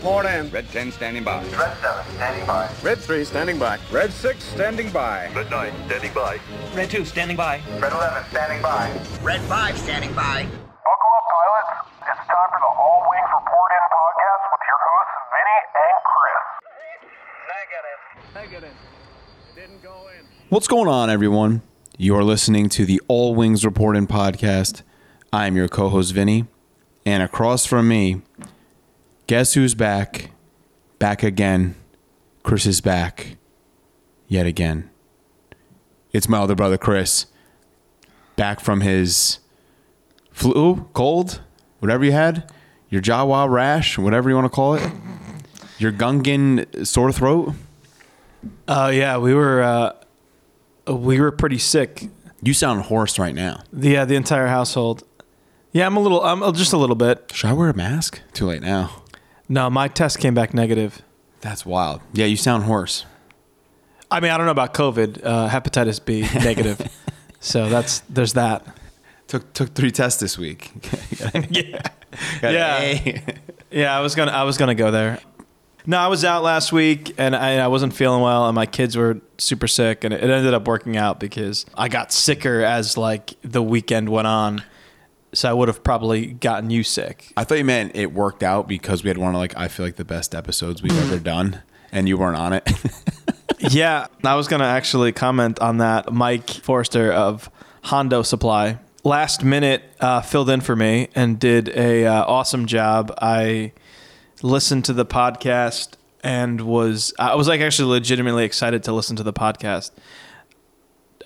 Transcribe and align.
report 0.00 0.24
in. 0.24 0.48
Red 0.50 0.66
10 0.70 0.92
standing 0.92 1.24
by. 1.24 1.42
Red 1.44 1.76
7, 1.76 2.14
standing 2.14 2.46
by. 2.46 2.70
Red 2.82 2.98
3 2.98 3.24
standing 3.24 3.58
by. 3.58 3.78
Red 3.92 4.10
6 4.10 4.44
standing 4.44 4.90
by. 4.90 5.30
Red 5.34 5.50
9, 5.50 5.72
standing 5.86 6.12
by. 6.14 6.40
Red 6.74 6.90
2, 6.90 7.04
standing 7.04 7.36
by. 7.36 7.60
Red 7.78 7.92
11, 7.92 8.24
standing 8.30 8.62
by. 8.62 8.90
Red 9.22 9.42
5 9.42 9.78
standing 9.78 10.14
by. 10.14 10.44
Buckle 10.44 11.12
up, 11.16 11.24
pilots. 11.28 11.88
It's 12.00 12.26
time 12.28 12.48
for 12.48 12.60
the 12.60 12.72
All 12.80 13.04
Wings 13.10 13.28
Report 13.28 13.70
In 13.76 13.84
podcast 13.92 14.42
with 14.52 14.64
your 14.70 14.80
hosts, 14.88 15.16
Vinny 15.36 15.58
and 15.84 15.98
Chris. 16.08 16.44
Negative. 18.34 18.76
Didn't 19.54 19.82
go 19.82 20.06
in. 20.18 20.24
What's 20.48 20.68
going 20.68 20.88
on, 20.88 21.10
everyone? 21.10 21.60
You're 21.98 22.24
listening 22.24 22.70
to 22.70 22.86
the 22.86 23.02
All 23.06 23.34
Wings 23.34 23.66
Report 23.66 23.98
In 23.98 24.06
podcast. 24.06 24.80
I'm 25.30 25.56
your 25.56 25.68
co 25.68 25.90
host, 25.90 26.14
Vinny. 26.14 26.46
And 27.04 27.22
across 27.22 27.66
from 27.66 27.86
me, 27.88 28.22
guess 29.30 29.54
who's 29.54 29.76
back? 29.76 30.32
Back 30.98 31.22
again. 31.22 31.76
Chris 32.42 32.66
is 32.66 32.80
back. 32.80 33.36
Yet 34.26 34.44
again. 34.44 34.90
It's 36.12 36.28
my 36.28 36.38
other 36.38 36.56
brother, 36.56 36.76
Chris. 36.76 37.26
Back 38.34 38.58
from 38.58 38.80
his 38.80 39.38
flu, 40.32 40.88
cold, 40.94 41.42
whatever 41.78 42.04
you 42.04 42.10
had, 42.10 42.52
your 42.88 43.00
Jawa 43.00 43.48
rash, 43.48 43.96
whatever 43.98 44.28
you 44.28 44.34
want 44.34 44.46
to 44.46 44.48
call 44.48 44.74
it, 44.74 44.90
your 45.78 45.92
Gungan 45.92 46.84
sore 46.84 47.12
throat. 47.12 47.54
Uh, 48.66 48.90
yeah, 48.92 49.16
we 49.16 49.32
were 49.32 49.62
uh, 49.62 50.92
we 50.92 51.20
were 51.20 51.30
pretty 51.30 51.58
sick. 51.58 52.08
You 52.42 52.52
sound 52.52 52.82
hoarse 52.82 53.16
right 53.16 53.36
now. 53.36 53.62
Yeah, 53.72 54.04
the 54.06 54.16
entire 54.16 54.48
household. 54.48 55.04
Yeah, 55.70 55.86
I'm 55.86 55.96
a 55.96 56.00
little. 56.00 56.20
I'm 56.20 56.42
uh, 56.42 56.50
just 56.50 56.72
a 56.72 56.76
little 56.76 56.96
bit. 56.96 57.30
Should 57.32 57.50
I 57.50 57.52
wear 57.52 57.68
a 57.68 57.76
mask? 57.76 58.20
Too 58.32 58.46
late 58.46 58.62
now. 58.62 59.04
No, 59.50 59.68
my 59.68 59.88
test 59.88 60.20
came 60.20 60.32
back 60.32 60.54
negative. 60.54 61.02
That's 61.40 61.66
wild. 61.66 62.00
Yeah, 62.12 62.26
you 62.26 62.36
sound 62.36 62.64
hoarse. 62.64 63.04
I 64.08 64.20
mean, 64.20 64.30
I 64.30 64.36
don't 64.36 64.46
know 64.46 64.52
about 64.52 64.74
COVID, 64.74 65.24
uh, 65.24 65.48
hepatitis 65.48 66.02
B 66.04 66.20
negative. 66.34 66.80
so 67.40 67.68
that's 67.68 68.00
there's 68.08 68.34
that. 68.34 68.64
Took 69.26 69.52
took 69.52 69.74
three 69.74 69.90
tests 69.90 70.20
this 70.20 70.38
week. 70.38 70.70
Yeah, 71.50 71.82
Yeah. 72.42 73.20
Yeah. 73.70 73.96
I 73.96 74.00
was 74.00 74.14
gonna 74.14 74.32
I 74.32 74.44
was 74.44 74.56
gonna 74.56 74.74
go 74.76 74.90
there. 74.90 75.18
No, 75.86 75.98
I 75.98 76.08
was 76.08 76.24
out 76.24 76.42
last 76.42 76.72
week 76.72 77.14
and 77.18 77.34
I, 77.34 77.58
I 77.58 77.66
wasn't 77.68 77.92
feeling 77.94 78.20
well, 78.22 78.46
and 78.46 78.54
my 78.54 78.66
kids 78.66 78.96
were 78.96 79.20
super 79.38 79.66
sick, 79.66 80.04
and 80.04 80.12
it 80.14 80.22
ended 80.22 80.54
up 80.54 80.66
working 80.68 80.96
out 80.96 81.18
because 81.18 81.66
I 81.76 81.88
got 81.88 82.12
sicker 82.12 82.62
as 82.62 82.96
like 82.96 83.34
the 83.42 83.62
weekend 83.62 84.08
went 84.10 84.26
on. 84.28 84.62
So 85.32 85.48
I 85.48 85.52
would 85.52 85.68
have 85.68 85.84
probably 85.84 86.26
gotten 86.26 86.70
you 86.70 86.82
sick. 86.82 87.32
I 87.36 87.44
thought 87.44 87.58
you 87.58 87.64
meant 87.64 87.94
it 87.94 88.12
worked 88.12 88.42
out 88.42 88.66
because 88.66 89.04
we 89.04 89.08
had 89.08 89.18
one 89.18 89.34
of 89.34 89.38
like 89.38 89.56
I 89.56 89.68
feel 89.68 89.86
like 89.86 89.96
the 89.96 90.04
best 90.04 90.34
episodes 90.34 90.82
we've 90.82 90.98
ever 91.04 91.18
done, 91.18 91.62
and 91.92 92.08
you 92.08 92.18
weren't 92.18 92.36
on 92.36 92.52
it. 92.52 92.68
Yeah, 93.68 94.06
I 94.24 94.36
was 94.36 94.48
gonna 94.48 94.64
actually 94.64 95.12
comment 95.12 95.58
on 95.60 95.78
that. 95.78 96.10
Mike 96.10 96.48
Forrester 96.48 97.12
of 97.12 97.50
Hondo 97.82 98.22
Supply 98.22 98.78
last 99.04 99.44
minute 99.44 99.82
uh, 100.00 100.22
filled 100.22 100.50
in 100.50 100.60
for 100.60 100.76
me 100.76 101.08
and 101.14 101.38
did 101.38 101.68
a 101.70 102.06
uh, 102.06 102.24
awesome 102.24 102.66
job. 102.66 103.12
I 103.20 103.72
listened 104.42 104.86
to 104.86 104.92
the 104.92 105.04
podcast 105.04 105.94
and 106.22 106.62
was 106.62 107.12
I 107.18 107.34
was 107.34 107.48
like 107.48 107.60
actually 107.60 107.90
legitimately 107.90 108.44
excited 108.44 108.82
to 108.84 108.92
listen 108.92 109.16
to 109.16 109.22
the 109.22 109.32
podcast. 109.32 109.90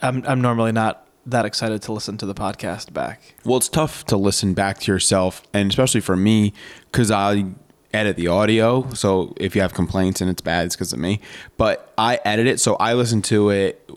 I'm 0.03 0.25
I'm 0.27 0.41
normally 0.41 0.73
not 0.73 1.04
that 1.27 1.45
excited 1.45 1.81
to 1.83 1.93
listen 1.93 2.17
to 2.19 2.27
the 2.27 2.35
podcast 2.35 2.93
back. 2.93 3.35
well, 3.45 3.57
it's 3.57 3.69
tough 3.69 4.05
to 4.07 4.17
listen 4.17 4.55
back 4.55 4.79
to 4.81 4.93
yourself, 4.93 5.43
and 5.53 5.71
especially 5.71 6.01
for 6.01 6.17
me 6.17 6.53
because 6.93 7.11
I 7.11 7.47
edit 7.93 8.17
the 8.17 8.27
audio. 8.29 8.89
So 8.93 9.35
if 9.37 9.55
you 9.55 9.63
have 9.63 9.73
complaints 9.73 10.21
and 10.21 10.29
it's 10.31 10.43
bad, 10.43 10.67
it's 10.67 10.77
because 10.77 10.93
of 10.93 10.99
me. 10.99 11.21
But 11.57 11.93
I 11.97 12.19
edit 12.25 12.47
it, 12.47 12.61
so 12.61 12.75
I 12.77 12.95
listen 12.95 13.23
to 13.23 13.51
it 13.51 13.89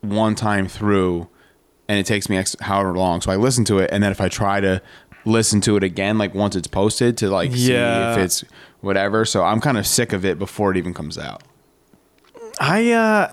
one 0.00 0.34
time 0.34 0.66
through, 0.68 1.28
and 1.88 1.98
it 1.98 2.04
takes 2.06 2.28
me 2.28 2.36
X, 2.36 2.56
however 2.60 2.92
long. 2.94 3.20
So 3.20 3.30
I 3.30 3.36
listen 3.36 3.64
to 3.66 3.78
it, 3.78 3.90
and 3.92 4.02
then 4.02 4.10
if 4.12 4.20
I 4.20 4.28
try 4.28 4.60
to 4.60 4.82
listen 5.24 5.60
to 5.62 5.76
it 5.76 5.84
again, 5.84 6.18
like 6.18 6.34
once 6.34 6.56
it's 6.56 6.66
posted, 6.66 7.16
to 7.18 7.30
like 7.30 7.52
see 7.52 7.72
Yeah. 7.72 8.12
if 8.12 8.18
it's 8.18 8.44
whatever. 8.80 9.24
So 9.24 9.44
I'm 9.44 9.60
kind 9.60 9.78
of 9.78 9.86
sick 9.86 10.12
of 10.12 10.24
it 10.24 10.38
before 10.38 10.72
it 10.72 10.76
even 10.76 10.92
comes 10.92 11.16
out. 11.16 11.44
I 12.60 12.90
uh 12.92 13.32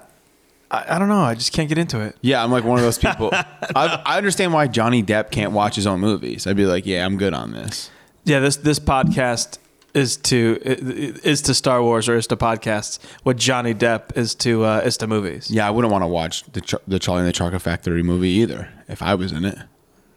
I, 0.72 0.96
I 0.96 1.00
don't 1.00 1.10
know. 1.10 1.22
I 1.22 1.34
just 1.36 1.52
can't 1.54 1.68
get 1.70 1.78
into 1.78 2.00
it. 2.02 2.16
Yeah, 2.22 2.44
I'm 2.44 2.52
like 2.52 2.64
one 2.64 2.78
of 2.78 2.84
those 2.86 2.98
people. 2.98 3.30
I, 3.34 4.02
I 4.06 4.18
understand 4.18 4.54
why 4.54 4.68
Johnny 4.68 5.02
Depp 5.04 5.32
can't 5.32 5.52
watch 5.52 5.76
his 5.76 5.88
own 5.88 6.00
movies. 6.00 6.46
I'd 6.48 6.56
be 6.58 6.66
like, 6.66 6.86
yeah, 6.86 7.06
I'm 7.06 7.18
good 7.18 7.34
on 7.34 7.52
this. 7.54 7.90
Yeah, 8.26 8.40
this 8.40 8.58
this 8.58 8.80
podcast 8.80 9.58
is 9.96 10.18
to 10.18 10.60
is 10.64 11.42
to 11.44 11.54
Star 11.56 11.82
Wars 11.82 12.08
or 12.08 12.16
is 12.16 12.28
to 12.28 12.38
podcasts. 12.38 13.00
What 13.24 13.38
Johnny 13.38 13.74
Depp 13.74 14.16
is 14.16 14.36
to 14.36 14.64
uh, 14.64 14.82
is 14.86 14.98
to 14.98 15.08
movies. 15.08 15.50
Yeah, 15.50 15.68
I 15.68 15.72
wouldn't 15.72 15.92
want 15.92 16.04
to 16.04 16.08
watch 16.08 16.44
the 16.52 16.80
the 16.88 17.00
Charlie 17.00 17.22
and 17.22 17.28
the 17.28 17.34
Chocolate 17.34 17.62
Factory 17.62 18.04
movie 18.04 18.30
either 18.30 18.70
if 18.88 19.02
I 19.02 19.16
was 19.16 19.32
in 19.32 19.46
it, 19.46 19.58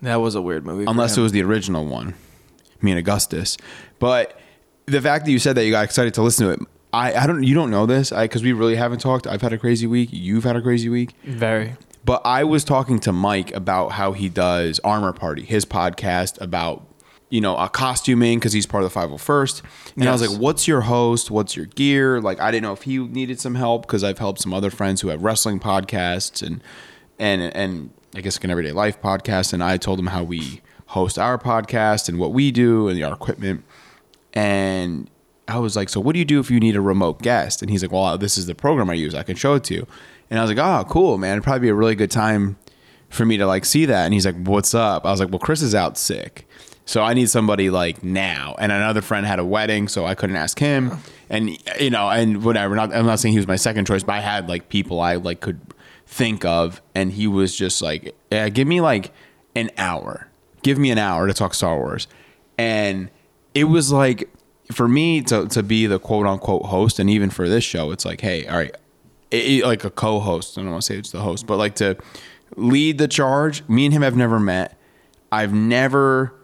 That 0.02 0.16
was 0.16 0.34
a 0.34 0.42
weird 0.42 0.66
movie. 0.66 0.84
unless 0.86 1.16
it 1.16 1.20
was 1.22 1.32
the 1.32 1.42
original 1.42 1.86
one, 1.86 2.14
me 2.82 2.90
and 2.90 2.98
Augustus. 2.98 3.56
But 3.98 4.38
the 4.86 5.00
fact 5.00 5.24
that 5.24 5.30
you 5.30 5.38
said 5.38 5.54
that 5.56 5.64
you 5.64 5.70
got 5.70 5.84
excited 5.84 6.12
to 6.14 6.22
listen 6.22 6.46
to 6.48 6.52
it, 6.52 6.60
I, 6.92 7.14
I 7.14 7.26
don't 7.26 7.42
you 7.42 7.54
don't 7.54 7.70
know 7.70 7.86
this 7.86 8.10
because 8.10 8.42
we 8.42 8.52
really 8.52 8.76
haven't 8.76 9.00
talked. 9.00 9.26
I've 9.26 9.42
had 9.42 9.52
a 9.52 9.58
crazy 9.58 9.86
week. 9.86 10.10
You've 10.12 10.44
had 10.44 10.56
a 10.56 10.62
crazy 10.62 10.88
week. 10.88 11.14
very. 11.24 11.74
But 12.04 12.22
I 12.24 12.42
was 12.42 12.64
talking 12.64 12.98
to 13.00 13.12
Mike 13.12 13.54
about 13.54 13.92
how 13.92 14.10
he 14.12 14.28
does 14.28 14.80
Armor 14.80 15.12
Party, 15.12 15.42
his 15.44 15.64
podcast 15.64 16.40
about 16.40 16.84
you 17.30 17.40
know 17.40 17.56
a 17.56 17.68
costuming 17.68 18.38
because 18.38 18.52
he's 18.52 18.66
part 18.66 18.84
of 18.84 18.92
the 18.92 18.98
501st. 19.00 19.62
And 19.96 20.08
I 20.08 20.12
was 20.12 20.28
like, 20.28 20.38
"What's 20.38 20.66
your 20.68 20.82
host? 20.82 21.30
What's 21.30 21.56
your 21.56 21.66
gear?" 21.66 22.20
Like 22.20 22.40
I 22.40 22.50
didn't 22.50 22.64
know 22.64 22.72
if 22.72 22.82
he 22.82 22.98
needed 22.98 23.40
some 23.40 23.54
help 23.54 23.86
because 23.86 24.04
I've 24.04 24.18
helped 24.18 24.40
some 24.40 24.52
other 24.52 24.70
friends 24.70 25.00
who 25.00 25.08
have 25.08 25.22
wrestling 25.22 25.60
podcasts 25.60 26.44
and 26.44 26.62
and 27.18 27.40
and 27.54 27.90
I 28.14 28.20
guess 28.20 28.36
like 28.36 28.44
an 28.44 28.50
everyday 28.50 28.72
life 28.72 29.00
podcast. 29.00 29.52
And 29.52 29.62
I 29.62 29.76
told 29.76 29.98
him 29.98 30.08
how 30.08 30.24
we 30.24 30.60
host 30.86 31.18
our 31.18 31.38
podcast 31.38 32.08
and 32.08 32.18
what 32.18 32.32
we 32.32 32.50
do 32.50 32.88
and 32.88 33.02
our 33.02 33.14
equipment. 33.14 33.64
And 34.34 35.08
I 35.52 35.58
was 35.58 35.76
like, 35.76 35.88
so 35.88 36.00
what 36.00 36.14
do 36.14 36.18
you 36.18 36.24
do 36.24 36.40
if 36.40 36.50
you 36.50 36.58
need 36.58 36.76
a 36.76 36.80
remote 36.80 37.20
guest? 37.20 37.60
And 37.60 37.70
he's 37.70 37.82
like, 37.82 37.92
well, 37.92 38.16
this 38.16 38.38
is 38.38 38.46
the 38.46 38.54
program 38.54 38.88
I 38.88 38.94
use. 38.94 39.14
I 39.14 39.22
can 39.22 39.36
show 39.36 39.54
it 39.54 39.64
to 39.64 39.74
you. 39.74 39.86
And 40.30 40.38
I 40.38 40.42
was 40.42 40.50
like, 40.50 40.58
oh, 40.58 40.88
cool, 40.88 41.18
man. 41.18 41.32
It'd 41.32 41.44
probably 41.44 41.60
be 41.60 41.68
a 41.68 41.74
really 41.74 41.94
good 41.94 42.10
time 42.10 42.56
for 43.10 43.26
me 43.26 43.36
to 43.36 43.46
like 43.46 43.66
see 43.66 43.84
that. 43.84 44.06
And 44.06 44.14
he's 44.14 44.24
like, 44.24 44.36
what's 44.46 44.74
up? 44.74 45.04
I 45.04 45.10
was 45.10 45.20
like, 45.20 45.28
well, 45.28 45.38
Chris 45.38 45.60
is 45.60 45.74
out 45.74 45.98
sick. 45.98 46.48
So 46.86 47.02
I 47.02 47.14
need 47.14 47.28
somebody 47.28 47.70
like 47.70 48.02
now. 48.02 48.56
And 48.58 48.72
another 48.72 49.02
friend 49.02 49.26
had 49.26 49.38
a 49.38 49.44
wedding, 49.44 49.88
so 49.88 50.06
I 50.06 50.14
couldn't 50.14 50.36
ask 50.36 50.58
him. 50.58 50.98
And 51.28 51.50
you 51.78 51.90
know, 51.90 52.08
and 52.08 52.42
whatever. 52.42 52.74
Not, 52.74 52.94
I'm 52.94 53.06
not 53.06 53.20
saying 53.20 53.32
he 53.32 53.38
was 53.38 53.46
my 53.46 53.56
second 53.56 53.86
choice, 53.86 54.02
but 54.02 54.14
I 54.14 54.20
had 54.20 54.48
like 54.48 54.68
people 54.68 55.00
I 55.00 55.16
like 55.16 55.40
could 55.40 55.60
think 56.06 56.44
of, 56.44 56.82
and 56.94 57.12
he 57.12 57.26
was 57.26 57.54
just 57.54 57.82
like, 57.82 58.14
yeah, 58.30 58.48
give 58.48 58.66
me 58.66 58.80
like 58.80 59.12
an 59.54 59.70
hour. 59.78 60.28
Give 60.62 60.78
me 60.78 60.90
an 60.90 60.98
hour 60.98 61.26
to 61.26 61.34
talk 61.34 61.54
Star 61.54 61.76
Wars. 61.76 62.08
And 62.58 63.10
it 63.54 63.64
was 63.64 63.92
like 63.92 64.28
for 64.70 64.86
me 64.88 65.22
to 65.22 65.46
to 65.48 65.62
be 65.62 65.86
the 65.86 65.98
quote 65.98 66.26
unquote 66.26 66.66
host, 66.66 66.98
and 66.98 67.10
even 67.10 67.30
for 67.30 67.48
this 67.48 67.64
show, 67.64 67.90
it's 67.90 68.04
like, 68.04 68.20
hey, 68.20 68.46
all 68.46 68.56
right, 68.56 68.74
it- 69.30 69.64
like 69.64 69.84
a 69.84 69.90
co-host. 69.90 70.56
I 70.56 70.62
don't 70.62 70.70
want 70.70 70.82
to 70.82 70.86
say 70.86 70.98
it's 70.98 71.10
the 71.10 71.20
host, 71.20 71.46
but 71.46 71.56
like 71.56 71.74
to 71.76 71.96
lead 72.56 72.98
the 72.98 73.08
charge. 73.08 73.66
Me 73.68 73.84
and 73.86 73.92
him 73.94 74.02
have 74.02 74.16
never 74.16 74.38
met. 74.38 74.78
I've 75.30 75.52
never. 75.52 76.34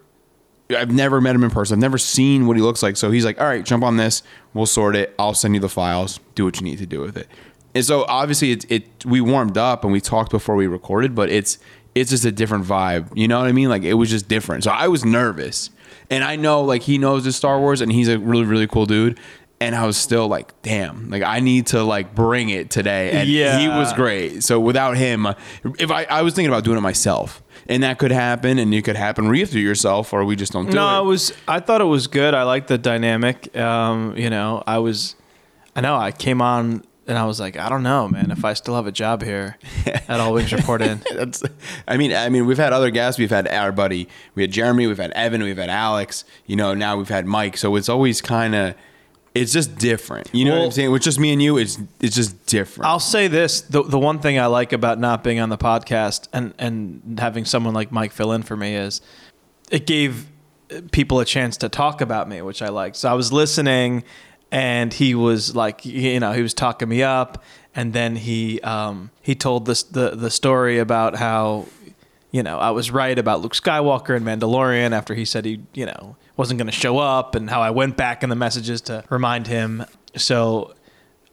I've 0.70 0.90
never 0.92 1.18
met 1.22 1.34
him 1.34 1.44
in 1.44 1.50
person. 1.50 1.76
I've 1.76 1.80
never 1.80 1.96
seen 1.96 2.46
what 2.46 2.56
he 2.58 2.62
looks 2.62 2.82
like. 2.82 2.98
So 2.98 3.10
he's 3.10 3.24
like, 3.24 3.40
all 3.40 3.46
right, 3.46 3.64
jump 3.64 3.82
on 3.82 3.96
this. 3.96 4.22
We'll 4.52 4.66
sort 4.66 4.96
it. 4.96 5.14
I'll 5.18 5.32
send 5.32 5.54
you 5.54 5.60
the 5.62 5.68
files. 5.70 6.20
Do 6.34 6.44
what 6.44 6.60
you 6.60 6.64
need 6.64 6.76
to 6.78 6.84
do 6.86 7.00
with 7.00 7.16
it. 7.16 7.26
And 7.74 7.82
so 7.82 8.04
obviously 8.06 8.50
it, 8.52 8.70
it 8.70 9.06
we 9.06 9.22
warmed 9.22 9.56
up 9.56 9.82
and 9.84 9.92
we 9.94 10.00
talked 10.02 10.30
before 10.30 10.56
we 10.56 10.66
recorded, 10.66 11.14
but 11.14 11.30
it's 11.30 11.58
it's 11.94 12.10
just 12.10 12.26
a 12.26 12.32
different 12.32 12.66
vibe. 12.66 13.08
You 13.16 13.28
know 13.28 13.38
what 13.38 13.48
I 13.48 13.52
mean? 13.52 13.70
Like 13.70 13.82
it 13.82 13.94
was 13.94 14.10
just 14.10 14.28
different. 14.28 14.62
So 14.64 14.70
I 14.70 14.88
was 14.88 15.06
nervous. 15.06 15.70
And 16.10 16.24
I 16.24 16.36
know 16.36 16.62
like 16.62 16.82
he 16.82 16.98
knows 16.98 17.24
his 17.24 17.36
Star 17.36 17.58
Wars 17.60 17.80
and 17.80 17.90
he's 17.92 18.08
a 18.08 18.18
really, 18.18 18.44
really 18.44 18.66
cool 18.66 18.86
dude. 18.86 19.18
And 19.60 19.74
I 19.74 19.86
was 19.86 19.96
still 19.96 20.28
like, 20.28 20.60
damn, 20.62 21.10
like 21.10 21.22
I 21.24 21.40
need 21.40 21.66
to 21.68 21.82
like 21.82 22.14
bring 22.14 22.48
it 22.48 22.70
today. 22.70 23.10
And 23.10 23.28
Yeah. 23.28 23.58
he 23.58 23.66
was 23.68 23.92
great. 23.92 24.44
So 24.44 24.60
without 24.60 24.96
him, 24.96 25.26
if 25.80 25.90
I, 25.90 26.04
I 26.04 26.22
was 26.22 26.34
thinking 26.34 26.50
about 26.52 26.62
doing 26.64 26.78
it 26.78 26.82
myself. 26.82 27.42
And 27.70 27.82
that 27.82 27.98
could 27.98 28.12
happen, 28.12 28.58
and 28.58 28.72
it 28.72 28.80
could 28.82 28.96
happen 28.96 29.26
where 29.26 29.34
you 29.34 29.40
have 29.42 29.50
to 29.50 29.54
do 29.56 29.60
yourself, 29.60 30.14
or 30.14 30.24
we 30.24 30.36
just 30.36 30.52
don't 30.54 30.70
do 30.70 30.74
No, 30.74 31.00
it. 31.00 31.02
it 31.02 31.06
was. 31.06 31.32
I 31.46 31.60
thought 31.60 31.82
it 31.82 31.84
was 31.84 32.06
good. 32.06 32.32
I 32.32 32.44
liked 32.44 32.68
the 32.68 32.78
dynamic. 32.78 33.54
Um, 33.58 34.16
you 34.16 34.30
know, 34.30 34.62
I 34.66 34.78
was. 34.78 35.16
I 35.76 35.82
know. 35.82 35.94
I 35.94 36.10
came 36.10 36.40
on 36.40 36.82
and 37.08 37.16
I 37.16 37.24
was 37.24 37.40
like, 37.40 37.56
I 37.56 37.70
don't 37.70 37.82
know, 37.82 38.06
man. 38.06 38.30
If 38.30 38.44
I 38.44 38.52
still 38.52 38.74
have 38.76 38.86
a 38.86 38.92
job 38.92 39.22
here 39.22 39.56
at 39.86 40.20
All 40.20 40.34
Wings 40.34 40.52
Report 40.52 40.82
In. 40.82 41.00
That's, 41.14 41.42
I 41.88 41.96
mean, 41.96 42.12
I 42.12 42.28
mean, 42.28 42.46
we've 42.46 42.58
had 42.58 42.74
other 42.74 42.90
guests. 42.90 43.18
We've 43.18 43.30
had 43.30 43.48
our 43.48 43.72
buddy, 43.72 44.08
we 44.34 44.42
had 44.42 44.52
Jeremy, 44.52 44.86
we've 44.86 44.98
had 44.98 45.12
Evan, 45.12 45.42
we've 45.42 45.56
had 45.56 45.70
Alex. 45.70 46.24
You 46.46 46.56
know, 46.56 46.74
now 46.74 46.98
we've 46.98 47.08
had 47.08 47.24
Mike. 47.26 47.56
So 47.56 47.76
it's 47.76 47.88
always 47.88 48.20
kind 48.20 48.54
of, 48.54 48.74
it's 49.34 49.52
just 49.52 49.78
different. 49.78 50.28
You 50.32 50.44
know 50.44 50.58
what 50.58 50.64
I'm 50.66 50.70
saying? 50.70 50.90
With 50.90 51.02
just 51.02 51.18
me 51.18 51.32
and 51.32 51.40
you, 51.40 51.56
it's 51.56 51.78
it's 52.00 52.16
just 52.16 52.44
different. 52.46 52.88
I'll 52.88 52.98
say 52.98 53.28
this: 53.28 53.60
the 53.60 53.82
the 53.82 53.98
one 53.98 54.18
thing 54.18 54.38
I 54.38 54.46
like 54.46 54.72
about 54.72 54.98
not 54.98 55.22
being 55.22 55.38
on 55.38 55.48
the 55.48 55.58
podcast 55.58 56.28
and 56.32 56.54
and 56.58 57.18
having 57.20 57.44
someone 57.44 57.72
like 57.72 57.92
Mike 57.92 58.12
fill 58.12 58.32
in 58.32 58.42
for 58.42 58.56
me 58.56 58.74
is 58.74 59.00
it 59.70 59.86
gave 59.86 60.26
people 60.92 61.20
a 61.20 61.24
chance 61.24 61.56
to 61.58 61.68
talk 61.68 62.00
about 62.00 62.28
me, 62.28 62.42
which 62.42 62.62
I 62.62 62.68
liked. 62.68 62.96
So 62.96 63.08
I 63.08 63.14
was 63.14 63.32
listening, 63.32 64.04
and 64.50 64.92
he 64.92 65.14
was 65.14 65.54
like, 65.54 65.84
you 65.84 66.20
know, 66.20 66.32
he 66.32 66.42
was 66.42 66.54
talking 66.54 66.88
me 66.88 67.02
up, 67.02 67.42
and 67.74 67.92
then 67.92 68.16
he 68.16 68.60
um, 68.62 69.10
he 69.20 69.34
told 69.34 69.66
this 69.66 69.82
the 69.82 70.10
the 70.10 70.30
story 70.30 70.78
about 70.78 71.16
how 71.16 71.66
you 72.30 72.42
know 72.42 72.58
I 72.58 72.70
was 72.70 72.90
right 72.90 73.18
about 73.18 73.40
Luke 73.40 73.54
Skywalker 73.54 74.16
and 74.16 74.24
Mandalorian 74.24 74.92
after 74.92 75.14
he 75.14 75.24
said 75.24 75.44
he 75.44 75.60
you 75.74 75.86
know 75.86 76.16
wasn't 76.36 76.58
going 76.58 76.66
to 76.66 76.72
show 76.72 76.98
up, 76.98 77.34
and 77.34 77.50
how 77.50 77.60
I 77.60 77.70
went 77.70 77.96
back 77.96 78.22
in 78.22 78.30
the 78.30 78.36
messages 78.36 78.80
to 78.82 79.04
remind 79.10 79.46
him. 79.46 79.84
So 80.16 80.74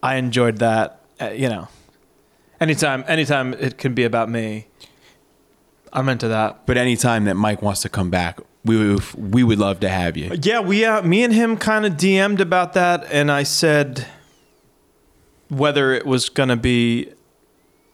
I 0.02 0.16
enjoyed 0.16 0.58
that. 0.58 1.00
Uh, 1.18 1.30
you 1.30 1.48
know, 1.48 1.68
anytime 2.60 3.04
anytime 3.06 3.54
it 3.54 3.78
can 3.78 3.94
be 3.94 4.04
about 4.04 4.28
me, 4.28 4.66
I'm 5.92 6.08
into 6.10 6.28
that. 6.28 6.66
But 6.66 6.76
anytime 6.76 7.24
that 7.24 7.34
Mike 7.34 7.62
wants 7.62 7.80
to 7.82 7.88
come 7.88 8.10
back, 8.10 8.38
we 8.66 8.94
would, 8.94 9.14
we 9.14 9.44
would 9.44 9.58
love 9.58 9.80
to 9.80 9.88
have 9.88 10.16
you. 10.16 10.36
Yeah, 10.42 10.60
we 10.60 10.84
uh, 10.84 11.02
me 11.02 11.24
and 11.24 11.32
him 11.32 11.56
kind 11.56 11.86
of 11.86 11.94
DM'd 11.94 12.40
about 12.40 12.72
that, 12.74 13.06
and 13.10 13.30
I 13.30 13.44
said 13.44 14.06
whether 15.48 15.92
it 15.92 16.04
was 16.04 16.28
going 16.28 16.48
to 16.48 16.56
be 16.56 17.12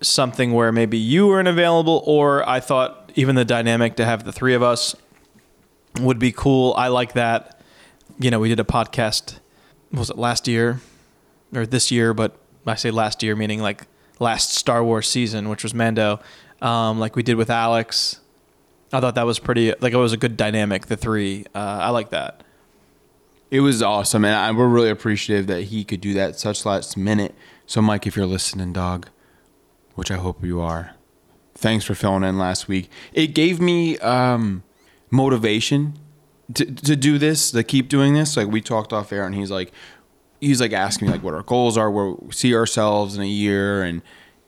something 0.00 0.52
where 0.52 0.72
maybe 0.72 0.98
you 0.98 1.28
weren't 1.28 1.48
available, 1.48 2.02
or 2.06 2.48
I 2.48 2.60
thought 2.60 3.12
even 3.14 3.34
the 3.34 3.44
dynamic 3.44 3.96
to 3.96 4.04
have 4.04 4.24
the 4.24 4.32
three 4.32 4.54
of 4.54 4.62
us 4.62 4.96
would 6.00 6.18
be 6.18 6.32
cool. 6.32 6.74
I 6.76 6.88
like 6.88 7.12
that. 7.12 7.60
You 8.18 8.30
know, 8.30 8.40
we 8.40 8.48
did 8.48 8.60
a 8.60 8.64
podcast. 8.64 9.38
Was 9.92 10.10
it 10.10 10.16
last 10.16 10.48
year 10.48 10.80
or 11.54 11.66
this 11.66 11.90
year? 11.90 12.14
But 12.14 12.36
I 12.66 12.76
say 12.76 12.90
last 12.90 13.22
year, 13.22 13.36
meaning 13.36 13.60
like 13.60 13.86
last 14.18 14.54
Star 14.54 14.82
Wars 14.82 15.08
season, 15.08 15.48
which 15.48 15.62
was 15.62 15.74
Mando. 15.74 16.20
Um, 16.62 16.98
like 16.98 17.16
we 17.16 17.22
did 17.22 17.36
with 17.36 17.50
Alex. 17.50 18.20
I 18.92 19.00
thought 19.00 19.14
that 19.14 19.26
was 19.26 19.38
pretty. 19.38 19.72
Like 19.80 19.92
it 19.92 19.96
was 19.96 20.12
a 20.12 20.16
good 20.16 20.36
dynamic. 20.36 20.86
The 20.86 20.96
three. 20.96 21.46
Uh, 21.54 21.58
I 21.58 21.88
like 21.90 22.10
that. 22.10 22.44
It 23.50 23.60
was 23.60 23.82
awesome, 23.82 24.24
and 24.24 24.34
I, 24.34 24.50
we're 24.52 24.66
really 24.66 24.88
appreciative 24.88 25.46
that 25.48 25.64
he 25.64 25.84
could 25.84 26.00
do 26.00 26.14
that 26.14 26.38
such 26.38 26.64
last 26.64 26.96
minute. 26.96 27.34
So, 27.66 27.82
Mike, 27.82 28.06
if 28.06 28.16
you're 28.16 28.26
listening, 28.26 28.72
dog, 28.72 29.08
which 29.94 30.10
I 30.10 30.16
hope 30.16 30.42
you 30.42 30.60
are, 30.60 30.94
thanks 31.54 31.84
for 31.84 31.94
filling 31.94 32.24
in 32.24 32.38
last 32.38 32.66
week. 32.66 32.90
It 33.12 33.28
gave 33.28 33.60
me 33.60 33.98
um, 33.98 34.62
motivation 35.10 35.98
to 36.54 36.64
to 36.64 36.96
do 36.96 37.18
this, 37.18 37.50
to 37.50 37.62
keep 37.62 37.88
doing 37.88 38.14
this. 38.14 38.36
Like 38.36 38.48
we 38.48 38.60
talked 38.60 38.92
off 38.92 39.12
air, 39.12 39.26
and 39.26 39.34
he's 39.34 39.50
like, 39.50 39.72
he's 40.40 40.60
like 40.60 40.72
asking 40.72 41.08
me 41.08 41.12
like 41.12 41.22
what 41.22 41.34
our 41.34 41.42
goals 41.42 41.76
are, 41.76 41.90
where 41.90 42.10
we 42.10 42.32
see 42.32 42.54
ourselves 42.54 43.16
in 43.16 43.22
a 43.22 43.26
year, 43.26 43.82
and 43.82 44.02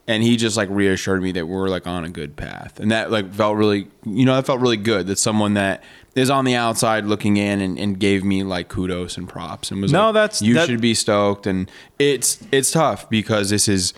and 0.07 0.23
he 0.23 0.37
just 0.37 0.57
like 0.57 0.69
reassured 0.71 1.23
me 1.23 1.33
that 1.33 1.47
we're 1.49 1.69
like 1.69 1.87
on 1.87 2.05
a 2.05 2.11
good 2.11 2.37
path, 2.37 2.79
and 2.81 2.91
that 2.91 3.11
like 3.11 3.33
felt 3.33 3.57
really, 3.57 3.89
you 4.05 4.25
know, 4.25 4.35
that 4.37 4.47
felt 4.47 4.61
really 4.61 4.77
good. 4.77 5.07
That 5.07 5.19
someone 5.19 5.55
that 5.55 5.83
is 6.15 6.31
on 6.31 6.45
the 6.45 6.55
outside 6.55 7.07
looking 7.07 7.37
in 7.37 7.61
and, 7.61 7.79
and 7.79 7.99
gave 7.99 8.23
me 8.23 8.43
like 8.45 8.69
kudos 8.69 9.17
and 9.17 9.29
props 9.29 9.71
and 9.71 9.81
was 9.83 9.91
No, 9.93 10.07
like, 10.07 10.15
that's- 10.15 10.43
you 10.43 10.55
that- 10.55 10.67
should 10.69 10.81
be 10.81 10.95
stoked, 10.95 11.47
and 11.47 11.71
it's 11.99 12.39
it's 12.53 12.71
tough 12.71 13.09
because 13.09 13.51
this 13.51 13.67
is 13.69 13.95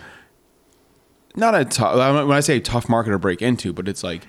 not 1.35 1.55
a 1.55 1.65
tough. 1.65 1.95
When 1.97 2.35
I 2.35 2.39
say 2.39 2.59
tough 2.59 2.89
market 2.89 3.11
to 3.11 3.19
break 3.19 3.41
into, 3.41 3.73
but 3.73 3.87
it's 3.87 4.03
like 4.03 4.27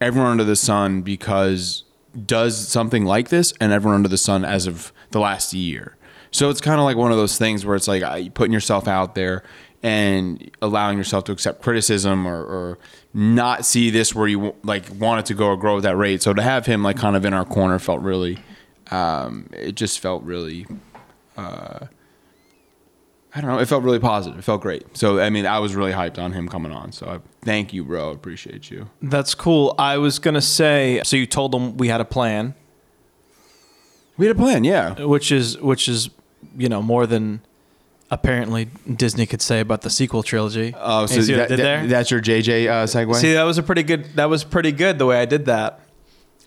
everyone 0.00 0.30
under 0.30 0.44
the 0.44 0.56
sun 0.56 1.02
because 1.02 1.84
does 2.24 2.68
something 2.68 3.04
like 3.04 3.28
this, 3.28 3.52
and 3.60 3.72
everyone 3.72 3.96
under 3.96 4.08
the 4.08 4.16
sun 4.18 4.44
as 4.44 4.66
of 4.66 4.92
the 5.10 5.20
last 5.20 5.52
year. 5.52 5.96
So 6.30 6.50
it's 6.50 6.60
kind 6.60 6.78
of 6.80 6.84
like 6.84 6.96
one 6.96 7.10
of 7.12 7.16
those 7.18 7.38
things 7.38 7.64
where 7.64 7.76
it's 7.76 7.88
like 7.88 8.34
putting 8.34 8.52
yourself 8.52 8.88
out 8.88 9.14
there 9.14 9.42
and 9.82 10.50
allowing 10.62 10.98
yourself 10.98 11.24
to 11.24 11.32
accept 11.32 11.62
criticism 11.62 12.26
or, 12.26 12.42
or 12.42 12.78
not 13.14 13.64
see 13.64 13.90
this 13.90 14.14
where 14.14 14.26
you 14.28 14.54
like 14.62 14.84
want 14.98 15.20
it 15.20 15.26
to 15.26 15.34
go 15.34 15.46
or 15.48 15.56
grow 15.56 15.76
at 15.78 15.82
that 15.84 15.96
rate. 15.96 16.22
So 16.22 16.32
to 16.34 16.42
have 16.42 16.66
him 16.66 16.82
like 16.82 16.96
kind 16.96 17.16
of 17.16 17.24
in 17.24 17.34
our 17.34 17.44
corner 17.44 17.78
felt 17.78 18.00
really, 18.02 18.38
um, 18.90 19.48
it 19.52 19.74
just 19.74 20.00
felt 20.00 20.22
really 20.22 20.66
I 23.36 23.42
don't 23.42 23.50
know. 23.50 23.58
It 23.58 23.66
felt 23.68 23.84
really 23.84 23.98
positive. 23.98 24.38
It 24.38 24.42
felt 24.42 24.62
great. 24.62 24.96
So 24.96 25.20
I 25.20 25.28
mean, 25.28 25.44
I 25.44 25.58
was 25.58 25.74
really 25.74 25.92
hyped 25.92 26.18
on 26.18 26.32
him 26.32 26.48
coming 26.48 26.72
on. 26.72 26.90
So 26.92 27.06
I, 27.06 27.20
thank 27.42 27.74
you, 27.74 27.84
bro. 27.84 28.10
Appreciate 28.10 28.70
you. 28.70 28.88
That's 29.02 29.34
cool. 29.34 29.74
I 29.78 29.98
was 29.98 30.18
gonna 30.18 30.40
say. 30.40 31.02
So 31.04 31.16
you 31.16 31.26
told 31.26 31.54
him 31.54 31.76
we 31.76 31.88
had 31.88 32.00
a 32.00 32.04
plan, 32.06 32.54
We 34.16 34.26
had 34.26 34.34
a 34.34 34.38
plan, 34.38 34.64
yeah. 34.64 35.02
which 35.02 35.30
is 35.30 35.58
which 35.58 35.86
is 35.86 36.08
you 36.56 36.70
know 36.70 36.80
more 36.80 37.06
than 37.06 37.42
apparently 38.10 38.68
Disney 38.94 39.26
could 39.26 39.42
say 39.42 39.60
about 39.60 39.82
the 39.82 39.90
sequel 39.90 40.22
trilogy. 40.22 40.74
Oh, 40.78 41.02
You 41.02 41.08
so 41.08 41.20
see 41.22 41.32
what 41.32 41.40
I 41.40 41.42
that, 41.44 41.48
did 41.48 41.58
that- 41.58 41.62
there? 41.62 41.86
that's 41.86 42.10
your 42.10 42.20
JJ 42.20 42.68
uh, 42.68 42.84
segue. 42.86 43.14
See, 43.16 43.32
that 43.32 43.42
was 43.44 43.58
a 43.58 43.62
pretty 43.62 43.82
good. 43.82 44.14
That 44.16 44.28
was 44.30 44.44
pretty 44.44 44.72
good 44.72 44.98
the 44.98 45.06
way 45.06 45.20
I 45.20 45.24
did 45.24 45.46
that. 45.46 45.80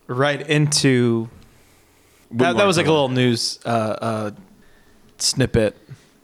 Right 0.08 0.42
into 0.50 1.30
that. 2.32 2.58
That 2.58 2.66
was 2.66 2.78
like 2.78 2.88
a 2.88 2.92
little 2.92 3.10
news 3.10 3.60
uh, 3.66 3.70
uh, 3.70 4.32
snippet. 5.18 5.78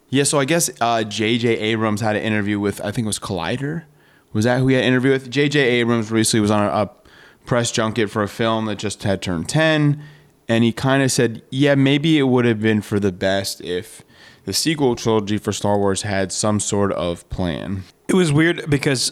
Yeah, 0.09 0.23
so 0.23 0.39
I 0.39 0.45
guess 0.45 0.69
uh, 0.81 1.03
J.J. 1.03 1.49
Abrams 1.57 2.01
had 2.01 2.15
an 2.15 2.23
interview 2.23 2.59
with 2.59 2.79
I 2.81 2.91
think 2.91 3.05
it 3.05 3.07
was 3.07 3.19
Collider. 3.19 3.83
Was 4.33 4.45
that 4.45 4.59
who 4.59 4.67
he 4.67 4.75
had 4.75 4.83
an 4.83 4.87
interview 4.87 5.11
with? 5.11 5.29
J.J. 5.29 5.59
Abrams 5.59 6.11
recently 6.11 6.41
was 6.41 6.51
on 6.51 6.63
a, 6.63 6.69
a 6.69 6.89
press 7.45 7.71
junket 7.71 8.09
for 8.09 8.23
a 8.23 8.27
film 8.27 8.65
that 8.65 8.77
just 8.77 9.03
had 9.03 9.21
turned 9.21 9.49
ten, 9.49 10.01
and 10.47 10.63
he 10.63 10.71
kind 10.71 11.03
of 11.03 11.11
said, 11.11 11.41
"Yeah, 11.49 11.75
maybe 11.75 12.17
it 12.17 12.23
would 12.23 12.45
have 12.45 12.61
been 12.61 12.81
for 12.81 12.99
the 12.99 13.11
best 13.11 13.61
if 13.61 14.03
the 14.45 14.53
sequel 14.53 14.95
trilogy 14.95 15.37
for 15.37 15.51
Star 15.51 15.77
Wars 15.77 16.03
had 16.03 16.31
some 16.31 16.59
sort 16.59 16.91
of 16.93 17.27
plan." 17.29 17.83
It 18.07 18.13
was 18.13 18.31
weird 18.31 18.69
because 18.69 19.11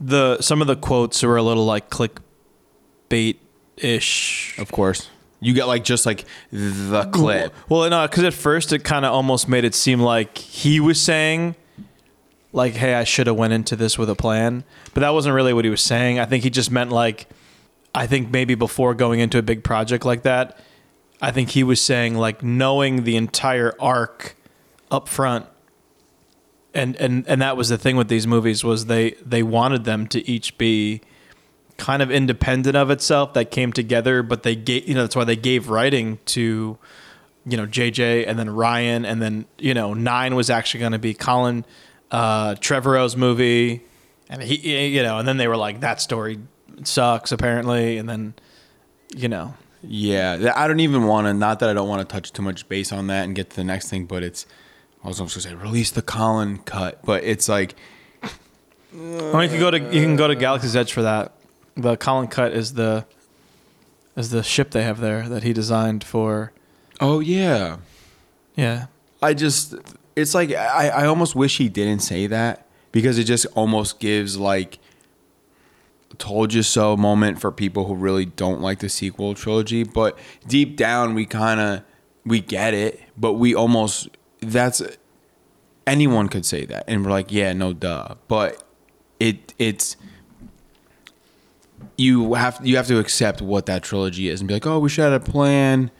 the 0.00 0.40
some 0.40 0.60
of 0.60 0.66
the 0.66 0.76
quotes 0.76 1.22
were 1.22 1.36
a 1.36 1.42
little 1.42 1.64
like 1.64 1.90
clickbait 1.90 3.36
ish. 3.76 4.58
Of 4.58 4.72
course, 4.72 5.08
you 5.40 5.52
get 5.54 5.66
like 5.66 5.84
just 5.84 6.06
like 6.06 6.24
the 6.50 7.04
clip. 7.12 7.54
Well, 7.68 7.88
no, 7.90 8.06
because 8.06 8.24
at 8.24 8.34
first 8.34 8.72
it 8.72 8.84
kind 8.84 9.04
of 9.04 9.12
almost 9.12 9.48
made 9.48 9.64
it 9.64 9.74
seem 9.74 10.00
like 10.00 10.38
he 10.38 10.80
was 10.80 11.00
saying, 11.00 11.56
like, 12.52 12.74
"Hey, 12.74 12.94
I 12.94 13.04
should 13.04 13.26
have 13.26 13.36
went 13.36 13.52
into 13.52 13.76
this 13.76 13.98
with 13.98 14.10
a 14.10 14.16
plan," 14.16 14.64
but 14.94 15.00
that 15.00 15.10
wasn't 15.10 15.34
really 15.34 15.52
what 15.52 15.64
he 15.64 15.70
was 15.70 15.82
saying. 15.82 16.18
I 16.18 16.24
think 16.26 16.44
he 16.44 16.50
just 16.50 16.70
meant 16.70 16.90
like, 16.90 17.28
I 17.94 18.06
think 18.06 18.30
maybe 18.30 18.54
before 18.54 18.94
going 18.94 19.20
into 19.20 19.38
a 19.38 19.42
big 19.42 19.64
project 19.64 20.04
like 20.04 20.22
that, 20.22 20.58
I 21.22 21.30
think 21.30 21.50
he 21.50 21.62
was 21.62 21.80
saying 21.80 22.16
like 22.16 22.42
knowing 22.42 23.04
the 23.04 23.16
entire 23.16 23.72
arc 23.80 24.36
up 24.90 25.08
front. 25.08 25.46
And, 26.74 26.96
and 26.96 27.26
and 27.28 27.40
that 27.42 27.56
was 27.56 27.68
the 27.68 27.78
thing 27.78 27.96
with 27.96 28.08
these 28.08 28.26
movies 28.26 28.64
was 28.64 28.86
they 28.86 29.12
they 29.24 29.42
wanted 29.42 29.84
them 29.84 30.06
to 30.08 30.28
each 30.28 30.56
be 30.56 31.02
kind 31.76 32.02
of 32.02 32.10
independent 32.10 32.76
of 32.76 32.90
itself 32.90 33.34
that 33.34 33.50
came 33.50 33.72
together 33.72 34.22
but 34.22 34.42
they 34.42 34.54
gave 34.54 34.88
you 34.88 34.94
know 34.94 35.02
that's 35.02 35.16
why 35.16 35.24
they 35.24 35.36
gave 35.36 35.68
writing 35.68 36.18
to 36.24 36.78
you 37.44 37.56
know 37.56 37.66
JJ 37.66 38.26
and 38.26 38.38
then 38.38 38.48
Ryan 38.48 39.04
and 39.04 39.20
then 39.20 39.44
you 39.58 39.74
know 39.74 39.92
9 39.92 40.34
was 40.34 40.48
actually 40.48 40.80
going 40.80 40.92
to 40.92 40.98
be 40.98 41.12
Colin 41.12 41.66
uh 42.10 42.54
Trevorrow's 42.54 43.16
movie 43.16 43.82
and 44.30 44.42
he 44.42 44.86
you 44.86 45.02
know 45.02 45.18
and 45.18 45.28
then 45.28 45.36
they 45.36 45.48
were 45.48 45.56
like 45.58 45.80
that 45.80 46.00
story 46.00 46.38
sucks 46.84 47.32
apparently 47.32 47.98
and 47.98 48.08
then 48.08 48.34
you 49.14 49.28
know 49.28 49.54
Yeah, 49.82 50.52
I 50.54 50.68
don't 50.68 50.80
even 50.80 51.06
want 51.06 51.26
to. 51.26 51.34
Not 51.34 51.58
that 51.60 51.68
I 51.68 51.72
don't 51.72 51.88
want 51.88 52.08
to 52.08 52.12
touch 52.12 52.32
too 52.32 52.42
much 52.42 52.68
base 52.68 52.92
on 52.92 53.08
that 53.08 53.24
and 53.24 53.34
get 53.34 53.50
to 53.50 53.56
the 53.56 53.64
next 53.64 53.90
thing, 53.90 54.06
but 54.06 54.22
it's. 54.22 54.46
I 55.04 55.08
was 55.08 55.18
almost 55.18 55.34
gonna 55.34 55.56
say 55.56 55.60
release 55.60 55.90
the 55.90 56.02
Colin 56.02 56.58
cut, 56.58 57.04
but 57.04 57.24
it's 57.24 57.48
like 57.48 57.74
or 58.96 59.42
you 59.42 59.48
can 59.48 59.58
go 59.58 59.70
to 59.70 59.78
you 59.78 60.02
can 60.02 60.16
go 60.16 60.28
to 60.28 60.34
Galaxy's 60.34 60.76
Edge 60.76 60.92
for 60.92 61.02
that 61.02 61.32
the 61.76 61.96
Colin 61.96 62.28
Cut 62.28 62.52
is 62.52 62.74
the 62.74 63.06
is 64.16 64.30
the 64.30 64.42
ship 64.42 64.70
they 64.70 64.82
have 64.82 65.00
there 65.00 65.28
that 65.28 65.42
he 65.42 65.52
designed 65.52 66.04
for 66.04 66.52
oh 67.00 67.20
yeah. 67.20 67.78
yeah 68.54 68.86
I 69.22 69.34
just 69.34 69.74
it's 70.14 70.34
like 70.34 70.52
I, 70.52 70.88
I 70.88 71.06
almost 71.06 71.34
wish 71.34 71.58
he 71.58 71.68
didn't 71.68 72.00
say 72.00 72.26
that 72.26 72.66
because 72.90 73.18
it 73.18 73.24
just 73.24 73.46
almost 73.54 73.98
gives 73.98 74.36
like 74.36 74.78
told 76.18 76.52
you 76.52 76.62
so 76.62 76.96
moment 76.96 77.40
for 77.40 77.50
people 77.50 77.86
who 77.86 77.94
really 77.94 78.24
don't 78.24 78.60
like 78.60 78.80
the 78.80 78.88
sequel 78.88 79.34
trilogy 79.34 79.84
but 79.84 80.18
deep 80.46 80.76
down 80.76 81.14
we 81.14 81.24
kind 81.24 81.60
of 81.60 81.82
we 82.24 82.40
get 82.40 82.74
it 82.74 83.00
but 83.16 83.34
we 83.34 83.54
almost 83.54 84.08
that's 84.40 84.82
anyone 85.86 86.28
could 86.28 86.44
say 86.44 86.64
that 86.64 86.84
and 86.86 87.04
we're 87.04 87.10
like 87.10 87.32
yeah 87.32 87.52
no 87.52 87.72
duh 87.72 88.14
but 88.28 88.62
it 89.18 89.54
it's 89.58 89.96
you 91.96 92.34
have 92.34 92.60
you 92.62 92.76
have 92.76 92.86
to 92.86 92.98
accept 92.98 93.42
what 93.42 93.66
that 93.66 93.82
trilogy 93.82 94.28
is 94.28 94.40
and 94.40 94.48
be 94.48 94.54
like 94.54 94.66
oh 94.66 94.78
we 94.78 94.88
should 94.88 95.02
have 95.02 95.12
a 95.12 95.30
plan 95.30 95.90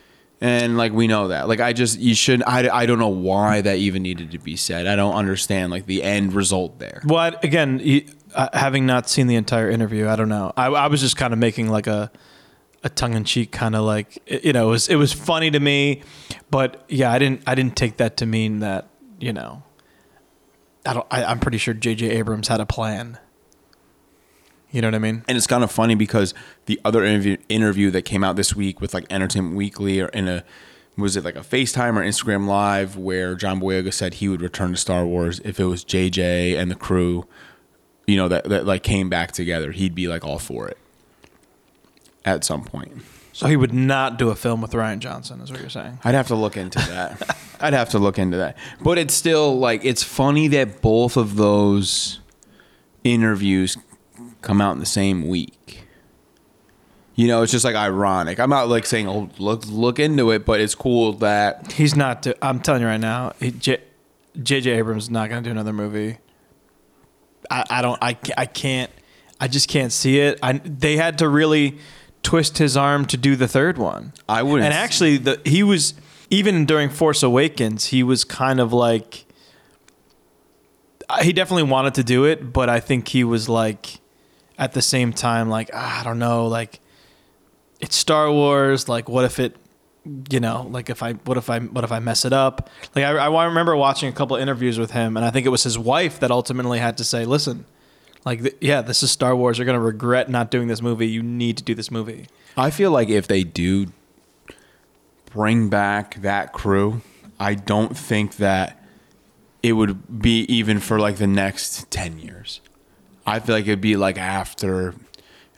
and 0.40 0.76
like 0.76 0.92
we 0.92 1.06
know 1.06 1.28
that 1.28 1.48
like 1.48 1.60
i 1.60 1.72
just 1.72 1.98
you 1.98 2.14
should 2.14 2.42
i, 2.44 2.68
I 2.82 2.86
don't 2.86 2.98
know 2.98 3.08
why 3.08 3.60
that 3.60 3.78
even 3.78 4.02
needed 4.02 4.30
to 4.32 4.38
be 4.38 4.56
said 4.56 4.86
i 4.86 4.96
don't 4.96 5.14
understand 5.14 5.70
like 5.70 5.86
the 5.86 6.02
end 6.02 6.32
result 6.32 6.78
there. 6.78 7.02
Well, 7.04 7.34
again, 7.42 7.80
uh, 8.34 8.48
having 8.52 8.86
not 8.86 9.08
seen 9.08 9.26
the 9.26 9.36
entire 9.36 9.70
interview, 9.70 10.08
I 10.08 10.16
don't 10.16 10.28
know. 10.28 10.52
I, 10.56 10.66
I 10.66 10.86
was 10.88 11.00
just 11.00 11.16
kind 11.16 11.32
of 11.32 11.38
making 11.38 11.68
like 11.68 11.86
a 11.86 12.10
a 12.84 12.88
tongue 12.88 13.14
in 13.14 13.22
cheek 13.22 13.52
kind 13.52 13.76
of 13.76 13.84
like 13.84 14.18
you 14.26 14.52
know 14.52 14.68
it 14.68 14.70
was 14.70 14.88
it 14.88 14.96
was 14.96 15.12
funny 15.12 15.50
to 15.50 15.60
me, 15.60 16.02
but 16.50 16.84
yeah, 16.88 17.12
I 17.12 17.18
didn't 17.18 17.42
I 17.46 17.54
didn't 17.54 17.76
take 17.76 17.98
that 17.98 18.16
to 18.18 18.26
mean 18.26 18.60
that 18.60 18.88
you 19.20 19.32
know. 19.32 19.62
I 20.84 20.94
don't. 20.94 21.06
I, 21.10 21.24
I'm 21.24 21.38
pretty 21.38 21.58
sure 21.58 21.74
J.J. 21.74 22.10
Abrams 22.10 22.48
had 22.48 22.60
a 22.60 22.66
plan. 22.66 23.18
You 24.72 24.80
know 24.80 24.88
what 24.88 24.94
I 24.94 24.98
mean? 24.98 25.22
And 25.28 25.36
it's 25.36 25.46
kind 25.46 25.62
of 25.62 25.70
funny 25.70 25.94
because 25.94 26.34
the 26.66 26.80
other 26.84 27.04
interview 27.04 27.36
interview 27.48 27.90
that 27.90 28.02
came 28.02 28.24
out 28.24 28.36
this 28.36 28.56
week 28.56 28.80
with 28.80 28.94
like 28.94 29.04
Entertainment 29.10 29.54
Weekly 29.54 30.00
or 30.00 30.08
in 30.08 30.26
a 30.26 30.44
was 30.96 31.16
it 31.16 31.24
like 31.24 31.36
a 31.36 31.40
FaceTime 31.40 31.96
or 31.96 32.02
Instagram 32.02 32.46
Live 32.46 32.96
where 32.96 33.34
John 33.34 33.60
Boyega 33.60 33.92
said 33.92 34.14
he 34.14 34.28
would 34.28 34.42
return 34.42 34.72
to 34.72 34.76
Star 34.76 35.06
Wars 35.06 35.40
if 35.44 35.58
it 35.58 35.64
was 35.64 35.84
JJ 35.84 36.56
and 36.56 36.70
the 36.70 36.74
crew, 36.74 37.26
you 38.06 38.16
know, 38.16 38.28
that, 38.28 38.44
that 38.44 38.66
like 38.66 38.82
came 38.82 39.08
back 39.08 39.32
together. 39.32 39.72
He'd 39.72 39.94
be 39.94 40.08
like 40.08 40.24
all 40.24 40.38
for 40.38 40.68
it 40.68 40.78
at 42.24 42.44
some 42.44 42.64
point. 42.64 43.02
So 43.32 43.46
he 43.46 43.56
would 43.56 43.72
not 43.72 44.18
do 44.18 44.28
a 44.28 44.34
film 44.34 44.60
with 44.60 44.72
Rian 44.72 44.98
Johnson, 44.98 45.40
is 45.40 45.50
what 45.50 45.60
you're 45.60 45.70
saying. 45.70 45.98
I'd 46.04 46.14
have 46.14 46.28
to 46.28 46.34
look 46.34 46.56
into 46.56 46.78
that. 46.78 47.36
I'd 47.60 47.72
have 47.72 47.88
to 47.90 47.98
look 47.98 48.18
into 48.18 48.36
that. 48.36 48.58
But 48.80 48.98
it's 48.98 49.14
still 49.14 49.58
like 49.58 49.84
it's 49.84 50.02
funny 50.02 50.48
that 50.48 50.82
both 50.82 51.16
of 51.16 51.36
those 51.36 52.20
interviews 53.04 53.78
come 54.42 54.60
out 54.60 54.72
in 54.72 54.80
the 54.80 54.86
same 54.86 55.26
week. 55.28 55.84
You 57.14 57.26
know, 57.26 57.42
it's 57.42 57.52
just 57.52 57.64
like 57.64 57.74
ironic. 57.74 58.38
I'm 58.38 58.50
not 58.50 58.68
like 58.68 58.86
saying, 58.86 59.06
"Oh, 59.06 59.30
look 59.38 59.66
look 59.66 59.98
into 59.98 60.30
it," 60.30 60.44
but 60.44 60.60
it's 60.60 60.74
cool 60.74 61.12
that 61.14 61.72
He's 61.72 61.94
not. 61.94 62.22
Do, 62.22 62.34
I'm 62.42 62.60
telling 62.60 62.82
you 62.82 62.88
right 62.88 63.00
now, 63.00 63.32
he, 63.38 63.50
J, 63.50 63.78
J.J. 64.42 64.70
Abrams 64.72 65.04
is 65.04 65.10
not 65.10 65.28
going 65.28 65.42
to 65.42 65.48
do 65.48 65.52
another 65.52 65.72
movie. 65.72 66.18
I, 67.52 67.64
I 67.78 67.82
don't. 67.82 67.98
I, 68.02 68.16
I 68.36 68.46
can't. 68.46 68.90
I 69.40 69.48
just 69.48 69.68
can't 69.68 69.92
see 69.92 70.20
it. 70.20 70.38
I, 70.42 70.52
they 70.52 70.96
had 70.96 71.18
to 71.18 71.28
really 71.28 71.78
twist 72.22 72.58
his 72.58 72.76
arm 72.76 73.04
to 73.06 73.16
do 73.16 73.36
the 73.36 73.48
third 73.48 73.76
one. 73.78 74.12
I 74.28 74.42
wouldn't. 74.42 74.64
And 74.64 74.74
actually, 74.74 75.18
the 75.18 75.40
he 75.44 75.62
was 75.62 75.94
even 76.30 76.64
during 76.64 76.88
Force 76.88 77.22
Awakens, 77.22 77.86
he 77.86 78.02
was 78.02 78.24
kind 78.24 78.58
of 78.60 78.72
like 78.72 79.26
he 81.20 81.32
definitely 81.32 81.64
wanted 81.64 81.94
to 81.94 82.04
do 82.04 82.24
it, 82.24 82.52
but 82.52 82.68
I 82.68 82.80
think 82.80 83.08
he 83.08 83.22
was 83.22 83.48
like 83.48 84.00
at 84.58 84.72
the 84.72 84.82
same 84.82 85.12
time 85.12 85.48
like 85.48 85.70
ah, 85.74 86.00
I 86.00 86.04
don't 86.04 86.18
know, 86.18 86.46
like 86.46 86.80
it's 87.82 87.96
Star 87.96 88.32
Wars. 88.32 88.88
Like, 88.88 89.08
what 89.08 89.26
if 89.26 89.38
it, 89.38 89.56
you 90.30 90.40
know, 90.40 90.66
like 90.70 90.90
if 90.90 91.02
I, 91.02 91.12
what 91.12 91.36
if 91.36 91.48
I, 91.48 91.60
what 91.60 91.84
if 91.84 91.92
I 91.92 91.98
mess 92.00 92.24
it 92.24 92.32
up? 92.32 92.68
Like, 92.94 93.04
I, 93.04 93.12
I 93.12 93.44
remember 93.44 93.76
watching 93.76 94.08
a 94.08 94.12
couple 94.12 94.36
interviews 94.36 94.78
with 94.78 94.90
him, 94.90 95.16
and 95.16 95.24
I 95.24 95.30
think 95.30 95.46
it 95.46 95.50
was 95.50 95.62
his 95.62 95.78
wife 95.78 96.20
that 96.20 96.30
ultimately 96.30 96.78
had 96.78 96.96
to 96.98 97.04
say, 97.04 97.24
"Listen, 97.24 97.64
like, 98.24 98.56
yeah, 98.60 98.82
this 98.82 99.02
is 99.02 99.10
Star 99.10 99.36
Wars. 99.36 99.58
You're 99.58 99.66
gonna 99.66 99.80
regret 99.80 100.28
not 100.28 100.50
doing 100.50 100.68
this 100.68 100.82
movie. 100.82 101.08
You 101.08 101.22
need 101.22 101.56
to 101.58 101.62
do 101.62 101.74
this 101.74 101.90
movie." 101.90 102.26
I 102.56 102.70
feel 102.70 102.90
like 102.90 103.08
if 103.08 103.28
they 103.28 103.44
do 103.44 103.86
bring 105.32 105.68
back 105.68 106.20
that 106.22 106.52
crew, 106.52 107.00
I 107.40 107.54
don't 107.54 107.96
think 107.96 108.36
that 108.36 108.84
it 109.62 109.72
would 109.72 110.20
be 110.20 110.40
even 110.52 110.80
for 110.80 110.98
like 110.98 111.16
the 111.16 111.26
next 111.26 111.90
10 111.90 112.18
years. 112.18 112.60
I 113.26 113.38
feel 113.38 113.54
like 113.54 113.64
it'd 113.64 113.80
be 113.80 113.96
like 113.96 114.18
after, 114.18 114.94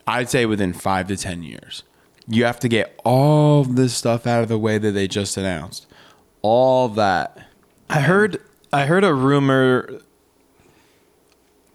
I'd 0.06 0.28
say 0.28 0.46
within 0.46 0.72
five 0.72 1.08
to 1.08 1.16
10 1.16 1.42
years. 1.42 1.82
You 2.28 2.44
have 2.44 2.58
to 2.60 2.68
get 2.68 2.98
all 3.04 3.64
this 3.64 3.94
stuff 3.94 4.26
out 4.26 4.42
of 4.42 4.48
the 4.48 4.58
way 4.58 4.78
that 4.78 4.92
they 4.92 5.06
just 5.08 5.36
announced. 5.36 5.86
All 6.42 6.88
that. 6.90 7.38
I 7.90 8.00
heard 8.00 8.40
I 8.72 8.86
heard 8.86 9.04
a 9.04 9.12
rumor 9.14 10.00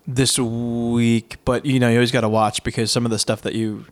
this 0.07 0.39
week, 0.39 1.37
but 1.45 1.65
you 1.65 1.79
know, 1.79 1.87
you 1.89 1.95
always 1.95 2.11
got 2.11 2.21
to 2.21 2.29
watch 2.29 2.63
because 2.63 2.91
some 2.91 3.05
of 3.05 3.11
the 3.11 3.19
stuff 3.19 3.41
that 3.43 3.53
you 3.53 3.85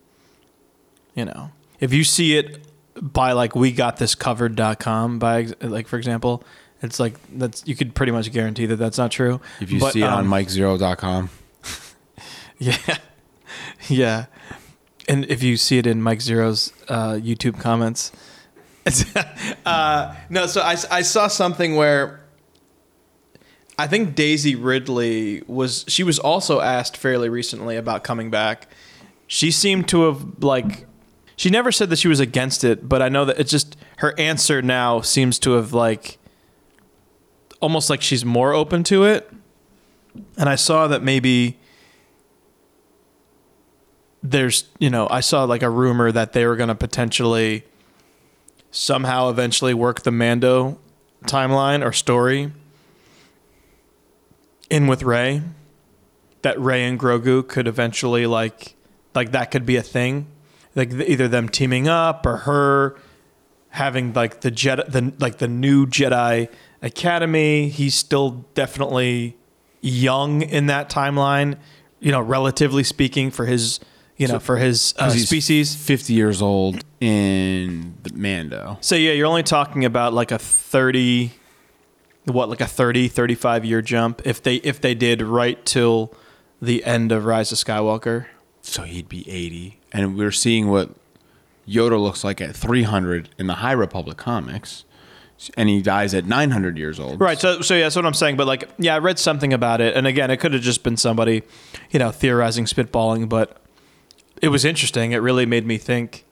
you 1.15 1.25
know, 1.25 1.51
if 1.79 1.93
you 1.93 2.03
see 2.03 2.37
it 2.37 2.59
by 2.99 3.31
like 3.33 3.55
we 3.55 3.71
got 3.71 3.97
this 3.97 4.15
covered.com 4.15 5.19
by 5.19 5.47
like 5.61 5.87
for 5.87 5.97
example, 5.97 6.43
it's 6.81 6.99
like 6.99 7.15
that's 7.37 7.65
you 7.67 7.75
could 7.75 7.93
pretty 7.95 8.11
much 8.11 8.31
guarantee 8.31 8.65
that 8.65 8.77
that's 8.77 8.97
not 8.97 9.11
true. 9.11 9.39
If 9.61 9.71
you 9.71 9.79
But, 9.79 9.93
see 9.93 10.01
it 10.01 10.05
on 10.05 10.25
um, 10.25 10.31
MikeZeroh.com, 10.31 11.29
Yeah. 12.59 12.77
Yeah. 13.87 14.25
And 15.07 15.25
if 15.25 15.41
you 15.41 15.57
see 15.57 15.77
it 15.77 15.87
in 15.87 16.01
Mike 16.01 16.19
Zeroh's 16.19 16.73
uh, 16.89 17.13
YouTube 17.13 17.59
comments. 17.59 18.11
uh, 19.65 20.15
no, 20.29 20.45
so 20.47 20.61
I, 20.61 20.75
I 20.91 21.01
saw 21.01 21.27
something 21.27 21.75
where 21.75 22.21
I 23.79 23.87
think 23.87 24.15
Daisy 24.15 24.55
Ridley 24.55 25.43
was, 25.47 25.85
she 25.87 26.03
was 26.03 26.19
also 26.19 26.61
asked 26.61 26.97
fairly 26.97 27.29
recently 27.29 27.77
about 27.77 28.03
coming 28.03 28.31
back. 28.31 28.67
She 29.27 29.51
seemed 29.51 29.87
to 29.89 30.03
have, 30.03 30.43
like, 30.43 30.87
she 31.35 31.49
never 31.49 31.71
said 31.71 31.89
that 31.91 31.99
she 31.99 32.07
was 32.07 32.19
against 32.19 32.63
it, 32.63 32.89
but 32.89 33.01
I 33.01 33.09
know 33.09 33.25
that 33.25 33.39
it's 33.39 33.51
just 33.51 33.77
her 33.97 34.17
answer 34.17 34.61
now 34.61 35.01
seems 35.01 35.37
to 35.39 35.51
have, 35.51 35.73
like, 35.73 36.17
almost 37.59 37.89
like 37.89 38.01
she's 38.01 38.25
more 38.25 38.53
open 38.53 38.83
to 38.85 39.03
it. 39.03 39.29
And 40.37 40.49
I 40.49 40.55
saw 40.55 40.87
that 40.87 41.03
maybe 41.03 41.59
there's 44.31 44.65
you 44.79 44.89
know 44.89 45.07
i 45.09 45.19
saw 45.19 45.43
like 45.43 45.63
a 45.63 45.69
rumor 45.69 46.11
that 46.11 46.33
they 46.33 46.45
were 46.45 46.55
going 46.55 46.69
to 46.69 46.75
potentially 46.75 47.63
somehow 48.71 49.29
eventually 49.29 49.73
work 49.73 50.01
the 50.01 50.11
mando 50.11 50.77
timeline 51.25 51.85
or 51.85 51.91
story 51.91 52.51
in 54.69 54.87
with 54.87 55.01
Rey 55.01 55.41
that 56.41 56.59
Rey 56.59 56.83
and 56.83 56.99
grogu 56.99 57.47
could 57.47 57.67
eventually 57.67 58.25
like 58.25 58.75
like 59.15 59.31
that 59.31 59.51
could 59.51 59.65
be 59.65 59.77
a 59.77 59.81
thing 59.81 60.27
like 60.75 60.91
either 60.93 61.27
them 61.27 61.49
teaming 61.49 61.87
up 61.87 62.25
or 62.25 62.37
her 62.37 62.97
having 63.69 64.13
like 64.13 64.41
the 64.41 64.51
Jedi, 64.51 64.89
the 64.91 65.13
like 65.19 65.37
the 65.37 65.47
new 65.47 65.85
Jedi 65.85 66.49
Academy. 66.81 67.69
He's 67.69 67.95
still 67.95 68.45
definitely 68.53 69.37
young 69.81 70.41
in 70.41 70.67
that 70.67 70.89
timeline, 70.89 71.57
you 71.99 72.11
know, 72.11 72.21
relatively 72.21 72.83
speaking 72.83 73.31
for 73.31 73.45
his, 73.45 73.79
you 74.17 74.27
know, 74.27 74.39
for 74.39 74.57
his 74.57 74.93
uh, 74.97 75.09
species. 75.09 75.75
50 75.75 76.13
years 76.13 76.41
old 76.41 76.83
in 76.99 77.95
the 78.03 78.13
Mando. 78.13 78.77
So 78.81 78.95
yeah, 78.95 79.13
you're 79.13 79.27
only 79.27 79.43
talking 79.43 79.85
about 79.85 80.13
like 80.13 80.31
a 80.31 80.39
30 80.39 81.31
what 82.25 82.49
like 82.49 82.59
a 82.59 82.67
30 82.67 83.07
35 83.07 83.63
year 83.63 83.81
jump 83.81 84.21
if 84.25 84.43
they 84.43 84.55
if 84.55 84.81
they 84.81 84.93
did 84.93 85.21
right 85.21 85.65
till 85.65 86.13
the 86.61 86.83
end 86.83 87.11
of 87.11 87.25
Rise 87.25 87.51
of 87.51 87.57
Skywalker. 87.57 88.25
So 88.61 88.83
he'd 88.83 89.07
be 89.07 89.29
80. 89.29 89.79
And 89.93 90.17
we're 90.17 90.31
seeing 90.31 90.67
what 90.67 90.89
Yoda 91.67 92.01
looks 92.01 92.23
like 92.23 92.41
at 92.41 92.55
300 92.55 93.29
in 93.37 93.47
the 93.47 93.55
High 93.55 93.71
Republic 93.73 94.17
comics. 94.17 94.83
And 95.55 95.69
he 95.69 95.81
dies 95.83 96.15
at 96.15 96.25
900 96.25 96.77
years 96.77 96.99
old. 96.99 97.21
Right. 97.21 97.39
So, 97.39 97.61
so 97.61 97.75
yeah, 97.75 97.83
that's 97.83 97.95
what 97.95 98.07
I'm 98.07 98.15
saying. 98.15 98.37
But 98.37 98.47
like, 98.47 98.69
yeah, 98.79 98.95
I 98.95 98.97
read 98.97 99.19
something 99.19 99.53
about 99.53 99.81
it, 99.81 99.95
and 99.95 100.07
again, 100.07 100.31
it 100.31 100.37
could 100.37 100.53
have 100.53 100.63
just 100.63 100.81
been 100.81 100.97
somebody, 100.97 101.43
you 101.91 101.99
know, 101.99 102.09
theorizing, 102.09 102.65
spitballing. 102.65 103.29
But 103.29 103.61
it 104.41 104.49
was 104.49 104.65
interesting. 104.65 105.11
It 105.11 105.17
really 105.17 105.45
made 105.45 105.65
me 105.65 105.77
think. 105.77 106.25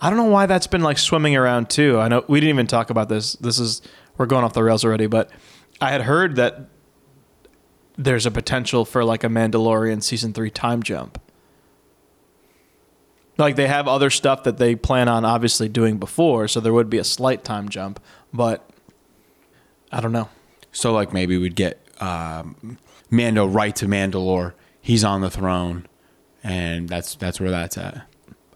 I 0.00 0.08
don't 0.08 0.18
know 0.18 0.24
why 0.24 0.46
that's 0.46 0.66
been 0.66 0.82
like 0.82 0.98
swimming 0.98 1.36
around 1.36 1.68
too. 1.68 1.98
I 1.98 2.08
know 2.08 2.24
we 2.26 2.40
didn't 2.40 2.54
even 2.54 2.66
talk 2.66 2.90
about 2.90 3.08
this. 3.08 3.34
This 3.34 3.58
is 3.58 3.82
we're 4.16 4.26
going 4.26 4.44
off 4.44 4.54
the 4.54 4.64
rails 4.64 4.84
already. 4.84 5.06
But 5.06 5.30
I 5.80 5.90
had 5.90 6.02
heard 6.02 6.36
that 6.36 6.68
there's 7.96 8.24
a 8.26 8.30
potential 8.30 8.84
for 8.84 9.04
like 9.04 9.24
a 9.24 9.28
Mandalorian 9.28 10.02
season 10.02 10.32
three 10.32 10.50
time 10.50 10.82
jump. 10.82 11.20
Like 13.36 13.56
they 13.56 13.68
have 13.68 13.88
other 13.88 14.10
stuff 14.10 14.42
that 14.44 14.58
they 14.58 14.74
plan 14.74 15.08
on 15.08 15.24
obviously 15.24 15.68
doing 15.68 15.98
before, 15.98 16.48
so 16.48 16.60
there 16.60 16.72
would 16.72 16.90
be 16.90 16.98
a 16.98 17.04
slight 17.04 17.44
time 17.44 17.68
jump, 17.68 18.00
but 18.32 18.68
I 19.92 20.00
don't 20.00 20.12
know. 20.12 20.28
So, 20.72 20.92
like, 20.92 21.12
maybe 21.12 21.36
we'd 21.36 21.56
get 21.56 21.80
um, 22.00 22.78
Mando 23.10 23.46
right 23.46 23.74
to 23.76 23.86
Mandalore. 23.86 24.54
He's 24.80 25.04
on 25.04 25.20
the 25.20 25.30
throne. 25.30 25.86
And 26.42 26.88
that's 26.88 27.14
that's 27.16 27.40
where 27.40 27.50
that's 27.50 27.76
at. 27.76 28.02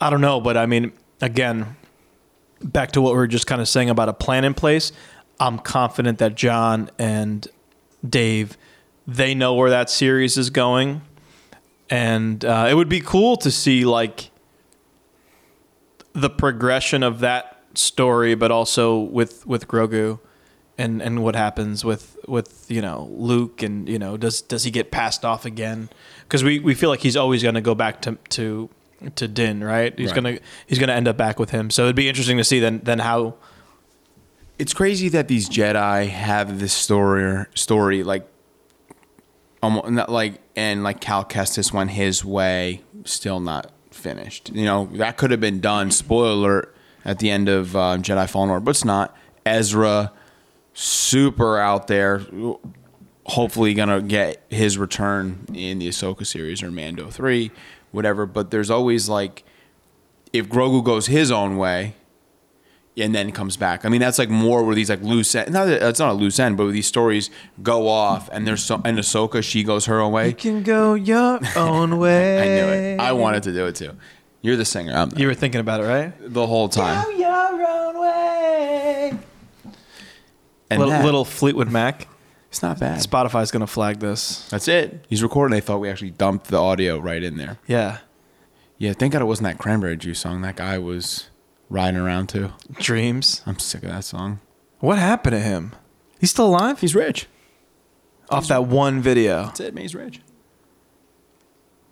I 0.00 0.10
don't 0.10 0.20
know, 0.20 0.40
but 0.40 0.56
I 0.56 0.66
mean, 0.66 0.92
again, 1.20 1.76
back 2.62 2.92
to 2.92 3.00
what 3.00 3.12
we 3.12 3.18
were 3.18 3.26
just 3.26 3.46
kind 3.46 3.60
of 3.60 3.68
saying 3.68 3.90
about 3.90 4.08
a 4.08 4.12
plan 4.12 4.44
in 4.44 4.54
place. 4.54 4.92
I'm 5.40 5.58
confident 5.58 6.18
that 6.18 6.34
Jon 6.34 6.90
and 6.98 7.46
Dave, 8.08 8.56
they 9.06 9.34
know 9.34 9.54
where 9.54 9.70
that 9.70 9.90
series 9.90 10.36
is 10.36 10.50
going, 10.50 11.02
and 11.90 12.44
uh, 12.44 12.68
it 12.70 12.74
would 12.74 12.88
be 12.88 13.00
cool 13.00 13.36
to 13.38 13.50
see 13.50 13.84
like 13.84 14.30
the 16.12 16.30
progression 16.30 17.02
of 17.02 17.20
that 17.20 17.62
story, 17.74 18.34
but 18.34 18.50
also 18.50 18.98
with 18.98 19.46
with 19.46 19.68
Grogu. 19.68 20.20
And, 20.76 21.00
and 21.00 21.22
what 21.22 21.36
happens 21.36 21.84
with, 21.84 22.18
with 22.26 22.66
you 22.68 22.82
know 22.82 23.08
Luke 23.12 23.62
and 23.62 23.88
you 23.88 23.98
know 23.98 24.16
does 24.16 24.42
does 24.42 24.64
he 24.64 24.70
get 24.72 24.90
passed 24.90 25.24
off 25.24 25.44
again? 25.44 25.88
Because 26.22 26.42
we, 26.42 26.58
we 26.58 26.74
feel 26.74 26.90
like 26.90 27.00
he's 27.00 27.16
always 27.16 27.42
going 27.42 27.54
to 27.54 27.60
go 27.60 27.74
back 27.76 28.02
to 28.02 28.18
to 28.30 28.68
to 29.14 29.28
Din, 29.28 29.62
right? 29.62 29.96
He's 29.96 30.08
Right. 30.10 30.14
gonna 30.16 30.38
he's 30.66 30.80
gonna 30.80 30.94
end 30.94 31.06
up 31.06 31.16
back 31.16 31.38
with 31.38 31.50
him. 31.50 31.70
So 31.70 31.84
it'd 31.84 31.94
be 31.94 32.08
interesting 32.08 32.38
to 32.38 32.44
see 32.44 32.58
then 32.58 32.80
then 32.82 32.98
how 32.98 33.34
It's 34.58 34.74
crazy 34.74 35.08
that 35.10 35.28
these 35.28 35.48
Jedi 35.48 36.08
have 36.08 36.58
this 36.58 36.72
story, 36.72 37.44
story 37.54 38.02
like, 38.02 38.26
almost 39.62 39.90
not 39.90 40.08
like, 40.10 40.40
and 40.56 40.82
like 40.82 41.00
Cal 41.00 41.24
Kestis 41.24 41.72
went 41.72 41.90
his 41.90 42.24
way, 42.24 42.82
still 43.04 43.40
not 43.40 43.70
finished. 43.90 44.50
You 44.50 44.64
know, 44.64 44.88
that 44.94 45.16
could 45.16 45.30
have 45.30 45.40
been 45.40 45.60
done. 45.60 45.90
Spoiler 45.90 46.30
alert 46.32 46.76
at 47.04 47.18
the 47.18 47.30
end 47.30 47.48
of 47.48 47.74
um, 47.76 48.02
Jedi 48.02 48.28
Fallen 48.28 48.50
Order, 48.50 48.64
but 48.64 48.70
it's 48.72 48.84
not. 48.84 49.16
Ezra, 49.46 50.12
super 50.74 51.58
out 51.58 51.86
there. 51.86 52.22
hopefully 53.26 53.72
gonna 53.72 54.02
get 54.02 54.42
his 54.50 54.76
return 54.76 55.46
in 55.54 55.78
the 55.78 55.88
Ahsoka 55.88 56.26
series 56.26 56.62
or 56.62 56.70
Mando 56.70 57.08
three, 57.08 57.50
whatever. 57.90 58.26
But 58.26 58.50
there's 58.50 58.70
always 58.70 59.08
like, 59.08 59.44
if 60.32 60.46
Grogu 60.48 60.84
goes 60.84 61.06
his 61.06 61.30
own 61.30 61.56
way, 61.56 61.94
and 62.96 63.14
then 63.14 63.32
comes 63.32 63.56
back. 63.56 63.84
I 63.84 63.88
mean, 63.88 64.00
that's 64.00 64.18
like 64.18 64.28
more 64.28 64.62
where 64.62 64.74
these 64.74 64.88
like 64.90 65.02
loose 65.02 65.34
end. 65.34 65.52
Not 65.52 65.64
that 65.64 65.82
it's 65.82 65.98
not 65.98 66.10
a 66.10 66.14
loose 66.14 66.38
end, 66.38 66.56
but 66.56 66.64
where 66.64 66.72
these 66.72 66.86
stories 66.86 67.30
go 67.62 67.88
off, 67.88 68.28
and 68.32 68.46
there's 68.46 68.62
so 68.62 68.80
and 68.84 68.98
Ahsoka 68.98 69.42
she 69.42 69.64
goes 69.64 69.86
her 69.86 70.00
own 70.00 70.12
way. 70.12 70.28
You 70.28 70.34
can 70.34 70.62
go 70.62 70.94
your 70.94 71.40
own 71.56 71.98
way. 71.98 72.40
I 72.42 72.44
knew 72.44 72.72
it. 72.72 73.00
I 73.00 73.12
wanted 73.12 73.42
to 73.44 73.52
do 73.52 73.66
it 73.66 73.74
too. 73.74 73.92
You're 74.42 74.56
the 74.56 74.64
singer. 74.64 74.92
I'm 74.94 75.10
You 75.16 75.26
were 75.26 75.34
thinking 75.34 75.60
about 75.60 75.80
it, 75.80 75.84
right? 75.84 76.12
the 76.20 76.46
whole 76.46 76.68
time. 76.68 77.18
your 77.18 77.66
own 77.66 77.98
way. 78.00 79.18
And 80.74 80.80
Little, 80.80 80.92
that- 80.92 81.04
little 81.04 81.24
Fleetwood 81.24 81.70
Mac. 81.70 82.08
it's 82.50 82.62
not 82.62 82.78
bad. 82.80 83.00
Spotify's 83.00 83.50
gonna 83.50 83.66
flag 83.66 84.00
this. 84.00 84.48
That's 84.48 84.68
it. 84.68 85.04
He's 85.08 85.22
recording. 85.22 85.54
They 85.54 85.60
thought 85.60 85.78
we 85.80 85.88
actually 85.88 86.10
dumped 86.10 86.48
the 86.48 86.58
audio 86.58 86.98
right 86.98 87.22
in 87.22 87.36
there. 87.36 87.58
Yeah. 87.66 87.98
Yeah, 88.78 88.92
thank 88.92 89.12
God 89.12 89.22
it 89.22 89.26
wasn't 89.26 89.44
that 89.48 89.58
Cranberry 89.58 89.96
Juice 89.96 90.18
song 90.18 90.42
that 90.42 90.56
guy 90.56 90.78
was 90.78 91.28
riding 91.70 91.98
around 92.00 92.28
to. 92.30 92.52
Dreams. 92.72 93.42
I'm 93.46 93.58
sick 93.58 93.82
of 93.84 93.90
that 93.90 94.04
song. 94.04 94.40
What 94.80 94.98
happened 94.98 95.32
to 95.34 95.40
him? 95.40 95.72
He's 96.20 96.30
still 96.30 96.46
alive? 96.48 96.80
He's 96.80 96.94
rich. 96.94 97.26
off 98.30 98.48
that 98.48 98.64
one 98.66 99.00
video. 99.00 99.44
That's 99.44 99.60
it. 99.60 99.74
Man, 99.74 99.82
he's 99.82 99.94
rich. 99.94 100.20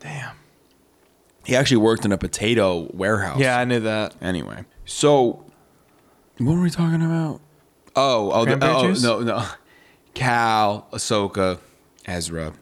Damn. 0.01 0.35
He 1.45 1.55
actually 1.57 1.77
worked 1.79 2.05
in 2.05 2.12
a 2.12 2.19
potato 2.19 2.89
warehouse. 2.93 3.39
Yeah, 3.39 3.59
I 3.59 3.65
knew 3.65 3.81
that. 3.81 4.15
Anyway, 4.21 4.65
so 4.85 5.45
what 6.39 6.55
were 6.55 6.62
we 6.62 6.71
talking 6.71 7.03
about? 7.03 7.41
Oh, 7.95 8.31
oh, 8.33 8.45
the, 8.45 8.59
oh 8.63 8.83
juice? 8.89 9.03
no, 9.03 9.21
no. 9.21 9.45
Cal, 10.15 10.87
Ahsoka, 10.93 11.59
Ezra, 12.07 12.53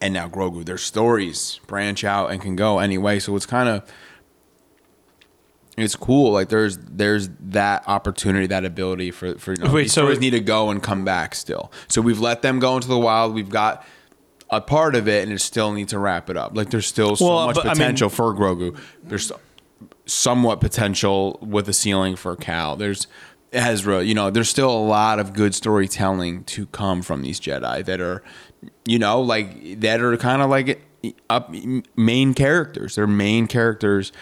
and 0.00 0.14
now 0.14 0.28
Grogu. 0.28 0.64
Their 0.64 0.78
stories 0.78 1.60
branch 1.66 2.04
out 2.04 2.30
and 2.30 2.40
can 2.40 2.56
go 2.56 2.78
anyway. 2.78 3.18
So 3.18 3.34
it's 3.36 3.46
kind 3.46 3.68
of 3.68 3.88
it's 5.76 5.96
cool. 5.96 6.32
Like 6.32 6.48
there's 6.50 6.76
there's 6.78 7.28
that 7.40 7.84
opportunity, 7.88 8.46
that 8.48 8.64
ability 8.64 9.10
for 9.10 9.36
for 9.38 9.52
you 9.52 9.62
know, 9.64 9.72
Wait, 9.72 9.90
so 9.90 10.02
stories 10.02 10.18
it- 10.18 10.20
need 10.20 10.30
to 10.30 10.40
go 10.40 10.70
and 10.70 10.82
come 10.82 11.04
back 11.04 11.34
still. 11.34 11.72
So 11.88 12.00
we've 12.00 12.20
let 12.20 12.42
them 12.42 12.58
go 12.58 12.76
into 12.76 12.88
the 12.88 12.98
wild. 12.98 13.34
We've 13.34 13.48
got 13.50 13.84
a 14.50 14.60
part 14.60 14.94
of 14.94 15.08
it, 15.08 15.22
and 15.24 15.32
it 15.32 15.40
still 15.40 15.72
needs 15.72 15.90
to 15.92 15.98
wrap 15.98 16.28
it 16.28 16.36
up. 16.36 16.54
Like 16.56 16.70
there's 16.70 16.86
still 16.86 17.16
so 17.16 17.26
Well, 17.26 17.46
much 17.46 17.54
but, 17.56 17.64
I 17.64 17.68
mean- 17.68 17.76
potential 17.76 18.08
for 18.10 18.34
Grogu. 18.34 18.78
There's 19.02 19.32
somewhat 20.04 20.60
potential 20.60 21.38
with 21.40 21.68
a 21.68 21.72
ceiling 21.72 22.16
for 22.16 22.36
Cal. 22.36 22.76
There's 22.76 23.06
Ezra. 23.52 24.02
You 24.02 24.14
know, 24.14 24.30
there's 24.30 24.48
still 24.48 24.70
a 24.70 24.84
lot 24.84 25.18
of 25.18 25.32
good 25.32 25.54
storytelling 25.54 26.44
to 26.44 26.66
come 26.66 27.02
from 27.02 27.22
these 27.22 27.38
Jedi 27.38 27.84
that 27.84 28.00
are, 28.00 28.22
you 28.84 28.98
know, 28.98 29.20
like 29.20 29.80
that 29.80 30.00
are 30.00 30.16
kind 30.16 30.42
of 30.42 30.50
like 30.50 30.82
up 31.28 31.54
main 31.96 32.34
characters. 32.34 32.94
They're 32.94 33.06
main 33.06 33.46
characters 33.46 34.12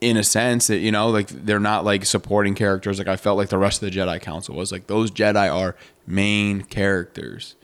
in 0.00 0.16
a 0.16 0.22
sense 0.22 0.68
that 0.68 0.78
you 0.78 0.92
know, 0.92 1.08
like 1.08 1.28
they're 1.28 1.58
not 1.58 1.84
like 1.84 2.04
supporting 2.04 2.54
characters. 2.54 2.98
Like 2.98 3.08
I 3.08 3.16
felt 3.16 3.36
like 3.36 3.48
the 3.48 3.58
rest 3.58 3.82
of 3.82 3.90
the 3.90 3.98
Jedi 3.98 4.20
Council 4.20 4.54
was 4.54 4.70
like 4.70 4.86
those 4.86 5.10
Jedi 5.10 5.52
are 5.52 5.74
main 6.06 6.62
characters, 6.62 7.56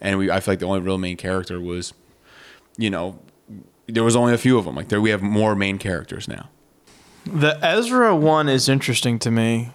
and 0.00 0.18
we. 0.18 0.30
I 0.30 0.40
feel 0.40 0.52
like 0.52 0.60
the 0.60 0.66
only 0.66 0.80
real 0.80 0.98
main 0.98 1.16
character 1.16 1.60
was, 1.60 1.92
you 2.76 2.90
know, 2.90 3.18
there 3.86 4.04
was 4.04 4.16
only 4.16 4.34
a 4.34 4.38
few 4.38 4.58
of 4.58 4.64
them. 4.64 4.76
Like 4.76 4.88
there, 4.88 5.00
we 5.00 5.10
have 5.10 5.22
more 5.22 5.54
main 5.54 5.78
characters 5.78 6.28
now. 6.28 6.50
The 7.24 7.58
Ezra 7.62 8.16
one 8.16 8.48
is 8.48 8.68
interesting 8.68 9.18
to 9.20 9.30
me 9.30 9.72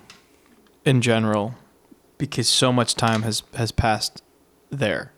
in 0.85 1.01
general 1.01 1.55
because 2.17 2.47
so 2.47 2.71
much 2.71 2.95
time 2.95 3.23
has 3.23 3.43
has 3.55 3.71
passed 3.71 4.21
there. 4.69 5.11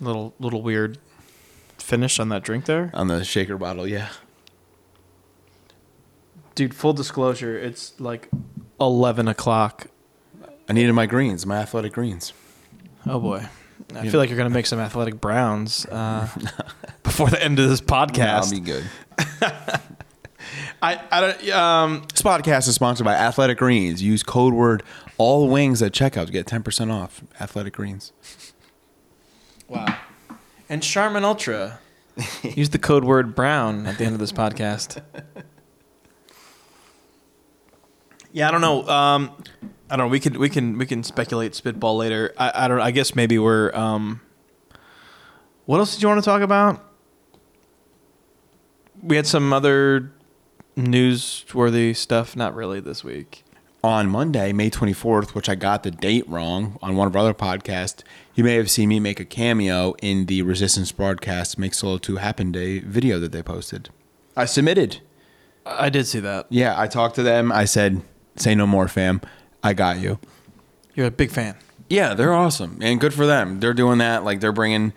Little 0.00 0.34
little 0.38 0.62
weird 0.62 0.98
finish 1.78 2.18
on 2.20 2.28
that 2.30 2.42
drink 2.42 2.64
there. 2.66 2.90
on 2.94 3.08
the 3.08 3.24
shaker 3.24 3.56
bottle. 3.56 3.86
Yeah, 3.86 4.08
Dude, 6.54 6.74
full 6.74 6.92
disclosure, 6.92 7.58
it's 7.58 7.98
like 8.00 8.28
eleven 8.80 9.28
o'clock. 9.28 9.86
I 10.68 10.72
needed 10.72 10.92
my 10.92 11.06
greens, 11.06 11.46
my 11.46 11.56
athletic 11.58 11.92
greens. 11.92 12.32
Oh 13.06 13.18
boy. 13.18 13.46
I 13.94 14.08
feel 14.08 14.20
like 14.20 14.28
you're 14.28 14.36
gonna 14.38 14.50
make 14.50 14.66
some 14.66 14.78
athletic 14.78 15.20
browns 15.20 15.84
uh, 15.86 16.28
before 17.02 17.28
the 17.28 17.42
end 17.42 17.58
of 17.58 17.68
this 17.68 17.80
podcast. 17.80 18.44
I'll 18.44 18.50
be 18.50 18.60
good. 18.60 18.84
I, 20.82 21.00
I 21.10 21.20
don't 21.20 21.50
um 21.50 22.06
This 22.10 22.22
podcast 22.22 22.68
is 22.68 22.74
sponsored 22.74 23.04
by 23.04 23.14
Athletic 23.14 23.58
Greens. 23.58 24.02
Use 24.02 24.22
code 24.22 24.54
word 24.54 24.82
all 25.18 25.48
wings 25.48 25.82
at 25.82 25.92
checkout 25.92 26.26
to 26.26 26.32
get 26.32 26.46
ten 26.46 26.62
percent 26.62 26.90
off. 26.90 27.22
Athletic 27.40 27.74
Greens. 27.74 28.12
Wow. 29.68 29.96
And 30.68 30.82
Charmin 30.82 31.24
Ultra. 31.24 31.78
Use 32.42 32.70
the 32.70 32.78
code 32.78 33.04
word 33.04 33.34
brown 33.34 33.86
at 33.86 33.98
the 33.98 34.04
end 34.04 34.14
of 34.14 34.20
this 34.20 34.32
podcast. 34.32 35.02
Yeah, 38.32 38.48
I 38.48 38.50
don't 38.50 38.60
know. 38.60 38.86
Um, 38.88 39.32
I 39.90 39.96
don't 39.96 40.06
know. 40.06 40.08
We 40.08 40.20
could 40.20 40.36
we 40.36 40.48
can 40.48 40.78
we 40.78 40.86
can 40.86 41.02
speculate 41.02 41.54
spitball 41.54 41.96
later. 41.96 42.32
I, 42.38 42.52
I 42.64 42.68
don't. 42.68 42.80
I 42.80 42.90
guess 42.90 43.14
maybe 43.14 43.38
we're. 43.38 43.74
Um, 43.74 44.20
what 45.66 45.78
else 45.78 45.94
did 45.94 46.02
you 46.02 46.08
want 46.08 46.22
to 46.22 46.24
talk 46.24 46.42
about? 46.42 46.84
We 49.02 49.16
had 49.16 49.26
some 49.26 49.52
other 49.52 50.12
newsworthy 50.86 51.94
stuff. 51.96 52.34
Not 52.36 52.54
really 52.54 52.80
this 52.80 53.02
week. 53.04 53.44
on 53.82 54.08
Monday, 54.08 54.52
May 54.52 54.70
24th, 54.70 55.34
which 55.34 55.48
I 55.48 55.54
got 55.54 55.82
the 55.82 55.90
date 55.90 56.28
wrong 56.28 56.78
on 56.82 56.96
one 56.96 57.06
of 57.06 57.16
our 57.16 57.22
other 57.22 57.34
podcasts, 57.34 58.02
you 58.34 58.44
may 58.44 58.54
have 58.56 58.70
seen 58.70 58.88
me 58.90 59.00
make 59.00 59.20
a 59.20 59.24
cameo 59.24 59.94
in 60.02 60.26
the 60.26 60.42
Resistance 60.42 60.92
Broadcast 60.92 61.58
Make 61.58 61.72
Solo 61.74 61.96
2 61.98 62.16
Happen 62.16 62.52
Day 62.52 62.80
video 62.80 63.18
that 63.18 63.32
they 63.32 63.42
posted. 63.42 63.88
I 64.36 64.44
submitted. 64.44 65.00
I 65.64 65.88
did 65.88 66.06
see 66.06 66.20
that. 66.20 66.46
Yeah, 66.50 66.78
I 66.78 66.86
talked 66.88 67.14
to 67.16 67.22
them. 67.22 67.50
I 67.52 67.64
said, 67.64 68.02
say 68.36 68.54
no 68.54 68.66
more, 68.66 68.88
fam. 68.88 69.20
I 69.62 69.72
got 69.72 69.98
you. 69.98 70.18
You're 70.94 71.06
a 71.06 71.10
big 71.10 71.30
fan. 71.30 71.56
Yeah, 71.88 72.14
they're 72.14 72.34
awesome 72.34 72.78
and 72.82 73.00
good 73.00 73.12
for 73.14 73.26
them. 73.26 73.60
They're 73.60 73.74
doing 73.74 73.98
that. 73.98 74.24
Like 74.24 74.40
they're 74.40 74.52
bringing, 74.52 74.92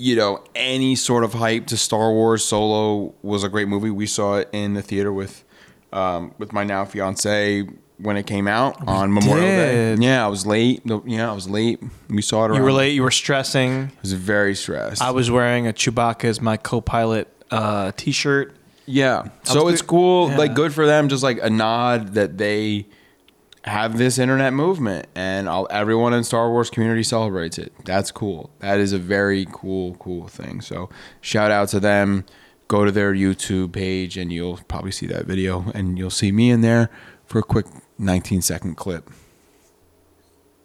you 0.00 0.16
know, 0.16 0.42
any 0.54 0.96
sort 0.96 1.24
of 1.24 1.34
hype 1.34 1.66
to 1.66 1.76
Star 1.76 2.10
Wars. 2.10 2.42
Solo 2.42 3.12
was 3.22 3.44
a 3.44 3.50
great 3.50 3.68
movie. 3.68 3.90
We 3.90 4.06
saw 4.06 4.36
it 4.36 4.48
in 4.50 4.72
the 4.72 4.80
theater 4.80 5.12
with, 5.12 5.44
um, 5.92 6.34
with 6.38 6.54
my 6.54 6.64
now 6.64 6.86
fiance 6.86 7.68
when 7.98 8.16
it 8.16 8.26
came 8.26 8.48
out 8.48 8.88
on 8.88 9.12
Memorial 9.12 9.46
did. 9.46 9.98
Day. 9.98 10.06
Yeah, 10.06 10.24
I 10.24 10.28
was 10.28 10.46
late. 10.46 10.80
Yeah, 11.04 11.30
I 11.30 11.34
was 11.34 11.50
late. 11.50 11.82
We 12.08 12.22
saw 12.22 12.44
it. 12.46 12.48
Around. 12.48 12.56
You 12.56 12.62
were 12.62 12.72
late. 12.72 12.94
You 12.94 13.02
were 13.02 13.10
stressing. 13.10 13.72
I 13.72 14.00
was 14.00 14.14
very 14.14 14.54
stressed. 14.54 15.02
I 15.02 15.10
was 15.10 15.30
wearing 15.30 15.66
a 15.66 15.72
Chewbacca 15.74 16.24
as 16.24 16.40
my 16.40 16.56
co-pilot 16.56 17.28
uh, 17.50 17.92
T-shirt. 17.94 18.54
Yeah. 18.86 19.28
So 19.42 19.68
it's 19.68 19.82
cool. 19.82 20.30
yeah. 20.30 20.38
Like 20.38 20.54
good 20.54 20.72
for 20.72 20.86
them. 20.86 21.10
Just 21.10 21.22
like 21.22 21.38
a 21.42 21.50
nod 21.50 22.14
that 22.14 22.38
they 22.38 22.86
have 23.64 23.98
this 23.98 24.18
internet 24.18 24.52
movement 24.52 25.06
and 25.14 25.48
all, 25.48 25.66
everyone 25.70 26.14
in 26.14 26.24
Star 26.24 26.50
Wars 26.50 26.70
community 26.70 27.02
celebrates 27.02 27.58
it. 27.58 27.72
That's 27.84 28.10
cool. 28.10 28.50
That 28.60 28.78
is 28.78 28.92
a 28.92 28.98
very 28.98 29.46
cool, 29.52 29.96
cool 29.96 30.28
thing. 30.28 30.60
So 30.60 30.88
shout 31.20 31.50
out 31.50 31.68
to 31.70 31.80
them. 31.80 32.24
Go 32.68 32.84
to 32.84 32.92
their 32.92 33.12
YouTube 33.12 33.72
page 33.72 34.16
and 34.16 34.32
you'll 34.32 34.60
probably 34.68 34.92
see 34.92 35.06
that 35.06 35.26
video 35.26 35.70
and 35.74 35.98
you'll 35.98 36.08
see 36.10 36.32
me 36.32 36.50
in 36.50 36.60
there 36.60 36.88
for 37.26 37.38
a 37.38 37.42
quick 37.42 37.66
19 37.98 38.40
second 38.42 38.76
clip. 38.76 39.10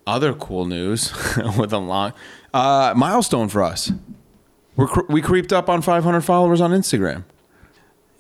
Other 0.07 0.33
cool 0.33 0.65
news 0.65 1.11
with 1.57 1.73
a 1.73 1.79
long 1.79 2.13
uh, 2.53 2.93
milestone 2.95 3.49
for 3.49 3.63
us. 3.63 3.91
We're 4.75 4.87
we 5.09 5.21
creeped 5.21 5.51
up 5.51 5.69
on 5.69 5.81
500 5.81 6.21
followers 6.21 6.61
on 6.61 6.71
Instagram. 6.71 7.23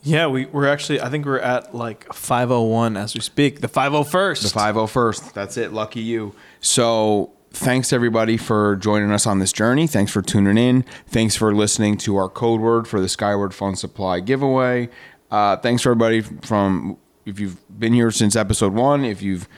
Yeah, 0.05 0.27
we, 0.27 0.45
we're 0.45 0.67
actually. 0.67 1.01
I 1.01 1.09
think 1.09 1.25
we're 1.25 1.39
at 1.39 1.73
like 1.73 2.13
501 2.13 2.95
as 2.95 3.15
we 3.15 3.21
speak. 3.21 3.61
The 3.61 3.67
501st. 3.67 4.53
The 4.53 4.59
501st. 4.59 5.33
That's 5.33 5.57
it. 5.57 5.73
Lucky 5.73 5.99
you. 5.99 6.35
So, 6.61 7.31
thanks 7.49 7.91
everybody 7.91 8.37
for 8.37 8.75
joining 8.75 9.11
us 9.11 9.25
on 9.25 9.39
this 9.39 9.51
journey. 9.51 9.87
Thanks 9.87 10.11
for 10.11 10.21
tuning 10.21 10.57
in. 10.57 10.83
Thanks 11.07 11.35
for 11.35 11.55
listening 11.55 11.97
to 11.97 12.17
our 12.17 12.29
code 12.29 12.61
word 12.61 12.87
for 12.87 13.01
the 13.01 13.09
Skyward 13.09 13.53
Fun 13.53 13.75
Supply 13.75 14.19
giveaway. 14.19 14.89
Uh, 15.31 15.57
thanks 15.57 15.81
for 15.81 15.89
everybody 15.89 16.21
from 16.21 16.97
if 17.25 17.39
you've 17.39 17.57
been 17.79 17.93
here 17.93 18.11
since 18.11 18.35
episode 18.35 18.73
one, 18.73 19.03
if 19.03 19.23
you've 19.23 19.49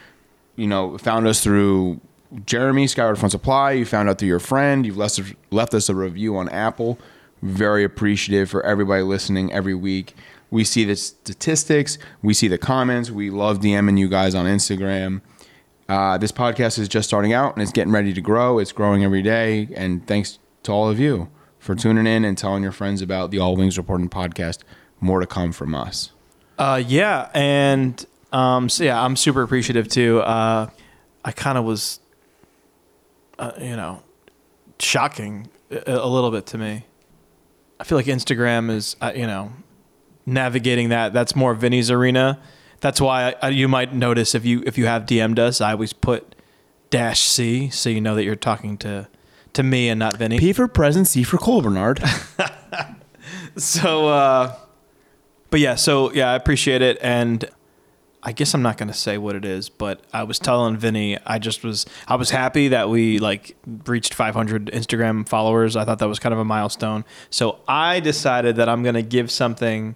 you 0.55 0.65
know 0.65 0.97
found 0.97 1.27
us 1.27 1.43
through 1.43 1.99
Jeremy 2.45 2.87
Skyward 2.87 3.19
Fun 3.19 3.29
Supply, 3.29 3.71
you 3.73 3.85
found 3.85 4.07
out 4.07 4.19
through 4.19 4.29
your 4.29 4.39
friend, 4.39 4.85
you've 4.85 4.97
left 4.97 5.19
left 5.51 5.73
us 5.73 5.89
a 5.89 5.95
review 5.95 6.37
on 6.37 6.47
Apple. 6.49 6.97
Very 7.41 7.83
appreciative 7.83 8.49
for 8.49 8.65
everybody 8.65 9.03
listening 9.03 9.53
every 9.53 9.75
week. 9.75 10.15
We 10.49 10.63
see 10.63 10.85
the 10.85 10.95
statistics, 10.95 11.97
we 12.21 12.33
see 12.33 12.47
the 12.47 12.57
comments. 12.57 13.11
We 13.11 13.29
love 13.29 13.59
DMing 13.59 13.97
you 13.99 14.07
guys 14.07 14.33
on 14.35 14.45
Instagram. 14.45 15.21
Uh, 15.89 16.17
this 16.17 16.31
podcast 16.31 16.79
is 16.79 16.87
just 16.87 17.07
starting 17.07 17.33
out 17.33 17.53
and 17.53 17.61
it's 17.61 17.71
getting 17.71 17.93
ready 17.93 18.13
to 18.13 18.21
grow. 18.21 18.59
It's 18.59 18.71
growing 18.71 19.03
every 19.03 19.21
day. 19.21 19.69
And 19.75 20.05
thanks 20.05 20.39
to 20.63 20.71
all 20.71 20.89
of 20.89 20.99
you 20.99 21.29
for 21.59 21.75
tuning 21.75 22.07
in 22.07 22.25
and 22.25 22.37
telling 22.37 22.63
your 22.63 22.71
friends 22.71 23.01
about 23.01 23.31
the 23.31 23.39
All 23.39 23.55
Wings 23.55 23.77
Report 23.77 24.01
In 24.01 24.09
podcast. 24.09 24.59
More 24.99 25.19
to 25.19 25.27
come 25.27 25.51
from 25.51 25.75
us. 25.75 26.11
Uh, 26.57 26.81
yeah, 26.85 27.29
and 27.35 28.03
um, 28.31 28.67
so 28.67 28.83
yeah, 28.83 29.01
I'm 29.01 29.15
super 29.15 29.43
appreciative 29.43 29.87
too. 29.87 30.21
Uh, 30.21 30.69
I 31.23 31.31
kind 31.31 31.57
of 31.57 31.65
was 31.65 31.99
uh, 33.39 33.51
you 33.59 33.75
know, 33.75 34.01
shocking 34.79 35.49
a, 35.71 35.93
a 35.93 36.07
little 36.07 36.31
bit 36.31 36.45
to 36.47 36.57
me. 36.57 36.85
I 37.79 37.83
feel 37.83 37.97
like 37.97 38.07
Instagram 38.07 38.71
is, 38.71 38.95
uh, 39.01 39.11
you 39.15 39.27
know, 39.27 39.51
navigating 40.27 40.89
that. 40.89 41.13
That's 41.13 41.35
more 41.35 41.55
Vinny's 41.55 41.89
arena. 41.89 42.39
That's 42.81 43.01
why 43.01 43.33
I, 43.41 43.49
you 43.49 43.67
might 43.67 43.95
notice 43.95 44.35
if 44.35 44.45
you 44.45 44.61
if 44.67 44.77
you 44.77 44.85
have 44.85 45.07
DM'd 45.07 45.39
us, 45.39 45.61
I 45.61 45.71
always 45.71 45.93
put 45.93 46.35
dash 46.91 47.21
C 47.21 47.71
so 47.71 47.89
you 47.89 47.99
know 47.99 48.13
that 48.13 48.23
you're 48.23 48.35
talking 48.35 48.77
to 48.77 49.07
to 49.53 49.63
me 49.63 49.89
and 49.89 49.97
not 49.97 50.17
Vinny. 50.17 50.37
P 50.37 50.53
for 50.53 50.67
present, 50.67 51.07
C 51.07 51.23
for 51.23 51.39
Cole 51.39 51.63
Bernard. 51.63 52.03
So, 53.57 54.07
uh, 54.07 54.55
but 55.49 55.59
yeah, 55.59 55.75
so 55.75 56.11
yeah, 56.13 56.31
I 56.31 56.35
appreciate 56.35 56.83
it, 56.83 56.99
and 57.01 57.43
I 58.21 58.31
guess 58.31 58.53
I'm 58.53 58.61
not 58.61 58.77
gonna 58.77 58.93
say 58.93 59.17
what 59.17 59.35
it 59.35 59.45
is, 59.45 59.67
but 59.67 60.01
I 60.13 60.23
was 60.23 60.37
telling 60.37 60.77
Vinny, 60.77 61.17
I 61.25 61.39
just 61.39 61.63
was, 61.63 61.85
I 62.07 62.15
was 62.15 62.29
happy 62.29 62.67
that 62.67 62.89
we 62.89 63.17
like 63.17 63.57
reached 63.87 64.13
500 64.13 64.67
Instagram 64.67 65.27
followers. 65.27 65.75
I 65.75 65.85
thought 65.85 65.99
that 65.99 66.07
was 66.07 66.19
kind 66.19 66.33
of 66.33 66.39
a 66.39 66.45
milestone. 66.45 67.03
So 67.31 67.59
I 67.67 67.99
decided 67.99 68.57
that 68.57 68.69
I'm 68.69 68.83
gonna 68.83 69.01
give 69.01 69.31
something 69.31 69.95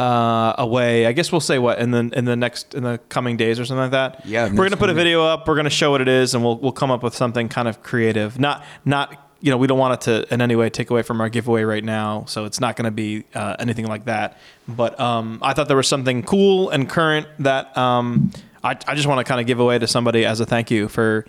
uh, 0.00 0.54
away. 0.56 1.04
I 1.04 1.12
guess 1.12 1.30
we'll 1.30 1.42
say 1.42 1.58
what 1.58 1.78
in 1.78 1.90
the 1.90 2.10
in 2.16 2.24
the 2.24 2.36
next 2.36 2.74
in 2.74 2.84
the 2.84 2.98
coming 3.10 3.36
days 3.36 3.60
or 3.60 3.66
something 3.66 3.82
like 3.82 3.90
that. 3.90 4.24
Yeah, 4.24 4.48
we're 4.48 4.64
gonna 4.64 4.78
put 4.78 4.88
a 4.88 4.94
video 4.94 5.22
up. 5.24 5.46
We're 5.46 5.56
gonna 5.56 5.68
show 5.68 5.90
what 5.90 6.00
it 6.00 6.08
is, 6.08 6.34
and 6.34 6.42
we'll 6.42 6.56
we'll 6.56 6.72
come 6.72 6.90
up 6.90 7.02
with 7.02 7.14
something 7.14 7.50
kind 7.50 7.68
of 7.68 7.82
creative. 7.82 8.38
Not 8.38 8.64
not 8.86 9.30
you 9.40 9.50
know 9.50 9.58
we 9.58 9.66
don't 9.66 9.78
want 9.78 9.94
it 9.94 10.00
to 10.26 10.32
in 10.34 10.40
any 10.40 10.56
way 10.56 10.70
take 10.70 10.88
away 10.88 11.02
from 11.02 11.20
our 11.20 11.28
giveaway 11.28 11.64
right 11.64 11.84
now. 11.84 12.24
So 12.28 12.46
it's 12.46 12.60
not 12.60 12.76
gonna 12.76 12.90
be 12.90 13.24
uh, 13.34 13.56
anything 13.58 13.86
like 13.86 14.06
that. 14.06 14.38
But 14.66 14.98
um, 14.98 15.38
I 15.42 15.52
thought 15.52 15.68
there 15.68 15.76
was 15.76 15.88
something 15.88 16.22
cool 16.22 16.70
and 16.70 16.88
current 16.88 17.26
that 17.40 17.76
um, 17.76 18.30
I 18.64 18.70
I 18.70 18.94
just 18.94 19.06
want 19.06 19.18
to 19.18 19.24
kind 19.24 19.38
of 19.40 19.46
give 19.46 19.60
away 19.60 19.78
to 19.78 19.86
somebody 19.86 20.24
as 20.24 20.40
a 20.40 20.46
thank 20.46 20.70
you 20.70 20.88
for 20.88 21.26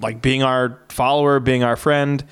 like 0.00 0.22
being 0.22 0.44
our 0.44 0.78
follower, 0.88 1.40
being 1.40 1.64
our 1.64 1.74
friend. 1.76 2.24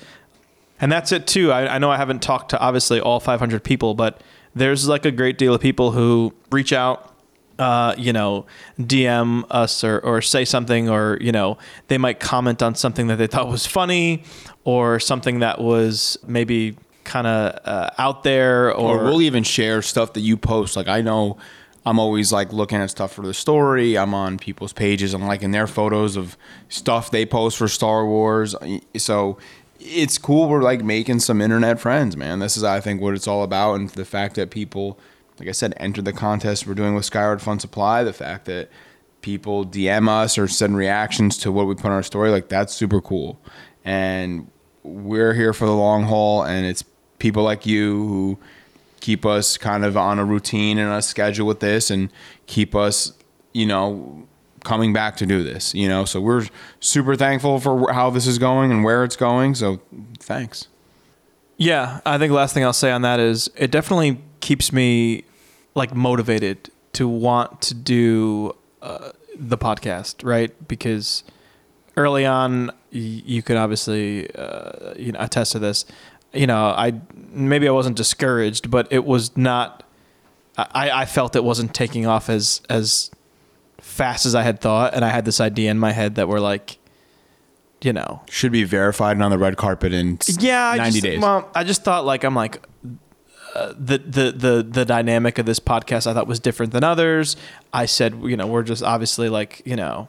And 0.79 0.89
that's 0.91 1.11
it 1.11 1.27
too. 1.27 1.51
I, 1.51 1.75
I 1.75 1.77
know 1.77 1.91
I 1.91 1.97
haven't 1.97 2.21
talked 2.21 2.49
to 2.49 2.59
obviously 2.59 2.99
all 2.99 3.19
500 3.19 3.63
people, 3.63 3.93
but 3.93 4.21
there's 4.55 4.87
like 4.87 5.05
a 5.05 5.11
great 5.11 5.37
deal 5.37 5.53
of 5.53 5.61
people 5.61 5.91
who 5.91 6.33
reach 6.51 6.73
out, 6.73 7.15
uh, 7.59 7.95
you 7.97 8.13
know, 8.13 8.45
DM 8.79 9.45
us 9.49 9.83
or, 9.83 9.99
or 9.99 10.21
say 10.21 10.45
something, 10.45 10.89
or, 10.89 11.17
you 11.21 11.31
know, 11.31 11.57
they 11.87 11.97
might 11.97 12.19
comment 12.19 12.61
on 12.61 12.75
something 12.75 13.07
that 13.07 13.17
they 13.17 13.27
thought 13.27 13.47
was 13.47 13.65
funny 13.65 14.23
or 14.63 14.99
something 14.99 15.39
that 15.39 15.59
was 15.59 16.17
maybe 16.25 16.75
kind 17.03 17.27
of 17.27 17.59
uh, 17.65 17.89
out 17.97 18.23
there 18.23 18.69
or, 18.69 18.99
or 18.99 19.03
we'll 19.03 19.21
even 19.21 19.43
share 19.43 19.81
stuff 19.81 20.13
that 20.13 20.21
you 20.21 20.37
post. 20.37 20.75
Like 20.75 20.87
I 20.87 21.01
know 21.01 21.37
I'm 21.85 21.99
always 21.99 22.31
like 22.31 22.53
looking 22.53 22.77
at 22.77 22.89
stuff 22.89 23.13
for 23.13 23.25
the 23.25 23.33
story. 23.33 23.97
I'm 23.97 24.13
on 24.13 24.37
people's 24.37 24.73
pages. 24.73 25.13
I'm 25.13 25.25
liking 25.25 25.51
their 25.51 25.67
photos 25.67 26.15
of 26.15 26.37
stuff 26.69 27.11
they 27.11 27.25
post 27.25 27.57
for 27.57 27.67
Star 27.67 28.05
Wars. 28.05 28.55
So 28.97 29.37
it's 29.83 30.17
cool. 30.17 30.47
We're 30.47 30.61
like 30.61 30.83
making 30.83 31.19
some 31.19 31.41
internet 31.41 31.79
friends, 31.79 32.15
man. 32.15 32.39
This 32.39 32.57
is 32.57 32.63
I 32.63 32.79
think 32.79 33.01
what 33.01 33.13
it's 33.13 33.27
all 33.27 33.43
about, 33.43 33.75
and 33.75 33.89
the 33.89 34.05
fact 34.05 34.35
that 34.35 34.49
people, 34.49 34.97
like 35.39 35.49
I 35.49 35.51
said, 35.51 35.73
enter 35.77 36.01
the 36.01 36.13
contest 36.13 36.65
we're 36.65 36.73
doing 36.73 36.95
with 36.95 37.05
Skyward 37.05 37.41
Fun 37.41 37.59
Supply. 37.59 38.03
The 38.03 38.13
fact 38.13 38.45
that 38.45 38.69
people 39.21 39.65
DM 39.65 40.09
us 40.09 40.37
or 40.37 40.47
send 40.47 40.77
reactions 40.77 41.37
to 41.39 41.51
what 41.51 41.67
we 41.67 41.75
put 41.75 41.85
on 41.85 41.91
our 41.91 42.03
story, 42.03 42.29
like 42.29 42.49
that's 42.49 42.73
super 42.73 43.01
cool. 43.01 43.39
And 43.83 44.49
we're 44.83 45.33
here 45.33 45.53
for 45.53 45.65
the 45.65 45.75
long 45.75 46.03
haul, 46.03 46.43
and 46.43 46.65
it's 46.65 46.83
people 47.19 47.43
like 47.43 47.65
you 47.65 48.07
who 48.07 48.39
keep 49.01 49.25
us 49.25 49.57
kind 49.57 49.83
of 49.83 49.97
on 49.97 50.17
a 50.17 50.25
routine 50.25 50.77
and 50.77 50.91
a 50.91 51.01
schedule 51.01 51.45
with 51.45 51.59
this 51.59 51.91
and 51.91 52.09
keep 52.47 52.73
us, 52.73 53.11
you 53.51 53.65
know, 53.65 54.27
coming 54.63 54.93
back 54.93 55.17
to 55.17 55.25
do 55.25 55.43
this, 55.43 55.73
you 55.73 55.87
know. 55.87 56.05
So 56.05 56.19
we're 56.21 56.47
super 56.79 57.15
thankful 57.15 57.59
for 57.59 57.91
how 57.91 58.09
this 58.09 58.27
is 58.27 58.37
going 58.37 58.71
and 58.71 58.83
where 58.83 59.03
it's 59.03 59.15
going. 59.15 59.55
So 59.55 59.79
thanks. 60.19 60.67
Yeah, 61.57 62.01
I 62.05 62.17
think 62.17 62.33
last 62.33 62.53
thing 62.53 62.63
I'll 62.63 62.73
say 62.73 62.91
on 62.91 63.03
that 63.03 63.19
is 63.19 63.49
it 63.55 63.71
definitely 63.71 64.19
keeps 64.39 64.73
me 64.73 65.23
like 65.75 65.95
motivated 65.95 66.69
to 66.93 67.07
want 67.07 67.61
to 67.61 67.73
do 67.73 68.55
uh, 68.81 69.11
the 69.35 69.57
podcast, 69.57 70.23
right? 70.25 70.51
Because 70.67 71.23
early 71.95 72.25
on, 72.25 72.67
y- 72.67 72.73
you 72.91 73.41
could 73.41 73.57
obviously 73.57 74.33
uh, 74.35 74.93
you 74.95 75.11
know 75.11 75.19
attest 75.21 75.51
to 75.53 75.59
this. 75.59 75.85
You 76.33 76.47
know, 76.47 76.65
I 76.65 76.93
maybe 77.31 77.67
I 77.67 77.71
wasn't 77.71 77.95
discouraged, 77.97 78.71
but 78.71 78.87
it 78.91 79.05
was 79.05 79.35
not. 79.37 79.83
I, 80.57 80.89
I 81.01 81.05
felt 81.05 81.35
it 81.35 81.43
wasn't 81.43 81.73
taking 81.73 82.05
off 82.05 82.29
as 82.29 82.61
as 82.69 83.09
fast 83.83 84.25
as 84.25 84.33
I 84.33 84.43
had 84.43 84.61
thought, 84.61 84.93
and 84.93 85.03
I 85.03 85.09
had 85.09 85.25
this 85.25 85.39
idea 85.39 85.69
in 85.69 85.77
my 85.77 85.91
head 85.91 86.15
that 86.15 86.27
we're 86.27 86.39
like, 86.39 86.77
you 87.81 87.91
know, 87.93 88.21
Should 88.29 88.53
be 88.53 88.63
verified 88.63 89.17
and 89.17 89.23
on 89.23 89.29
the 89.29 89.37
red 89.37 89.57
carpet 89.57 89.93
in 89.93 90.17
yeah, 90.39 90.69
I 90.69 90.77
90 90.77 90.91
just, 90.91 91.03
days. 91.03 91.19
Well, 91.19 91.49
I 91.53 91.63
just 91.63 91.83
thought 91.83 92.05
like 92.05 92.23
I'm 92.23 92.33
like 92.33 92.65
uh, 93.53 93.73
the 93.77 93.97
the 93.97 94.31
the 94.31 94.67
the 94.67 94.85
dynamic 94.85 95.37
of 95.37 95.45
this 95.45 95.59
podcast 95.59 96.07
I 96.07 96.13
thought 96.13 96.27
was 96.27 96.39
different 96.39 96.71
than 96.71 96.83
others. 96.83 97.35
I 97.73 97.85
said, 97.85 98.21
you 98.23 98.37
know, 98.37 98.47
we're 98.47 98.63
just 98.63 98.83
obviously 98.83 99.27
like, 99.27 99.61
you 99.65 99.75
know, 99.75 100.07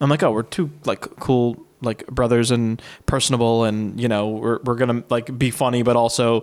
I'm 0.00 0.10
like, 0.10 0.22
oh, 0.24 0.32
we're 0.32 0.42
two 0.42 0.70
like 0.84 1.00
cool 1.20 1.64
like 1.80 2.06
brothers 2.08 2.50
and 2.50 2.82
personable 3.06 3.64
and 3.64 4.00
you 4.00 4.08
know, 4.08 4.28
we're 4.30 4.58
we're 4.64 4.76
to 4.76 5.04
like 5.08 5.38
be 5.38 5.50
funny 5.50 5.82
but 5.82 5.94
also 5.94 6.42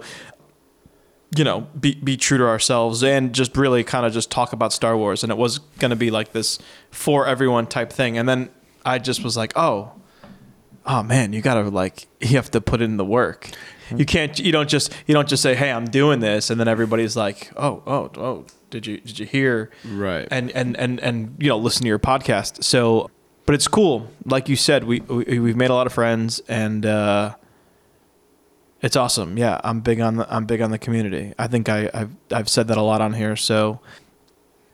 you 1.35 1.43
know, 1.43 1.61
be 1.79 1.95
be 1.95 2.17
true 2.17 2.37
to 2.37 2.45
ourselves 2.45 3.03
and 3.03 3.33
just 3.33 3.55
really 3.55 3.83
kind 3.83 4.05
of 4.05 4.13
just 4.13 4.31
talk 4.31 4.53
about 4.53 4.73
Star 4.73 4.97
Wars 4.97 5.23
and 5.23 5.31
it 5.31 5.37
was 5.37 5.59
going 5.79 5.91
to 5.91 5.95
be 5.95 6.09
like 6.11 6.31
this 6.31 6.59
for 6.91 7.27
everyone 7.27 7.67
type 7.67 7.91
thing. 7.91 8.17
And 8.17 8.27
then 8.27 8.49
I 8.85 8.97
just 8.97 9.23
was 9.23 9.37
like, 9.37 9.53
"Oh, 9.55 9.91
oh 10.89 11.03
man, 11.03 11.31
you 11.31 11.41
gotta 11.41 11.69
like 11.69 12.07
you 12.19 12.29
have 12.29 12.51
to 12.51 12.61
put 12.61 12.81
in 12.81 12.97
the 12.97 13.05
work. 13.05 13.49
You 13.95 14.05
can't 14.05 14.37
you 14.37 14.51
don't 14.51 14.69
just 14.69 14.93
you 15.07 15.13
don't 15.13 15.27
just 15.27 15.41
say, 15.41 15.55
Hey, 15.55 15.71
I'm 15.71 15.85
doing 15.85 16.19
this 16.19 16.49
and 16.49 16.59
then 16.59 16.67
everybody's 16.67 17.15
like, 17.15 17.51
Oh, 17.55 17.81
oh, 17.87 18.11
oh, 18.17 18.45
did 18.69 18.85
you 18.85 18.99
did 18.99 19.19
you 19.19 19.25
hear? 19.25 19.71
Right. 19.85 20.27
And 20.29 20.51
and 20.51 20.75
and 20.77 20.99
and 20.99 21.35
you 21.39 21.49
know, 21.49 21.57
listen 21.57 21.83
to 21.83 21.87
your 21.87 21.99
podcast. 21.99 22.63
So 22.63 23.09
but 23.45 23.55
it's 23.55 23.67
cool. 23.67 24.07
Like 24.25 24.47
you 24.47 24.55
said, 24.55 24.83
we, 24.83 24.99
we 25.01 25.39
we've 25.39 25.55
made 25.55 25.71
a 25.71 25.73
lot 25.73 25.87
of 25.87 25.93
friends 25.93 26.39
and 26.47 26.85
uh 26.85 27.35
it's 28.81 28.95
awesome. 28.95 29.37
Yeah, 29.37 29.59
I'm 29.63 29.81
big 29.81 29.99
on 29.99 30.17
the 30.17 30.33
I'm 30.33 30.45
big 30.45 30.61
on 30.61 30.71
the 30.71 30.79
community. 30.79 31.33
I 31.37 31.47
think 31.47 31.69
I, 31.69 31.89
I've 31.93 32.15
I've 32.31 32.49
said 32.49 32.67
that 32.69 32.77
a 32.77 32.81
lot 32.81 33.01
on 33.01 33.13
here. 33.13 33.35
So 33.35 33.79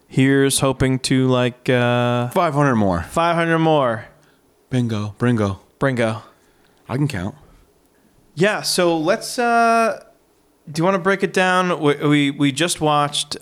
here's 0.07 0.59
hoping 0.59 0.99
to 0.99 1.27
like 1.27 1.69
uh 1.69 2.29
500 2.29 2.75
more. 2.75 3.01
500 3.03 3.59
more. 3.59 4.05
Bingo. 4.69 5.15
Bringo. 5.17 5.59
Bringo. 5.79 6.21
I 6.87 6.97
can 6.97 7.07
count. 7.07 7.35
Yeah, 8.35 8.61
so 8.61 8.97
let's. 8.97 9.39
uh 9.39 10.03
Do 10.69 10.79
you 10.79 10.83
want 10.83 10.95
to 10.95 10.99
break 11.01 11.23
it 11.23 11.33
down? 11.33 11.79
We, 11.79 11.95
we 11.95 12.31
we 12.31 12.51
just 12.51 12.81
watched 12.81 13.37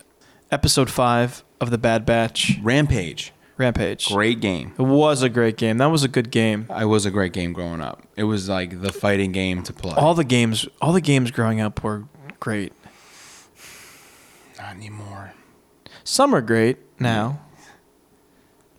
episode 0.52 0.90
five 0.90 1.44
of 1.60 1.72
the 1.72 1.78
Bad 1.78 2.06
Batch 2.06 2.60
Rampage. 2.62 3.33
Rampage. 3.58 4.08
Great 4.08 4.40
game. 4.40 4.74
It 4.78 4.84
was 4.84 5.22
a 5.22 5.30
great 5.30 5.58
game. 5.58 5.78
That 5.78 5.88
was 5.88 6.04
a 6.04 6.08
good 6.08 6.32
game. 6.32 6.66
I 6.70 6.86
was 6.86 7.06
a 7.06 7.12
great 7.12 7.34
game 7.34 7.54
growing 7.54 7.82
up. 7.82 8.02
It 8.16 8.24
was 8.24 8.50
like 8.50 8.82
the 8.82 8.92
fighting 8.92 9.32
game 9.32 9.62
to 9.64 9.74
play. 9.74 9.94
All 9.96 10.16
the 10.16 10.24
games, 10.24 10.68
all 10.82 10.92
the 10.92 11.02
games 11.02 11.30
growing 11.32 11.62
up 11.62 11.84
were 11.84 12.06
great. 12.40 12.74
Not 14.58 14.76
anymore. 14.76 15.34
Some 16.04 16.34
are 16.34 16.42
great 16.42 16.78
now, 17.00 17.42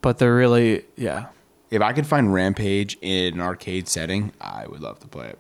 but 0.01 0.19
they're 0.19 0.35
really 0.35 0.85
yeah. 0.97 1.27
If 1.71 1.81
I 1.83 1.93
could 1.93 2.07
find 2.07 2.33
Rampage 2.33 2.97
in 3.01 3.35
an 3.35 3.41
arcade 3.41 3.89
setting, 3.89 4.33
I 4.41 4.67
would 4.67 4.81
love 4.81 4.99
to 5.01 5.09
play 5.09 5.29
it. 5.29 5.39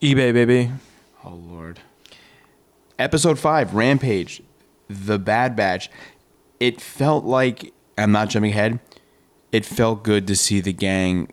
eBay 0.00 0.32
baby. 0.32 0.70
Oh 1.24 1.34
Lord. 1.34 1.80
Episode 2.98 3.38
five, 3.38 3.74
Rampage, 3.74 4.42
the 4.88 5.18
Bad 5.18 5.56
Batch. 5.56 5.90
It 6.60 6.80
felt 6.80 7.24
like 7.24 7.72
I'm 7.96 8.12
not 8.12 8.30
jumping 8.30 8.52
ahead. 8.52 8.80
It 9.52 9.64
felt 9.64 10.02
good 10.02 10.26
to 10.26 10.36
see 10.36 10.60
the 10.60 10.72
gang 10.72 11.28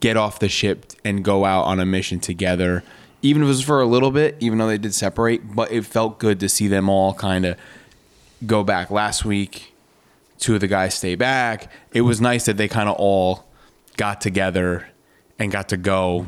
get 0.00 0.16
off 0.16 0.38
the 0.38 0.48
ship 0.48 0.92
and 1.04 1.24
go 1.24 1.44
out 1.44 1.64
on 1.64 1.80
a 1.80 1.86
mission 1.86 2.20
together. 2.20 2.82
Even 3.22 3.42
if 3.42 3.46
it 3.46 3.48
was 3.48 3.62
for 3.62 3.80
a 3.80 3.86
little 3.86 4.10
bit, 4.10 4.36
even 4.40 4.58
though 4.58 4.66
they 4.66 4.78
did 4.78 4.94
separate, 4.94 5.54
but 5.54 5.70
it 5.70 5.84
felt 5.84 6.18
good 6.18 6.40
to 6.40 6.48
see 6.48 6.68
them 6.68 6.88
all 6.88 7.12
kind 7.12 7.44
of 7.44 7.56
go 8.46 8.64
back. 8.64 8.90
Last 8.90 9.24
week, 9.24 9.74
two 10.38 10.54
of 10.54 10.60
the 10.60 10.66
guys 10.66 10.94
stay 10.94 11.14
back. 11.16 11.70
It 11.92 12.00
was 12.02 12.20
nice 12.20 12.46
that 12.46 12.56
they 12.56 12.68
kind 12.68 12.88
of 12.88 12.96
all 12.96 13.44
got 13.96 14.20
together 14.20 14.88
and 15.38 15.52
got 15.52 15.68
to 15.68 15.76
go 15.76 16.26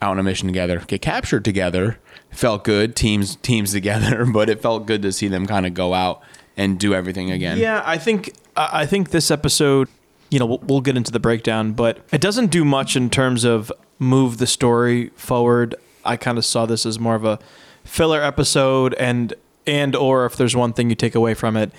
out 0.00 0.12
on 0.12 0.18
a 0.18 0.22
mission 0.22 0.48
together, 0.48 0.82
get 0.86 1.02
captured 1.02 1.44
together. 1.44 1.98
Felt 2.30 2.64
good, 2.64 2.96
teams 2.96 3.36
teams 3.36 3.72
together, 3.78 4.24
but 4.24 4.48
it 4.48 4.62
felt 4.62 4.86
good 4.86 5.02
to 5.02 5.12
see 5.12 5.28
them 5.28 5.46
kind 5.46 5.66
of 5.66 5.74
go 5.74 5.92
out 5.92 6.22
and 6.60 6.78
do 6.78 6.94
everything 6.94 7.30
again. 7.30 7.56
Yeah, 7.58 7.82
I 7.84 7.96
think 7.96 8.34
I 8.56 8.84
think 8.86 9.10
this 9.10 9.30
episode, 9.30 9.88
you 10.30 10.38
know, 10.38 10.46
we'll, 10.46 10.58
we'll 10.58 10.80
get 10.82 10.96
into 10.96 11.10
the 11.10 11.18
breakdown, 11.20 11.72
but 11.72 11.98
it 12.12 12.20
doesn't 12.20 12.48
do 12.50 12.64
much 12.64 12.96
in 12.96 13.08
terms 13.08 13.44
of 13.44 13.72
move 13.98 14.36
the 14.38 14.46
story 14.46 15.10
forward. 15.16 15.74
I 16.04 16.16
kind 16.16 16.36
of 16.38 16.44
saw 16.44 16.66
this 16.66 16.84
as 16.84 16.98
more 16.98 17.14
of 17.14 17.24
a 17.24 17.38
filler 17.84 18.22
episode, 18.22 18.92
and 18.94 19.32
and 19.66 19.96
or 19.96 20.26
if 20.26 20.36
there's 20.36 20.54
one 20.54 20.72
thing 20.74 20.90
you 20.90 20.96
take 20.96 21.14
away 21.14 21.34
from 21.34 21.56
it, 21.56 21.72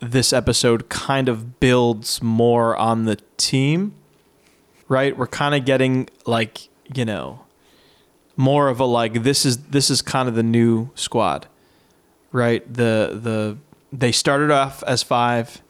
this 0.00 0.32
episode 0.32 0.88
kind 0.88 1.28
of 1.28 1.60
builds 1.60 2.20
more 2.22 2.76
on 2.76 3.04
the 3.04 3.16
team. 3.36 3.94
right? 4.88 5.16
We're 5.16 5.26
kind 5.26 5.54
of 5.54 5.64
getting 5.64 6.08
like 6.26 6.68
you 6.94 7.04
know 7.04 7.40
more 8.36 8.68
of 8.68 8.80
a 8.80 8.84
like 8.84 9.22
this 9.22 9.46
is 9.46 9.56
this 9.68 9.88
is 9.90 10.02
kind 10.02 10.28
of 10.28 10.34
the 10.34 10.42
new 10.42 10.90
squad, 10.94 11.46
right? 12.32 12.62
The 12.72 13.18
the 13.22 13.56
they 13.98 14.12
started 14.12 14.50
off 14.50 14.82
as 14.84 15.02
five. 15.02 15.62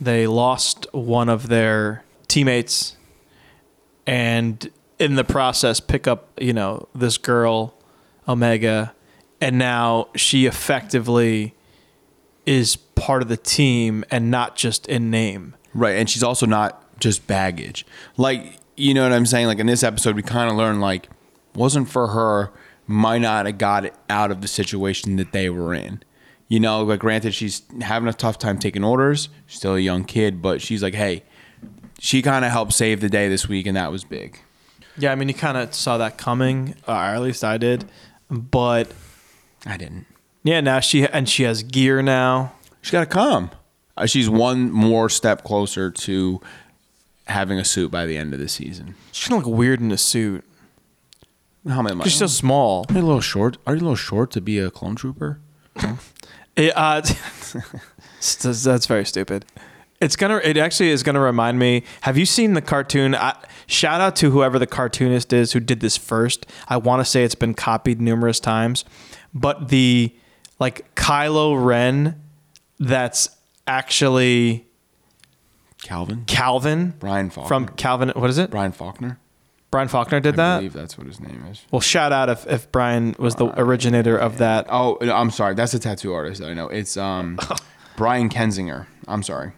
They 0.00 0.26
lost 0.26 0.86
one 0.92 1.28
of 1.28 1.48
their 1.48 2.04
teammates, 2.28 2.96
and 4.06 4.70
in 4.98 5.16
the 5.16 5.24
process, 5.24 5.80
pick 5.80 6.06
up 6.06 6.28
you 6.40 6.52
know 6.52 6.88
this 6.94 7.18
girl, 7.18 7.74
Omega, 8.28 8.94
and 9.40 9.58
now 9.58 10.08
she 10.14 10.46
effectively 10.46 11.54
is 12.46 12.76
part 12.76 13.22
of 13.22 13.28
the 13.28 13.36
team 13.36 14.04
and 14.10 14.30
not 14.30 14.56
just 14.56 14.86
in 14.86 15.10
name. 15.10 15.54
Right, 15.74 15.96
and 15.96 16.08
she's 16.08 16.22
also 16.22 16.46
not 16.46 16.82
just 16.98 17.26
baggage. 17.26 17.84
Like, 18.16 18.58
you 18.76 18.94
know 18.94 19.02
what 19.02 19.12
I'm 19.12 19.26
saying? 19.26 19.46
Like 19.46 19.58
in 19.58 19.66
this 19.66 19.82
episode, 19.82 20.16
we 20.16 20.22
kind 20.22 20.50
of 20.50 20.56
learned 20.56 20.80
like, 20.80 21.08
wasn't 21.54 21.88
for 21.88 22.08
her, 22.08 22.50
might 22.86 23.18
not 23.18 23.46
have 23.46 23.58
got 23.58 23.92
out 24.08 24.30
of 24.30 24.40
the 24.40 24.48
situation 24.48 25.16
that 25.16 25.32
they 25.32 25.50
were 25.50 25.74
in. 25.74 26.02
You 26.48 26.60
know, 26.60 26.82
like 26.82 27.00
granted, 27.00 27.34
she's 27.34 27.62
having 27.82 28.08
a 28.08 28.12
tough 28.12 28.38
time 28.38 28.58
taking 28.58 28.82
orders. 28.82 29.28
She's 29.46 29.58
still 29.58 29.74
a 29.74 29.80
young 29.80 30.04
kid, 30.04 30.40
but 30.40 30.62
she's 30.62 30.82
like, 30.82 30.94
hey, 30.94 31.24
she 31.98 32.22
kind 32.22 32.44
of 32.44 32.50
helped 32.50 32.72
save 32.72 33.00
the 33.00 33.08
day 33.10 33.28
this 33.28 33.48
week, 33.48 33.66
and 33.66 33.76
that 33.76 33.92
was 33.92 34.04
big. 34.04 34.40
Yeah, 34.96 35.12
I 35.12 35.14
mean, 35.14 35.28
you 35.28 35.34
kind 35.34 35.56
of 35.58 35.74
saw 35.74 35.98
that 35.98 36.16
coming, 36.16 36.74
or 36.86 36.94
at 36.94 37.20
least 37.20 37.44
I 37.44 37.58
did. 37.58 37.84
But 38.30 38.90
I 39.66 39.76
didn't. 39.76 40.06
yeah, 40.42 40.60
now 40.60 40.80
she 40.80 41.06
and 41.06 41.28
she 41.28 41.42
has 41.44 41.62
gear 41.62 42.02
now. 42.02 42.52
She's 42.82 42.92
got 42.92 43.00
to 43.00 43.06
come. 43.06 43.50
Uh, 43.96 44.06
she's 44.06 44.30
one 44.30 44.70
more 44.70 45.08
step 45.08 45.44
closer 45.44 45.90
to 45.90 46.40
having 47.26 47.58
a 47.58 47.64
suit 47.64 47.90
by 47.90 48.06
the 48.06 48.16
end 48.16 48.32
of 48.32 48.40
the 48.40 48.48
season. 48.48 48.94
She's 49.12 49.28
gonna 49.28 49.44
look 49.44 49.54
weird 49.54 49.80
in 49.80 49.90
a 49.92 49.98
suit. 49.98 50.44
How 51.68 51.80
am 51.80 51.84
many? 51.84 52.04
She's 52.04 52.18
so 52.18 52.26
small. 52.26 52.86
Are 52.88 52.94
you 52.94 53.00
a 53.00 53.02
little 53.02 53.20
short? 53.20 53.58
Are 53.66 53.74
you 53.74 53.80
a 53.80 53.82
little 53.82 53.96
short 53.96 54.30
to 54.32 54.40
be 54.40 54.58
a 54.58 54.70
clone 54.70 54.94
trooper? 54.94 55.40
It, 56.58 56.76
uh, 56.76 57.00
that's, 57.00 58.64
that's 58.64 58.86
very 58.86 59.04
stupid. 59.04 59.46
It's 60.00 60.16
gonna. 60.16 60.36
It 60.44 60.56
actually 60.56 60.90
is 60.90 61.02
gonna 61.02 61.20
remind 61.20 61.58
me. 61.58 61.84
Have 62.02 62.18
you 62.18 62.26
seen 62.26 62.54
the 62.54 62.62
cartoon? 62.62 63.14
I, 63.14 63.36
shout 63.66 64.00
out 64.00 64.14
to 64.16 64.30
whoever 64.30 64.58
the 64.58 64.66
cartoonist 64.66 65.32
is 65.32 65.52
who 65.52 65.60
did 65.60 65.80
this 65.80 65.96
first. 65.96 66.46
I 66.68 66.76
want 66.76 67.00
to 67.00 67.04
say 67.04 67.24
it's 67.24 67.34
been 67.34 67.54
copied 67.54 68.00
numerous 68.00 68.38
times, 68.38 68.84
but 69.32 69.68
the 69.68 70.14
like 70.60 70.94
Kylo 70.94 71.64
Ren, 71.64 72.20
that's 72.78 73.28
actually 73.66 74.66
Calvin. 75.82 76.24
Calvin 76.26 76.94
Brian 76.98 77.30
Faulkner. 77.30 77.48
from 77.48 77.68
Calvin. 77.68 78.10
What 78.10 78.30
is 78.30 78.38
it? 78.38 78.50
Brian 78.50 78.72
Faulkner. 78.72 79.18
Brian 79.70 79.88
Faulkner 79.88 80.20
did 80.20 80.36
that. 80.36 80.40
I 80.40 80.52
that. 80.54 80.58
believe 80.58 80.72
that's 80.72 80.96
what 80.96 81.06
his 81.06 81.20
name 81.20 81.44
is. 81.50 81.64
Well, 81.70 81.80
shout 81.80 82.10
out 82.12 82.30
if, 82.30 82.46
if 82.46 82.72
Brian 82.72 83.14
was 83.18 83.34
the 83.34 83.48
originator 83.60 84.16
of 84.16 84.38
that. 84.38 84.66
Oh, 84.70 84.96
no, 85.02 85.14
I'm 85.14 85.30
sorry. 85.30 85.54
That's 85.54 85.74
a 85.74 85.78
tattoo 85.78 86.12
artist 86.14 86.40
that 86.40 86.50
I 86.50 86.54
know. 86.54 86.68
It's 86.68 86.96
um, 86.96 87.38
Brian 87.96 88.30
Kensinger. 88.30 88.86
I'm 89.06 89.22
sorry. 89.22 89.52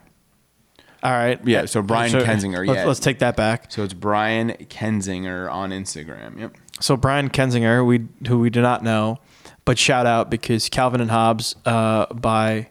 All 1.03 1.11
right. 1.11 1.39
Yeah, 1.47 1.65
so 1.65 1.81
Brian 1.81 2.11
Kensinger, 2.11 2.65
Let's, 2.67 2.77
yeah. 2.77 2.85
let's 2.85 2.99
take 2.99 3.19
that 3.19 3.35
back. 3.35 3.71
So 3.71 3.83
it's 3.83 3.93
Brian 3.93 4.51
Kensinger 4.51 5.51
on 5.51 5.71
Instagram. 5.71 6.39
Yep. 6.39 6.57
So 6.79 6.95
Brian 6.97 7.29
Kensinger, 7.29 7.85
we 7.85 8.07
who 8.27 8.39
we 8.39 8.49
do 8.49 8.61
not 8.61 8.83
know, 8.83 9.17
but 9.65 9.79
shout 9.79 10.05
out 10.05 10.29
because 10.29 10.69
Calvin 10.69 11.01
and 11.01 11.09
Hobbes 11.09 11.55
uh, 11.65 12.05
by 12.13 12.69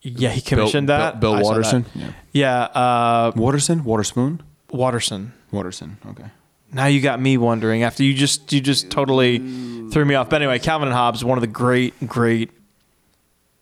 yeah 0.00 0.30
he 0.30 0.40
commissioned 0.40 0.88
Bill, 0.88 0.98
that 0.98 1.20
Bill, 1.20 1.34
I 1.34 1.38
Bill 1.38 1.44
saw 1.44 1.50
that. 1.50 1.58
Watterson. 1.58 1.86
Yeah. 1.94 2.12
Yeah, 2.32 2.62
uh, 2.62 3.32
Waterston. 3.36 3.84
Waterspoon. 3.84 4.40
Watterson. 4.70 5.34
Waterson. 5.52 5.98
Okay. 6.06 6.24
Now 6.72 6.86
you 6.86 7.00
got 7.00 7.20
me 7.20 7.36
wondering 7.36 7.82
after 7.82 8.02
you 8.02 8.14
just 8.14 8.52
you 8.52 8.60
just 8.60 8.90
totally 8.90 9.38
threw 9.90 10.04
me 10.04 10.14
off. 10.14 10.30
But 10.30 10.36
anyway, 10.42 10.58
Calvin 10.58 10.88
and 10.88 10.94
Hobbes, 10.96 11.24
one 11.24 11.38
of 11.38 11.42
the 11.42 11.46
great 11.46 11.94
great. 12.08 12.50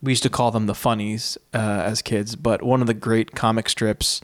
We 0.03 0.12
used 0.12 0.22
to 0.22 0.31
call 0.31 0.50
them 0.50 0.66
the 0.66 0.74
funnies 0.74 1.37
uh, 1.53 1.59
as 1.59 2.00
kids, 2.00 2.35
but 2.37 2.62
one 2.62 2.81
of 2.81 2.87
the 2.87 2.94
great 2.94 3.33
comic 3.33 3.68
strips 3.68 4.22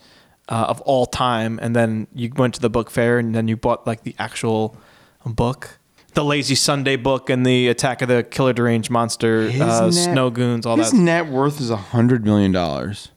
uh, 0.48 0.66
of 0.68 0.80
all 0.82 1.04
time. 1.04 1.58
And 1.60 1.76
then 1.76 2.06
you 2.14 2.32
went 2.34 2.54
to 2.54 2.60
the 2.60 2.70
book 2.70 2.90
fair, 2.90 3.18
and 3.18 3.34
then 3.34 3.46
you 3.48 3.56
bought 3.56 3.86
like 3.86 4.02
the 4.02 4.14
actual 4.18 4.76
book, 5.26 5.78
the 6.14 6.24
Lazy 6.24 6.54
Sunday 6.54 6.96
book, 6.96 7.28
and 7.28 7.44
the 7.44 7.68
Attack 7.68 8.00
of 8.00 8.08
the 8.08 8.22
Killer 8.22 8.54
Deranged 8.54 8.88
Monster, 8.90 9.50
uh, 9.60 9.90
Snow 9.90 10.30
Goons, 10.30 10.64
all 10.64 10.76
his 10.76 10.92
that. 10.92 10.96
His 10.96 11.04
net 11.04 11.26
worth 11.26 11.60
is 11.60 11.68
a 11.70 11.76
hundred 11.76 12.24
million 12.24 12.52
dollars. 12.52 13.10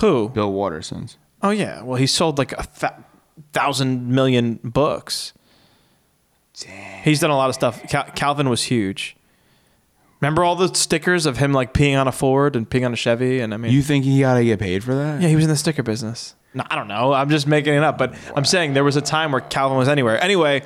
Who? 0.00 0.28
Bill 0.28 0.52
Watterson's. 0.52 1.16
Oh 1.42 1.50
yeah. 1.50 1.82
Well, 1.82 1.96
he 1.96 2.06
sold 2.06 2.38
like 2.38 2.52
a 2.52 2.62
thousand 3.52 4.08
million 4.08 4.60
books. 4.62 5.32
He's 7.04 7.20
done 7.20 7.30
a 7.30 7.36
lot 7.36 7.48
of 7.50 7.54
stuff. 7.54 7.82
Cal- 7.88 8.04
Calvin 8.14 8.48
was 8.48 8.64
huge. 8.64 9.16
Remember 10.20 10.42
all 10.42 10.56
the 10.56 10.74
stickers 10.74 11.26
of 11.26 11.36
him 11.36 11.52
like 11.52 11.74
peeing 11.74 12.00
on 12.00 12.08
a 12.08 12.12
Ford 12.12 12.56
and 12.56 12.68
peeing 12.68 12.86
on 12.86 12.92
a 12.94 12.96
Chevy, 12.96 13.40
and 13.40 13.52
I 13.52 13.58
mean, 13.58 13.70
You 13.72 13.82
think 13.82 14.04
he 14.06 14.20
got 14.20 14.34
to 14.34 14.44
get 14.44 14.58
paid 14.58 14.82
for 14.82 14.94
that? 14.94 15.20
yeah, 15.20 15.28
he 15.28 15.34
was 15.36 15.44
in 15.44 15.50
the 15.50 15.56
sticker 15.56 15.82
business. 15.82 16.34
No, 16.54 16.64
I 16.70 16.74
don't 16.74 16.88
know. 16.88 17.12
I'm 17.12 17.28
just 17.28 17.46
making 17.46 17.74
it 17.74 17.82
up, 17.82 17.98
but 17.98 18.14
I'm 18.34 18.46
saying 18.46 18.72
there 18.72 18.84
was 18.84 18.96
a 18.96 19.02
time 19.02 19.30
where 19.32 19.42
Calvin 19.42 19.76
was 19.76 19.88
anywhere. 19.88 20.18
Anyway, 20.22 20.62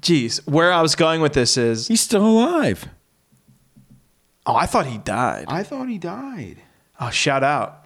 geez, 0.00 0.44
where 0.46 0.72
I 0.72 0.82
was 0.82 0.96
going 0.96 1.20
with 1.20 1.32
this 1.34 1.56
is, 1.56 1.86
He's 1.86 2.00
still 2.00 2.26
alive. 2.26 2.88
oh, 4.46 4.56
I 4.56 4.66
thought 4.66 4.86
he 4.86 4.98
died. 4.98 5.44
I 5.46 5.62
thought 5.62 5.88
he 5.88 5.98
died. 5.98 6.56
Oh, 6.98 7.10
shout 7.10 7.44
out. 7.44 7.83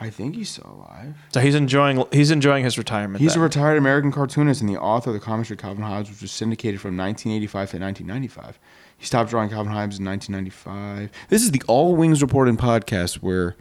I 0.00 0.10
think 0.10 0.36
he's 0.36 0.48
still 0.50 0.70
alive. 0.88 1.16
So 1.32 1.40
he's 1.40 1.54
enjoying 1.56 2.04
he's 2.12 2.30
enjoying 2.30 2.62
his 2.64 2.78
retirement. 2.78 3.20
He's 3.20 3.34
a 3.36 3.40
retired 3.40 3.76
American 3.78 4.12
cartoonist 4.12 4.60
and 4.60 4.68
the 4.70 4.78
author 4.80 5.10
of 5.10 5.14
the 5.14 5.20
comic 5.20 5.46
strip 5.46 5.58
Calvin 5.58 5.82
Hobbes, 5.82 6.08
which 6.10 6.22
was 6.22 6.30
syndicated 6.30 6.80
from 6.80 6.96
1985 6.96 7.52
to 7.70 7.78
1995. 7.78 8.58
He 8.96 9.06
stopped 9.06 9.30
drawing 9.30 9.48
Calvin 9.50 9.72
Hobbes 9.72 9.98
in 9.98 10.04
1995. 10.04 11.10
This 11.28 11.42
is 11.42 11.50
the 11.50 11.62
All 11.66 11.96
Wings 11.96 12.22
Report 12.22 12.48
In 12.48 12.56
podcast 12.56 13.16
where 13.16 13.56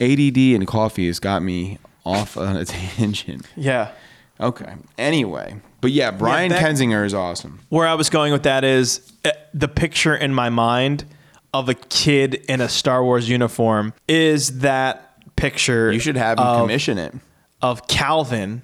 ADD 0.00 0.36
and 0.38 0.66
coffee 0.66 1.06
has 1.06 1.18
got 1.20 1.42
me 1.42 1.78
off 2.04 2.36
on 2.36 2.56
a 2.56 2.64
tangent. 2.66 3.46
yeah. 3.56 3.92
Okay. 4.40 4.74
Anyway, 4.96 5.56
but 5.82 5.90
yeah, 5.90 6.10
Brian 6.10 6.50
that- 6.50 6.62
Kensinger 6.64 7.04
is 7.04 7.12
awesome. 7.14 7.60
where 7.68 7.86
I 7.86 7.94
was 7.94 8.08
going 8.10 8.32
with 8.32 8.44
that 8.44 8.64
is 8.64 9.12
uh, 9.24 9.30
the 9.52 9.68
picture 9.68 10.14
in 10.16 10.32
my 10.34 10.48
mind 10.48 11.04
of 11.52 11.68
a 11.68 11.74
kid 11.74 12.34
in 12.48 12.60
a 12.60 12.68
Star 12.68 13.04
Wars 13.04 13.28
uniform 13.28 13.92
is 14.08 14.60
that 14.60 15.09
picture. 15.40 15.92
You 15.92 15.98
should 15.98 16.16
have 16.16 16.38
him 16.38 16.46
of, 16.46 16.62
commission 16.62 16.98
it. 16.98 17.14
of 17.62 17.86
Calvin 17.86 18.62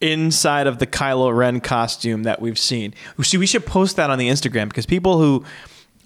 inside 0.00 0.66
of 0.66 0.78
the 0.78 0.86
Kylo 0.86 1.34
Ren 1.36 1.60
costume 1.60 2.22
that 2.24 2.40
we've 2.40 2.58
seen. 2.58 2.94
See, 3.22 3.36
we 3.36 3.46
should 3.46 3.66
post 3.66 3.96
that 3.96 4.10
on 4.10 4.18
the 4.18 4.28
Instagram 4.28 4.68
because 4.68 4.86
people 4.86 5.18
who 5.18 5.44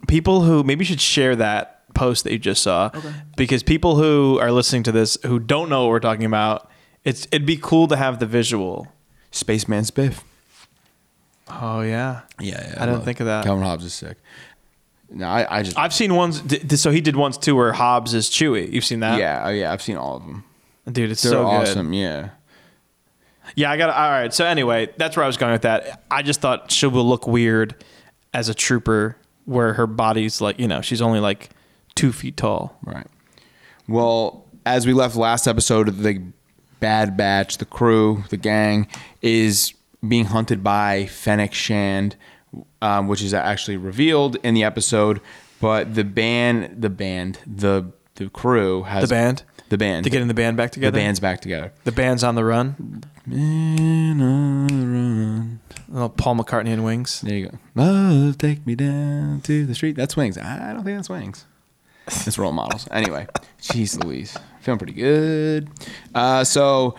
people 0.08 0.42
who 0.42 0.62
maybe 0.62 0.84
should 0.84 1.00
share 1.00 1.36
that 1.36 1.82
post 1.94 2.24
that 2.24 2.32
you 2.32 2.38
just 2.38 2.62
saw 2.62 2.90
because 3.36 3.62
people 3.62 3.96
who 3.96 4.38
are 4.40 4.50
listening 4.50 4.82
to 4.84 4.92
this 4.92 5.18
who 5.26 5.38
don't 5.38 5.68
know 5.68 5.82
what 5.82 5.90
we're 5.90 6.00
talking 6.00 6.24
about, 6.24 6.70
it's 7.04 7.26
it'd 7.26 7.46
be 7.46 7.58
cool 7.60 7.86
to 7.88 7.96
have 7.96 8.18
the 8.18 8.26
visual. 8.26 8.88
Spaceman 9.32 9.84
Spiff. 9.84 10.22
Oh 11.48 11.80
yeah. 11.80 12.20
Yeah, 12.38 12.62
yeah 12.68 12.82
I 12.82 12.86
didn't 12.86 13.02
think 13.02 13.20
of 13.20 13.26
that. 13.26 13.44
Calvin 13.44 13.64
Hobbes 13.64 13.84
is 13.84 13.94
sick. 13.94 14.18
No, 15.14 15.26
I, 15.26 15.58
I 15.58 15.62
just 15.62 15.78
I've 15.78 15.92
seen 15.92 16.14
ones. 16.14 16.42
So 16.80 16.90
he 16.90 17.00
did 17.00 17.16
ones 17.16 17.36
too 17.38 17.54
where 17.54 17.72
Hobbes 17.72 18.14
is 18.14 18.28
Chewie. 18.30 18.72
You've 18.72 18.84
seen 18.84 19.00
that? 19.00 19.18
yeah, 19.18 19.42
oh, 19.44 19.50
yeah, 19.50 19.72
I've 19.72 19.82
seen 19.82 19.96
all 19.96 20.16
of 20.16 20.22
them. 20.24 20.44
dude, 20.90 21.10
it's 21.10 21.22
They're 21.22 21.32
so 21.32 21.44
good. 21.44 21.50
awesome. 21.50 21.92
Yeah. 21.92 22.30
Yeah, 23.54 23.70
I 23.70 23.76
got. 23.76 23.90
All 23.90 24.10
right. 24.10 24.32
So 24.32 24.44
anyway, 24.46 24.88
that's 24.96 25.16
where 25.16 25.24
I 25.24 25.26
was 25.26 25.36
going 25.36 25.52
with 25.52 25.62
that. 25.62 26.04
I 26.10 26.22
just 26.22 26.40
thought 26.40 26.70
she 26.70 26.86
will 26.86 27.06
look 27.06 27.26
weird 27.26 27.74
as 28.32 28.48
a 28.48 28.54
trooper, 28.54 29.16
where 29.44 29.74
her 29.74 29.86
body's 29.86 30.40
like, 30.40 30.58
you 30.58 30.68
know, 30.68 30.80
she's 30.80 31.02
only 31.02 31.20
like 31.20 31.50
two 31.94 32.12
feet 32.12 32.36
tall. 32.36 32.78
Right. 32.84 33.06
Well, 33.88 34.46
as 34.64 34.86
we 34.86 34.92
left 34.92 35.16
last 35.16 35.46
episode, 35.46 35.88
the 35.98 36.22
Bad 36.80 37.16
Batch, 37.16 37.58
the 37.58 37.64
crew, 37.64 38.24
the 38.30 38.36
gang, 38.36 38.86
is 39.20 39.74
being 40.06 40.26
hunted 40.26 40.64
by 40.64 41.06
Fennec 41.06 41.52
Shand, 41.52 42.16
um, 42.80 43.08
which 43.08 43.22
is 43.22 43.32
actually 43.34 43.76
revealed 43.76 44.36
in 44.42 44.54
the 44.54 44.64
episode. 44.64 45.20
But 45.60 45.94
the 45.94 46.04
band, 46.04 46.82
the 46.82 46.90
band, 46.90 47.38
the 47.46 47.92
the 48.16 48.28
crew 48.28 48.82
has 48.82 49.08
The 49.08 49.14
band? 49.14 49.42
the 49.70 49.78
band, 49.78 50.04
To 50.04 50.10
getting 50.10 50.28
the 50.28 50.34
band 50.34 50.56
back 50.58 50.70
together. 50.70 50.90
the 50.90 50.98
band's 51.02 51.18
back 51.20 51.40
together. 51.40 51.72
The 51.84 51.92
band's 51.92 52.22
on 52.22 52.34
the 52.34 52.44
run. 52.44 53.02
Man 53.26 54.20
on 54.20 54.66
the 54.66 54.74
run. 54.86 55.60
Little 55.88 56.08
Paul 56.10 56.36
McCartney 56.36 56.68
and 56.68 56.84
Wings. 56.84 57.20
There 57.22 57.34
you 57.36 57.48
go. 57.48 57.58
Love, 57.74 58.36
take 58.38 58.66
me 58.66 58.74
down 58.74 59.40
to 59.42 59.64
the 59.64 59.74
street. 59.74 59.96
That's 59.96 60.16
Wings. 60.16 60.36
I 60.36 60.72
don't 60.74 60.84
think 60.84 60.98
that's 60.98 61.08
Wings. 61.08 61.46
It's 62.06 62.36
role 62.36 62.52
models. 62.52 62.88
Anyway, 62.90 63.26
jeez 63.60 64.02
Louise. 64.02 64.36
Feeling 64.60 64.78
pretty 64.78 64.92
good. 64.92 65.68
Uh, 66.14 66.44
so 66.44 66.96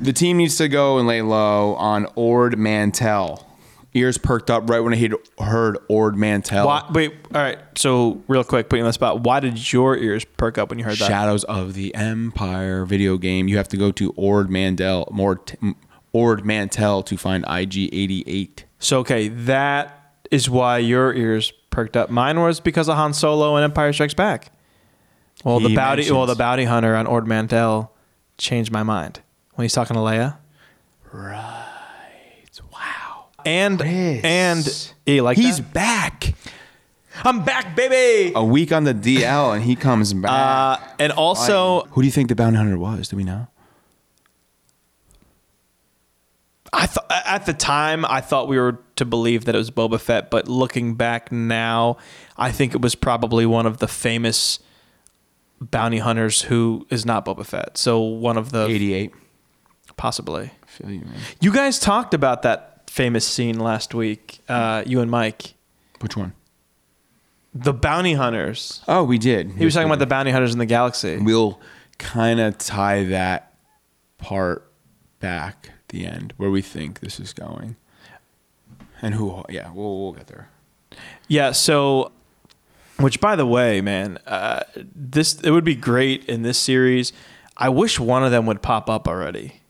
the 0.00 0.12
team 0.12 0.36
needs 0.38 0.56
to 0.56 0.68
go 0.68 0.98
and 0.98 1.06
lay 1.06 1.22
low 1.22 1.74
on 1.76 2.06
Ord 2.16 2.58
Mantell. 2.58 3.46
Ears 3.94 4.18
perked 4.18 4.50
up 4.50 4.68
right 4.68 4.80
when 4.80 4.92
he 4.92 5.10
heard 5.38 5.78
Ord 5.88 6.16
Mantell. 6.16 6.66
Why, 6.66 6.84
wait, 6.92 7.14
all 7.32 7.40
right. 7.40 7.58
So 7.76 8.22
real 8.26 8.42
quick, 8.42 8.68
putting 8.68 8.80
you 8.80 8.84
on 8.84 8.88
the 8.88 8.92
spot. 8.92 9.20
Why 9.20 9.38
did 9.38 9.72
your 9.72 9.96
ears 9.96 10.24
perk 10.24 10.58
up 10.58 10.70
when 10.70 10.80
you 10.80 10.84
heard 10.84 10.98
that? 10.98 11.06
Shadows 11.06 11.44
of 11.44 11.74
the 11.74 11.94
Empire 11.94 12.84
video 12.84 13.16
game. 13.16 13.46
You 13.46 13.56
have 13.56 13.68
to 13.68 13.76
go 13.76 13.92
to 13.92 14.12
Ord 14.16 14.50
Mandel, 14.50 15.08
Mort, 15.12 15.54
Ord 16.12 16.44
Mantell 16.44 17.04
to 17.04 17.16
find 17.16 17.44
IG88. 17.44 18.64
So 18.80 18.98
okay, 18.98 19.28
that 19.28 20.12
is 20.30 20.50
why 20.50 20.78
your 20.78 21.14
ears 21.14 21.52
perked 21.70 21.96
up. 21.96 22.10
Mine 22.10 22.40
was 22.40 22.58
because 22.58 22.88
of 22.88 22.96
Han 22.96 23.12
Solo 23.12 23.54
and 23.54 23.62
Empire 23.62 23.92
Strikes 23.92 24.14
Back. 24.14 24.50
Well, 25.44 25.60
the 25.60 25.68
He 25.68 25.76
bounty, 25.76 26.10
well, 26.10 26.26
the 26.26 26.34
bounty 26.34 26.64
hunter 26.64 26.96
on 26.96 27.06
Ord 27.06 27.28
Mantell 27.28 27.92
changed 28.38 28.72
my 28.72 28.82
mind 28.82 29.20
when 29.54 29.64
he's 29.64 29.72
talking 29.72 29.94
to 29.94 30.00
Leia. 30.00 30.38
Wow. 31.12 31.53
And 33.46 33.78
Chris. 33.78 34.20
and 34.24 34.84
he 35.06 35.20
like 35.20 35.36
He's 35.36 35.58
that? 35.58 35.72
back. 35.72 36.34
I'm 37.22 37.44
back, 37.44 37.76
baby. 37.76 38.32
A 38.34 38.44
week 38.44 38.72
on 38.72 38.84
the 38.84 38.94
DL 38.94 39.54
and 39.54 39.62
he 39.62 39.76
comes 39.76 40.12
back. 40.12 40.80
Uh, 40.80 40.84
and 40.98 41.12
also, 41.12 41.82
Who 41.90 42.02
do 42.02 42.06
you 42.06 42.12
think 42.12 42.28
the 42.28 42.34
bounty 42.34 42.56
hunter 42.56 42.76
was? 42.78 43.08
Do 43.08 43.16
we 43.16 43.24
know? 43.24 43.46
I 46.72 46.86
thought 46.86 47.06
at 47.10 47.46
the 47.46 47.52
time 47.52 48.04
I 48.04 48.20
thought 48.20 48.48
we 48.48 48.58
were 48.58 48.80
to 48.96 49.04
believe 49.04 49.44
that 49.44 49.54
it 49.54 49.58
was 49.58 49.70
Boba 49.70 50.00
Fett, 50.00 50.28
but 50.30 50.48
looking 50.48 50.94
back 50.94 51.30
now, 51.30 51.98
I 52.36 52.50
think 52.50 52.74
it 52.74 52.80
was 52.80 52.96
probably 52.96 53.46
one 53.46 53.64
of 53.64 53.78
the 53.78 53.86
famous 53.86 54.58
bounty 55.60 55.98
hunters 55.98 56.42
who 56.42 56.84
is 56.90 57.06
not 57.06 57.24
Boba 57.24 57.46
Fett. 57.46 57.78
So 57.78 58.00
one 58.00 58.36
of 58.36 58.50
the 58.50 58.66
88. 58.66 59.12
possibly. 59.96 60.50
feel 60.66 60.90
you, 60.90 61.00
man. 61.02 61.14
You 61.40 61.52
guys 61.52 61.78
talked 61.78 62.12
about 62.12 62.42
that 62.42 62.73
famous 62.94 63.26
scene 63.26 63.58
last 63.58 63.92
week. 63.92 64.38
Uh, 64.48 64.84
you 64.86 65.00
and 65.00 65.10
Mike, 65.10 65.54
Which 66.00 66.16
one? 66.16 66.32
the 67.52 67.72
bounty 67.72 68.12
hunters. 68.14 68.82
Oh, 68.86 69.02
we 69.02 69.18
did. 69.18 69.50
He 69.50 69.64
was 69.64 69.74
talking 69.74 69.88
about 69.88 69.98
the 69.98 70.06
bounty 70.06 70.30
hunters 70.30 70.52
in 70.52 70.60
the 70.60 70.66
galaxy. 70.66 71.18
We'll 71.18 71.60
kind 71.98 72.38
of 72.38 72.56
tie 72.56 73.02
that 73.04 73.52
part 74.18 74.70
back 75.18 75.70
at 75.70 75.88
the 75.88 76.06
end 76.06 76.34
where 76.36 76.50
we 76.50 76.62
think 76.62 77.00
this 77.00 77.18
is 77.18 77.32
going. 77.32 77.74
And 79.02 79.14
who, 79.14 79.42
yeah, 79.48 79.72
we'll, 79.72 80.00
we'll 80.00 80.12
get 80.12 80.28
there. 80.28 80.48
Yeah. 81.26 81.50
So, 81.50 82.12
which 83.00 83.20
by 83.20 83.34
the 83.34 83.44
way, 83.46 83.80
man, 83.80 84.18
uh, 84.24 84.62
this 84.94 85.40
it 85.40 85.50
would 85.50 85.64
be 85.64 85.74
great 85.74 86.24
in 86.26 86.42
this 86.42 86.58
series. 86.58 87.12
I 87.56 87.70
wish 87.70 87.98
one 87.98 88.24
of 88.24 88.30
them 88.30 88.46
would 88.46 88.62
pop 88.62 88.88
up 88.88 89.08
already. 89.08 89.62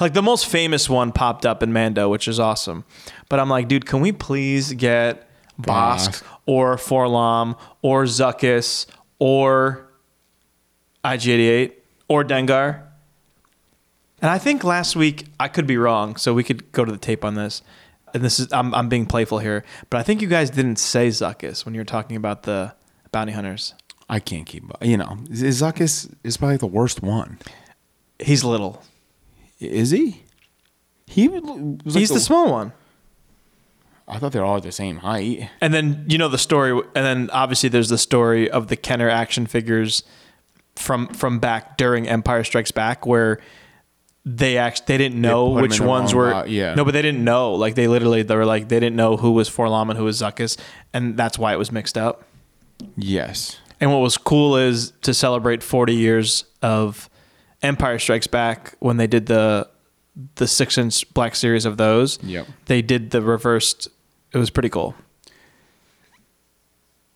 Like 0.00 0.14
the 0.14 0.22
most 0.22 0.46
famous 0.46 0.88
one 0.88 1.12
popped 1.12 1.44
up 1.44 1.62
in 1.62 1.72
Mando, 1.72 2.08
which 2.08 2.28
is 2.28 2.38
awesome. 2.38 2.84
But 3.28 3.40
I'm 3.40 3.48
like, 3.48 3.68
dude, 3.68 3.86
can 3.86 4.00
we 4.00 4.12
please 4.12 4.72
get 4.74 5.28
Bossk 5.60 6.22
or 6.46 6.76
4-LOM 6.76 7.56
or 7.82 8.04
Zuckuss 8.04 8.86
or 9.18 9.88
IG88 11.04 11.72
or 12.08 12.24
Dengar? 12.24 12.82
And 14.20 14.30
I 14.30 14.38
think 14.38 14.64
last 14.64 14.96
week 14.96 15.26
I 15.38 15.48
could 15.48 15.66
be 15.66 15.76
wrong, 15.76 16.16
so 16.16 16.34
we 16.34 16.42
could 16.42 16.70
go 16.72 16.84
to 16.84 16.90
the 16.90 16.98
tape 16.98 17.24
on 17.24 17.34
this. 17.34 17.62
And 18.14 18.24
this 18.24 18.40
is 18.40 18.50
I'm 18.52 18.74
I'm 18.74 18.88
being 18.88 19.06
playful 19.06 19.38
here, 19.38 19.64
but 19.90 19.98
I 19.98 20.02
think 20.02 20.22
you 20.22 20.28
guys 20.28 20.48
didn't 20.50 20.76
say 20.76 21.08
Zuckuss 21.08 21.64
when 21.64 21.74
you 21.74 21.80
were 21.80 21.84
talking 21.84 22.16
about 22.16 22.44
the 22.44 22.74
bounty 23.12 23.32
hunters. 23.32 23.74
I 24.08 24.18
can't 24.18 24.46
keep. 24.46 24.64
You 24.80 24.96
know, 24.96 25.18
Zuckuss 25.28 26.10
is 26.24 26.38
probably 26.38 26.56
the 26.56 26.66
worst 26.66 27.02
one. 27.02 27.38
He's 28.18 28.44
little. 28.44 28.82
Is 29.60 29.90
he? 29.90 30.22
He 31.06 31.28
was 31.28 31.42
like 31.42 31.94
He's 31.94 32.10
the, 32.10 32.20
small 32.20 32.50
one. 32.50 32.72
I 34.06 34.18
thought 34.18 34.32
they're 34.32 34.44
all 34.44 34.60
the 34.60 34.72
same 34.72 34.98
height. 34.98 35.50
And 35.60 35.72
then 35.74 36.04
you 36.08 36.18
know 36.18 36.28
the 36.28 36.38
story, 36.38 36.72
and 36.72 37.04
then 37.04 37.30
obviously 37.30 37.68
there's 37.68 37.88
the 37.88 37.98
story 37.98 38.50
of 38.50 38.68
the 38.68 38.76
Kenner 38.76 39.08
action 39.08 39.46
figures 39.46 40.02
from 40.76 41.08
from 41.08 41.38
back 41.38 41.76
during 41.76 42.08
Empire 42.08 42.44
Strikes 42.44 42.70
Back, 42.70 43.06
where 43.06 43.38
they 44.24 44.58
actually 44.58 44.84
they 44.86 44.98
didn't 44.98 45.20
know 45.20 45.48
put 45.52 45.56
'em 45.56 45.62
which 45.62 45.80
ones 45.80 46.14
were 46.14 46.30
bo- 46.30 46.44
yeah. 46.44 46.74
no, 46.74 46.84
but 46.84 46.92
they 46.92 47.02
didn't 47.02 47.24
know. 47.24 47.54
Like 47.54 47.74
they 47.74 47.88
literally 47.88 48.22
they 48.22 48.36
were 48.36 48.44
like 48.46 48.68
they 48.68 48.78
didn't 48.80 48.96
know 48.96 49.16
who 49.16 49.32
was 49.32 49.48
4-LOM 49.48 49.90
and 49.90 49.98
who 49.98 50.04
was 50.04 50.20
Zuckuss, 50.20 50.58
and 50.92 51.16
that's 51.16 51.38
why 51.38 51.52
it 51.52 51.56
was 51.58 51.72
mixed 51.72 51.96
up. 51.96 52.24
Yes. 52.96 53.58
And 53.80 53.90
what 53.92 53.98
was 53.98 54.18
cool 54.18 54.56
is 54.56 54.92
to 55.02 55.14
celebrate 55.14 55.62
40 55.62 55.94
years 55.94 56.44
of 56.62 57.08
Empire 57.62 57.98
Strikes 57.98 58.26
Back 58.26 58.74
when 58.78 58.96
they 58.96 59.06
did 59.06 59.26
the 59.26 59.68
the 60.34 60.46
six 60.48 60.76
inch 60.78 61.12
black 61.14 61.36
series 61.36 61.64
of 61.64 61.76
those. 61.76 62.22
Yep. 62.22 62.46
They 62.66 62.82
did 62.82 63.10
the 63.10 63.22
reversed. 63.22 63.88
It 64.32 64.38
was 64.38 64.50
pretty 64.50 64.68
cool. 64.68 64.94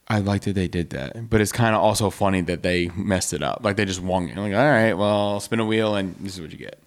I 0.09 0.19
liked 0.19 0.45
that 0.45 0.55
they 0.55 0.69
did 0.69 0.91
that, 0.91 1.31
but 1.31 1.41
it's 1.41 1.53
kind 1.53 1.75
of 1.75 1.81
also 1.81 2.11
funny 2.11 2.43
that 2.43 2.63
they 2.63 2.89
messed 2.89 3.33
it 3.33 3.43
up. 3.43 3.61
Like 3.63 3.77
they 3.77 3.85
just 3.85 4.03
won 4.03 4.29
it. 4.29 4.37
Like, 4.37 4.53
all 4.53 4.71
right, 4.71 4.93
well, 4.93 5.41
spin 5.41 5.59
a 5.59 5.65
wheel 5.65 5.95
and 5.95 6.15
this 6.21 6.35
is 6.35 6.41
what 6.41 6.53
you 6.53 6.59
get. 6.59 6.79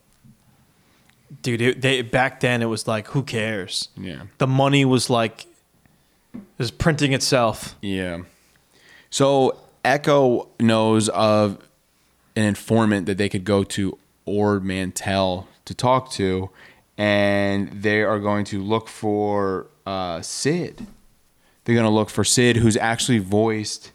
Dude, 1.41 1.61
it, 1.61 1.81
they 1.81 2.01
back 2.01 2.39
then 2.39 2.61
it 2.61 2.65
was 2.65 2.87
like, 2.87 3.07
who 3.07 3.23
cares? 3.23 3.89
Yeah. 3.97 4.23
The 4.37 4.47
money 4.47 4.85
was 4.85 5.09
like, 5.09 5.45
it 6.33 6.41
was 6.57 6.71
printing 6.71 7.13
itself. 7.13 7.75
Yeah. 7.81 8.19
So 9.09 9.59
Echo 9.83 10.49
knows 10.59 11.09
of 11.09 11.57
an 12.35 12.43
informant 12.43 13.05
that 13.05 13.17
they 13.17 13.29
could 13.29 13.43
go 13.43 13.63
to 13.63 13.97
Ord 14.25 14.63
Mantell 14.63 15.47
to 15.65 15.73
talk 15.73 16.11
to, 16.11 16.49
and 16.97 17.69
they 17.83 18.01
are 18.01 18.19
going 18.19 18.45
to 18.45 18.61
look 18.61 18.87
for 18.87 19.67
uh, 19.85 20.21
Cid. 20.21 20.87
They're 21.63 21.75
going 21.75 21.85
to 21.87 21.91
look 21.91 22.09
for 22.09 22.23
Cid, 22.23 22.57
who's 22.57 22.77
actually 22.77 23.19
voiced 23.19 23.91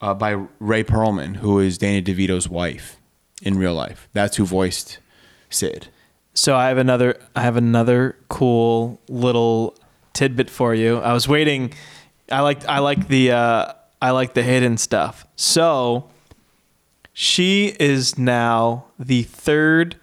uh, 0.00 0.14
by 0.14 0.46
Rhea 0.58 0.84
Perlman, 0.84 1.36
who 1.36 1.58
is 1.58 1.78
Danny 1.78 2.02
DeVito's 2.02 2.48
wife 2.48 2.96
in 3.42 3.58
real 3.58 3.74
life. 3.74 4.08
That's 4.12 4.36
who 4.36 4.44
voiced 4.44 4.98
Cid. 5.50 5.88
So 6.34 6.54
I 6.54 6.68
have 6.68 6.78
another 6.78 7.18
I 7.34 7.42
have 7.42 7.56
another 7.56 8.16
cool 8.28 9.00
little 9.08 9.76
tidbit 10.12 10.50
for 10.50 10.74
you. 10.74 10.98
I 10.98 11.12
was 11.12 11.26
waiting 11.26 11.72
I 12.30 12.40
like 12.42 12.64
I 12.66 12.78
like 12.78 13.08
the 13.08 13.32
uh 13.32 13.72
I 14.00 14.12
like 14.12 14.34
the 14.34 14.42
hidden 14.42 14.78
stuff. 14.78 15.26
So 15.34 16.10
she 17.20 17.74
is 17.80 18.16
now 18.16 18.84
the 18.96 19.24
third 19.24 19.96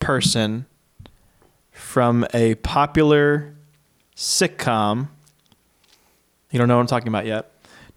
person 0.00 0.66
from 1.70 2.26
a 2.34 2.56
popular 2.56 3.54
sitcom 4.16 5.06
you 6.50 6.58
don't 6.58 6.66
know 6.66 6.74
what 6.74 6.80
I'm 6.80 6.88
talking 6.88 7.06
about 7.06 7.24
yet 7.24 7.52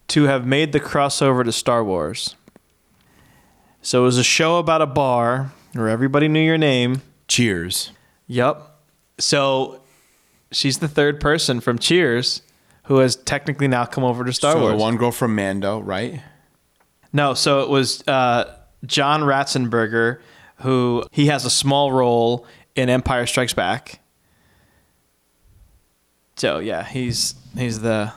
to 0.10 0.26
have 0.26 0.46
made 0.46 0.72
the 0.72 0.80
crossover 0.80 1.44
to 1.44 1.52
Star 1.52 1.84
Wars. 1.84 2.36
So 3.82 4.02
it 4.02 4.04
was 4.04 4.20
a 4.20 4.24
show 4.24 4.58
about 4.58 4.84
a 4.84 4.86
bar 4.86 5.52
where 5.74 5.90
everybody 5.90 6.28
knew 6.28 6.40
your 6.40 6.58
name. 6.60 7.02
Cheers. 7.28 7.92
Yep. 8.28 8.70
So 9.18 9.82
she's 10.52 10.78
the 10.78 10.88
third 10.88 11.20
person 11.20 11.60
from 11.60 11.80
Cheers 11.80 12.44
who 12.84 12.98
has 12.98 13.16
technically 13.16 13.68
now 13.68 13.86
come 13.86 14.04
over 14.04 14.24
to 14.26 14.34
Star 14.34 14.54
so 14.54 14.62
Wars. 14.62 14.74
the 14.74 14.78
one 14.78 14.98
girl 14.98 15.12
from 15.12 15.34
Mando, 15.34 15.80
right? 15.80 16.22
No, 17.12 17.34
so 17.34 17.62
it 17.62 17.70
was 17.70 18.08
uh, 18.08 18.59
John 18.86 19.22
Ratzenberger, 19.22 20.20
who 20.58 21.04
he 21.12 21.28
has 21.28 21.46
a 21.46 21.50
small 21.50 21.92
role 21.92 22.46
in 22.76 22.90
Empire 22.90 23.26
Strikes 23.26 23.54
Back. 23.54 24.00
So 26.36 26.60
yeah, 26.60 26.84
he's 26.84 27.36
he's 27.58 27.82
the 27.82 28.14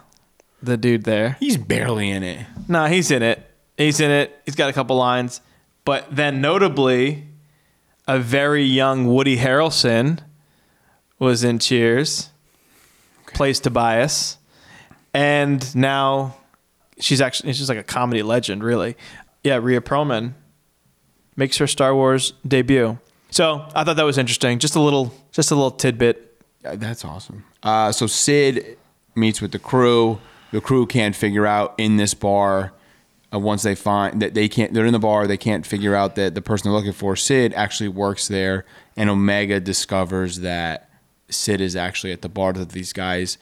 the 0.62 0.77
dude 0.77 1.05
there. 1.05 1.37
He's 1.40 1.57
barely 1.57 2.11
in 2.11 2.22
it. 2.22 2.46
No, 2.68 2.87
he's 2.87 3.11
in 3.11 3.22
it. 3.22 3.44
He's 3.77 4.01
in 4.01 4.11
it. 4.11 4.40
He's 4.44 4.55
got 4.55 4.70
a 4.70 4.72
couple 4.72 4.96
lines, 4.96 5.40
but 5.85 6.14
then 6.14 6.40
notably, 6.40 7.27
a 8.07 8.18
very 8.18 8.62
young 8.62 9.07
Woody 9.07 9.38
Harrelson 9.38 10.20
was 11.18 11.42
in 11.42 11.59
Cheers, 11.59 12.31
plays 13.27 13.59
Tobias, 13.59 14.38
and 15.12 15.75
now 15.75 16.37
she's 17.01 17.20
actually 17.20 17.53
she's 17.55 17.68
like 17.68 17.79
a 17.79 17.85
comedy 17.85 18.22
legend, 18.22 18.62
really. 18.62 18.96
Yeah, 19.42 19.57
Rhea 19.57 19.81
Perlman 19.81 20.35
makes 21.37 21.57
her 21.59 21.66
Star 21.66 21.95
Wars 21.95 22.35
debut. 22.47 22.99
So 23.31 23.67
I 23.75 23.85
thought 23.85 23.96
that 23.96 24.04
was 24.04 24.19
interesting. 24.19 24.59
Just 24.59 24.77
a 24.77 24.81
little, 24.81 25.13
just 25.33 25.50
a 25.50 25.54
little 25.54 25.71
tidbit. 25.71 26.40
That's 26.63 27.04
awesome. 27.04 27.44
Uh, 27.63 27.90
so 27.92 28.07
Cid 28.07 28.77
meets 29.15 29.40
with 29.40 29.52
the 29.52 29.59
crew. 29.59 30.21
The 30.52 30.61
crew 30.61 30.87
can't 30.87 31.17
figure 31.17 31.46
out 31.46 31.75
in 31.79 31.96
this 31.96 32.15
bar. 32.15 32.73
Uh, 33.33 33.38
once 33.38 33.63
they 33.63 33.75
find 33.75 34.21
that 34.21 34.35
they 34.35 34.48
can't, 34.48 34.75
they're 34.75 34.85
in 34.85 34.92
the 34.92 34.98
bar. 34.98 35.27
They 35.27 35.38
can't 35.38 35.67
figure 35.67 35.94
out 35.94 36.15
that 36.17 36.35
the 36.35 36.42
person 36.42 36.71
they're 36.71 36.77
looking 36.77 36.92
for, 36.92 37.17
Cid, 37.17 37.54
actually 37.54 37.88
works 37.88 38.29
there. 38.29 38.67
And 38.96 39.09
Omega 39.09 39.59
discovers 39.59 40.40
that 40.40 40.90
Cid 41.31 41.63
is 41.63 41.75
actually 41.75 42.13
at 42.13 42.21
the 42.21 42.29
bar 42.29 42.52
that 42.52 42.69
these 42.71 42.92
guys 42.92 43.38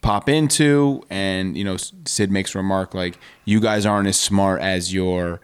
pop 0.00 0.30
into. 0.30 1.02
And 1.10 1.58
you 1.58 1.64
know, 1.64 1.76
Cid 2.06 2.30
makes 2.30 2.54
a 2.54 2.58
remark 2.58 2.94
like, 2.94 3.18
"You 3.44 3.60
guys 3.60 3.84
aren't 3.84 4.08
as 4.08 4.18
smart 4.18 4.62
as 4.62 4.94
your." 4.94 5.40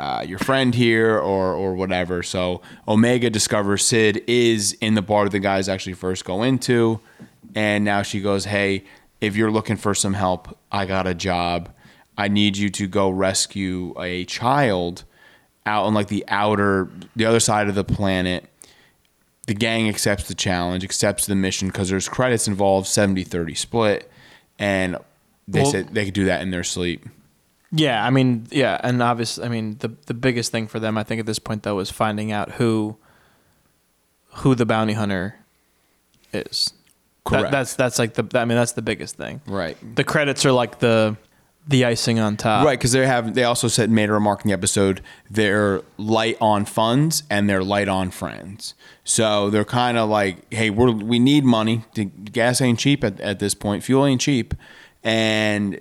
Uh, 0.00 0.22
your 0.26 0.38
friend 0.38 0.74
here 0.74 1.18
or 1.18 1.52
or 1.52 1.74
whatever. 1.74 2.22
So 2.22 2.62
Omega 2.88 3.28
discovers 3.28 3.84
Cid 3.84 4.24
is 4.26 4.72
in 4.80 4.94
the 4.94 5.02
bar 5.02 5.28
the 5.28 5.40
guys 5.40 5.68
actually 5.68 5.92
first 5.92 6.24
go 6.24 6.42
into, 6.42 7.00
and 7.54 7.84
now 7.84 8.00
she 8.00 8.22
goes, 8.22 8.46
"Hey, 8.46 8.84
if 9.20 9.36
you're 9.36 9.50
looking 9.50 9.76
for 9.76 9.94
some 9.94 10.14
help, 10.14 10.56
I 10.72 10.86
got 10.86 11.06
a 11.06 11.12
job. 11.12 11.68
I 12.16 12.28
need 12.28 12.56
you 12.56 12.70
to 12.70 12.86
go 12.86 13.10
rescue 13.10 13.92
a 14.00 14.24
child 14.24 15.04
out 15.66 15.84
on 15.84 15.92
like 15.92 16.08
the 16.08 16.24
outer, 16.28 16.88
the 17.14 17.26
other 17.26 17.40
side 17.40 17.68
of 17.68 17.74
the 17.74 17.84
planet." 17.84 18.46
The 19.48 19.54
gang 19.54 19.86
accepts 19.86 20.28
the 20.28 20.34
challenge, 20.34 20.82
accepts 20.82 21.26
the 21.26 21.34
mission 21.34 21.68
because 21.68 21.90
there's 21.90 22.08
credits 22.08 22.48
involved, 22.48 22.86
70-30 22.86 23.54
split, 23.54 24.10
and 24.58 24.96
they 25.46 25.60
Well- 25.60 25.72
said 25.72 25.88
they 25.92 26.06
could 26.06 26.14
do 26.14 26.24
that 26.24 26.40
in 26.40 26.52
their 26.52 26.64
sleep. 26.64 27.06
Yeah, 27.72 28.04
I 28.04 28.10
mean, 28.10 28.46
yeah, 28.50 28.80
and 28.82 29.02
obviously, 29.02 29.44
I 29.44 29.48
mean, 29.48 29.76
the 29.78 29.88
the 30.06 30.14
biggest 30.14 30.50
thing 30.50 30.66
for 30.66 30.80
them, 30.80 30.98
I 30.98 31.04
think, 31.04 31.20
at 31.20 31.26
this 31.26 31.38
point 31.38 31.62
though, 31.62 31.78
is 31.78 31.90
finding 31.90 32.32
out 32.32 32.52
who 32.52 32.96
who 34.36 34.54
the 34.54 34.66
bounty 34.66 34.94
hunter 34.94 35.36
is. 36.32 36.72
That- 37.24 37.30
Correct. 37.30 37.52
that's 37.52 37.74
that's 37.74 37.98
like 37.98 38.14
the. 38.14 38.26
I 38.38 38.44
mean, 38.44 38.56
that's 38.56 38.72
the 38.72 38.82
biggest 38.82 39.16
thing. 39.16 39.40
Right. 39.46 39.76
The 39.94 40.04
credits 40.04 40.44
are 40.46 40.52
like 40.52 40.80
the 40.80 41.16
the 41.68 41.84
icing 41.84 42.18
on 42.18 42.36
top. 42.36 42.64
Right, 42.64 42.78
because 42.78 42.92
they 42.92 43.06
have 43.06 43.34
they 43.34 43.44
also 43.44 43.68
said 43.68 43.90
made 43.90 44.08
a 44.08 44.12
remark 44.12 44.44
in 44.44 44.48
the 44.48 44.54
episode 44.54 45.02
they're 45.30 45.82
light 45.98 46.36
on 46.40 46.64
funds 46.64 47.22
and 47.30 47.48
they're 47.48 47.62
light 47.62 47.86
on 47.88 48.10
friends. 48.10 48.74
So 49.04 49.50
they're 49.50 49.64
kind 49.64 49.98
of 49.98 50.08
like, 50.08 50.52
hey, 50.52 50.70
we're 50.70 50.90
we 50.90 51.18
need 51.18 51.44
money. 51.44 51.84
The 51.94 52.06
gas 52.06 52.60
ain't 52.60 52.78
cheap 52.78 53.04
at, 53.04 53.20
at 53.20 53.38
this 53.38 53.54
point. 53.54 53.84
Fuel 53.84 54.06
ain't 54.06 54.20
cheap, 54.20 54.54
and 55.04 55.78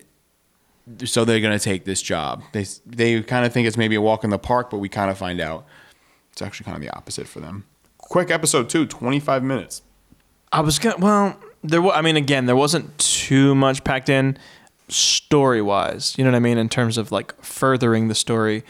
so 1.06 1.26
they're 1.26 1.40
gonna 1.40 1.60
take 1.60 1.86
this 1.86 2.02
job. 2.02 2.44
They 2.54 2.66
they 2.86 3.22
kind 3.22 3.46
of 3.46 3.54
think 3.54 3.68
it's 3.68 3.78
maybe 3.78 3.96
a 3.96 4.02
walk 4.02 4.24
in 4.24 4.30
the 4.30 4.40
park, 4.40 4.70
but 4.70 4.78
we 4.78 4.90
kind 4.90 5.10
of 5.12 5.18
find 5.18 5.40
out 5.40 5.66
it's 6.32 6.42
actually 6.42 6.66
kind 6.66 6.76
of 6.76 6.82
the 6.82 6.90
opposite 6.96 7.28
for 7.28 7.40
them. 7.40 7.66
Quick 7.98 8.32
episode 8.32 8.70
two, 8.70 8.86
25 8.86 9.44
minutes. 9.44 9.82
I 10.52 10.62
was 10.62 10.80
gonna. 10.80 10.98
Well, 10.98 11.40
there. 11.64 11.82
wa- 11.82 11.94
I 11.94 12.02
mean, 12.02 12.18
again, 12.18 12.46
there 12.48 12.56
wasn't 12.56 12.98
too 12.98 13.54
much 13.56 13.84
packed 13.84 14.10
in 14.10 14.38
story 14.88 15.62
wise. 15.62 16.16
You 16.18 16.24
know 16.24 16.32
what 16.32 16.38
I 16.38 16.40
mean 16.40 16.58
in 16.58 16.70
terms 16.70 16.98
of 16.98 17.12
like 17.12 17.40
furthering 17.44 18.08
the 18.08 18.16
story. 18.16 18.64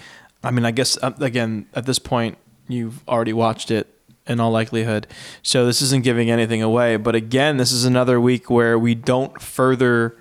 I 0.43 0.51
mean, 0.51 0.65
I 0.65 0.71
guess 0.71 0.97
uh, 1.01 1.11
again 1.19 1.67
at 1.73 1.85
this 1.85 1.99
point 1.99 2.37
you've 2.67 3.07
already 3.07 3.33
watched 3.33 3.71
it 3.71 3.87
in 4.27 4.39
all 4.39 4.51
likelihood, 4.51 5.07
so 5.41 5.65
this 5.65 5.81
isn't 5.81 6.03
giving 6.03 6.29
anything 6.29 6.61
away. 6.61 6.97
But 6.97 7.15
again, 7.15 7.57
this 7.57 7.71
is 7.71 7.85
another 7.85 8.19
week 8.21 8.49
where 8.49 8.77
we 8.77 8.93
don't 8.93 9.41
further 9.41 10.15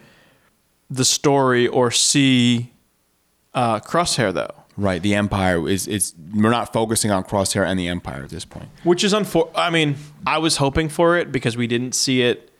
the 0.90 1.04
story 1.04 1.66
or 1.66 1.90
see 1.90 2.72
uh, 3.54 3.80
Crosshair 3.80 4.32
though. 4.32 4.54
Right, 4.76 5.02
the 5.02 5.16
Empire 5.16 5.68
is 5.68 5.88
it's 5.88 6.14
we're 6.32 6.50
not 6.50 6.72
focusing 6.72 7.10
on 7.10 7.24
Crosshair 7.24 7.66
and 7.66 7.78
the 7.78 7.88
Empire 7.88 8.22
at 8.22 8.30
this 8.30 8.44
point. 8.44 8.68
Which 8.84 9.02
is 9.02 9.12
unfor. 9.12 9.50
I 9.56 9.70
mean, 9.70 9.96
I 10.24 10.38
was 10.38 10.58
hoping 10.58 10.88
for 10.88 11.16
it 11.16 11.32
because 11.32 11.56
we 11.56 11.66
didn't 11.66 11.96
see 11.96 12.22
it 12.22 12.52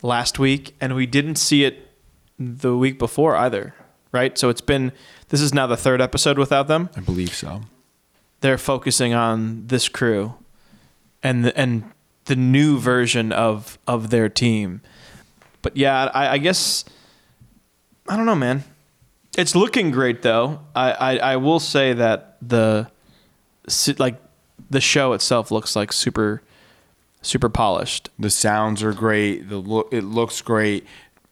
last 0.00 0.38
week, 0.38 0.76
and 0.80 0.94
we 0.94 1.06
didn't 1.06 1.34
see 1.34 1.64
it 1.64 1.90
the 2.38 2.76
week 2.76 2.98
before 2.98 3.34
either. 3.34 3.74
Right. 4.12 4.38
So 4.38 4.50
it's 4.50 4.60
been. 4.60 4.92
This 5.30 5.40
is 5.40 5.52
now 5.52 5.66
the 5.66 5.76
third 5.76 6.00
episode 6.00 6.38
without 6.38 6.68
them. 6.68 6.90
I 6.96 7.00
believe 7.00 7.34
so. 7.34 7.62
They're 8.40 8.58
focusing 8.58 9.12
on 9.12 9.66
this 9.66 9.88
crew, 9.88 10.34
and 11.24 11.46
the, 11.46 11.58
and 11.58 11.90
the 12.26 12.36
new 12.36 12.78
version 12.78 13.32
of 13.32 13.80
of 13.88 14.10
their 14.10 14.28
team. 14.28 14.80
But 15.62 15.76
yeah, 15.76 16.10
I, 16.14 16.34
I 16.34 16.38
guess 16.38 16.84
I 18.08 18.16
don't 18.16 18.26
know, 18.26 18.34
man. 18.34 18.64
It's 19.36 19.56
looking 19.56 19.90
great 19.90 20.22
though. 20.22 20.60
I, 20.74 20.92
I, 20.92 21.16
I 21.16 21.36
will 21.36 21.60
say 21.60 21.92
that 21.92 22.36
the 22.40 22.90
like 23.98 24.16
the 24.70 24.80
show 24.80 25.12
itself 25.12 25.50
looks 25.50 25.74
like 25.74 25.92
super 25.92 26.42
super 27.22 27.48
polished. 27.48 28.10
The 28.18 28.30
sounds 28.30 28.82
are 28.82 28.92
great. 28.92 29.48
The 29.48 29.58
look 29.58 29.88
it 29.92 30.02
looks 30.02 30.40
great. 30.42 30.86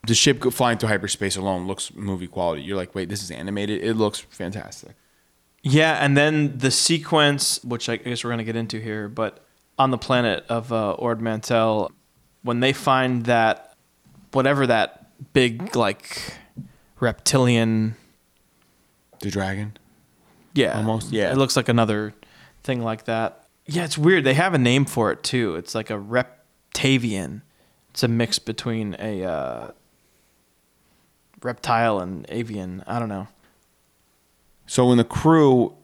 The 0.06 0.14
ship 0.14 0.42
flying 0.52 0.78
through 0.78 0.88
hyperspace 0.88 1.36
alone 1.36 1.68
looks 1.68 1.94
movie 1.94 2.26
quality. 2.26 2.62
You're 2.62 2.76
like, 2.76 2.94
wait, 2.94 3.08
this 3.08 3.22
is 3.22 3.30
animated. 3.30 3.84
It 3.84 3.94
looks 3.94 4.18
fantastic. 4.18 4.96
Yeah, 5.62 6.04
and 6.04 6.16
then 6.16 6.58
the 6.58 6.72
sequence, 6.72 7.62
which 7.62 7.88
I 7.88 7.96
guess 7.96 8.24
we're 8.24 8.30
gonna 8.30 8.42
get 8.42 8.56
into 8.56 8.80
here, 8.80 9.08
but 9.08 9.44
on 9.78 9.90
the 9.90 9.98
planet 9.98 10.44
of 10.48 10.72
uh, 10.72 10.92
Ord 10.94 11.20
Mantell, 11.20 11.92
when 12.42 12.58
they 12.58 12.72
find 12.72 13.26
that 13.26 13.76
whatever 14.32 14.66
that 14.66 15.06
big 15.32 15.76
like 15.76 16.34
reptilian, 17.02 17.96
The 19.20 19.30
dragon. 19.30 19.76
yeah, 20.54 20.76
Almost, 20.78 21.10
yeah. 21.12 21.32
it 21.32 21.36
looks 21.36 21.56
like 21.56 21.68
another 21.68 22.14
thing 22.62 22.80
like 22.82 23.04
that. 23.06 23.46
Yeah, 23.66 23.84
it's 23.84 23.98
weird. 23.98 24.22
They 24.24 24.34
have 24.34 24.54
a 24.54 24.58
name 24.58 24.84
for 24.84 25.10
it 25.10 25.22
too. 25.24 25.56
It's 25.56 25.74
like 25.74 25.90
a 25.90 25.94
reptavian. 25.98 27.42
It's 27.90 28.02
a 28.04 28.08
mix 28.08 28.38
between 28.38 28.94
a 29.00 29.24
uh, 29.24 29.70
reptile 31.42 31.98
and 31.98 32.24
avian. 32.28 32.84
I 32.86 32.98
don't 33.00 33.08
know. 33.08 33.26
So 34.66 34.86
when 34.88 34.96
the 34.96 35.04
crew 35.04 35.74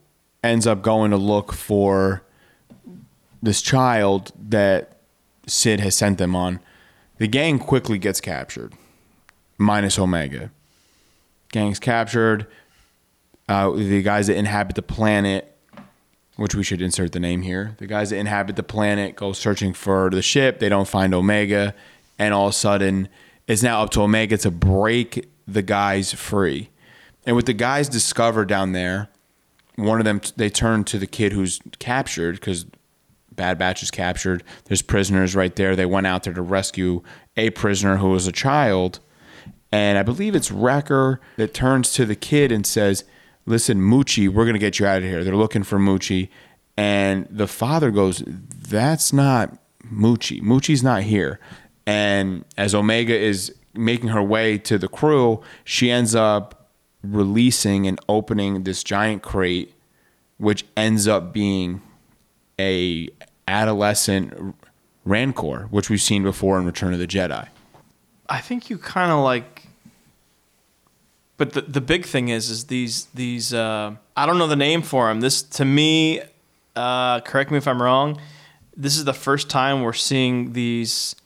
ends 0.45 0.67
up 0.69 0.83
going 0.83 1.11
to 1.11 1.17
look 1.17 1.53
for 1.53 2.23
this 3.43 3.61
child 3.61 4.33
that 4.49 4.99
Cid 5.49 5.81
has 5.81 5.97
sent 5.97 6.19
them 6.19 6.37
on, 6.37 6.61
the 7.19 7.27
gang 7.27 7.59
quickly 7.59 7.99
gets 7.99 8.21
captured, 8.21 8.73
minus 9.59 9.99
Omega. 9.99 10.53
Gang's 11.53 11.79
captured. 11.79 12.47
Uh, 13.49 13.71
the 13.71 14.03
guys 14.03 14.27
that 14.27 14.37
inhabit 14.37 14.77
the 14.77 14.83
planet, 14.83 15.57
which 16.37 16.55
we 16.55 16.63
should 16.63 16.83
insert 16.83 17.13
the 17.13 17.21
name 17.21 17.43
here, 17.43 17.75
the 17.79 17.87
guys 17.87 18.11
that 18.11 18.17
inhabit 18.17 18.57
the 18.57 18.63
planet 18.63 19.17
go 19.17 19.33
searching 19.33 19.73
for 19.73 20.11
the 20.11 20.23
ship. 20.23 20.59
They 20.59 20.69
don't 20.69 20.89
find 20.89 21.15
Omega, 21.15 21.75
and 22.19 22.35
all 22.35 22.49
of 22.49 22.51
a 22.51 22.57
sudden, 22.57 23.09
it's 23.47 23.63
now 23.63 23.83
up 23.83 23.91
to 23.91 24.03
Omega 24.03 24.37
to 24.39 24.51
break 24.51 25.29
the 25.47 25.63
guys 25.63 26.13
free. 26.13 26.69
And 27.25 27.35
with 27.35 27.47
the 27.47 27.55
guys 27.55 27.89
discovered 27.89 28.49
down 28.49 28.73
there, 28.73 29.09
one 29.77 29.99
of 29.99 30.05
them 30.05 30.21
they 30.37 30.51
turn 30.51 30.85
to 30.85 30.99
the 30.99 31.07
kid 31.07 31.33
who's 31.33 31.61
captured 31.79 32.37
because 32.37 32.67
Bad 33.33 33.57
Batch 33.57 33.83
is 33.83 33.91
captured. 33.91 34.43
There's 34.65 34.83
prisoners 34.83 35.35
right 35.35 35.55
there. 35.55 35.77
They 35.77 35.87
went 35.87 36.07
out 36.07 36.25
there 36.25 36.35
to 36.35 36.43
rescue 36.43 37.03
a 37.37 37.51
prisoner 37.51 37.97
who 37.97 38.11
was 38.11 38.27
a 38.27 38.33
child. 38.33 39.01
And 39.71 39.99
I 39.99 40.03
believe 40.03 40.35
it's 40.35 40.51
Wrecker 40.51 41.21
that 41.37 41.55
turns 41.55 41.93
to 41.95 42.07
the 42.07 42.17
kid 42.17 42.53
and 42.53 42.67
says, 42.67 43.05
Listen, 43.47 43.81
Muchi, 43.81 44.29
we're 44.29 44.45
going 44.45 44.55
to 44.55 44.61
get 44.61 44.79
you 44.79 44.87
out 44.87 44.99
of 44.99 45.05
here. 45.05 45.25
They're 45.25 45.37
looking 45.37 45.63
for 45.63 45.79
Muchi. 45.79 46.29
And 46.77 47.27
the 47.31 47.47
father 47.47 47.91
goes, 47.91 48.23
That's 48.27 49.13
not 49.13 49.59
Muchi. 49.85 50.41
Muchi's 50.43 50.83
not 50.83 51.03
here. 51.03 51.41
And 51.87 52.45
as 52.57 52.75
Omega 52.75 53.17
is 53.17 53.55
making 53.75 54.09
her 54.11 54.23
way 54.23 54.59
to 54.59 54.79
the 54.79 54.89
crew, 54.89 55.41
she 55.65 55.91
ends 55.91 56.15
up 56.15 56.71
releasing 57.03 57.87
and 57.87 57.99
opening 58.09 58.65
this 58.65 58.83
giant 58.83 59.23
crate, 59.23 59.75
which 60.37 60.65
ends 60.77 61.09
up 61.09 61.33
being 61.33 61.81
a 62.59 63.09
adolescent 63.47 64.57
Rancor, 65.05 65.69
which 65.71 65.89
we've 65.89 66.03
seen 66.03 66.23
before 66.23 66.59
in 66.59 66.67
Return 66.67 66.93
of 66.93 66.99
the 66.99 67.07
Jedi. 67.07 67.49
I 68.29 68.41
think 68.41 68.69
you 68.69 68.77
kind 68.77 69.11
of 69.11 69.21
like 69.25 69.58
but 71.39 71.53
the 71.55 71.63
the 71.63 71.81
big 71.81 72.05
thing 72.05 72.29
is 72.29 72.51
is 72.51 72.65
these 72.67 73.07
these 73.15 73.55
uh 73.55 73.95
I 74.17 74.27
don't 74.27 74.39
know 74.39 74.47
the 74.49 74.57
name 74.57 74.83
for 74.83 75.07
them. 75.09 75.21
This 75.21 75.41
to 75.43 75.65
me 75.65 76.21
uh 76.77 77.21
correct 77.21 77.51
me 77.51 77.57
if 77.57 77.67
I'm 77.67 77.81
wrong. 77.81 78.21
This 78.77 78.97
is 78.97 79.05
the 79.05 79.15
first 79.15 79.49
time 79.49 79.83
we're 79.83 79.93
seeing 79.93 80.53
these 80.53 81.17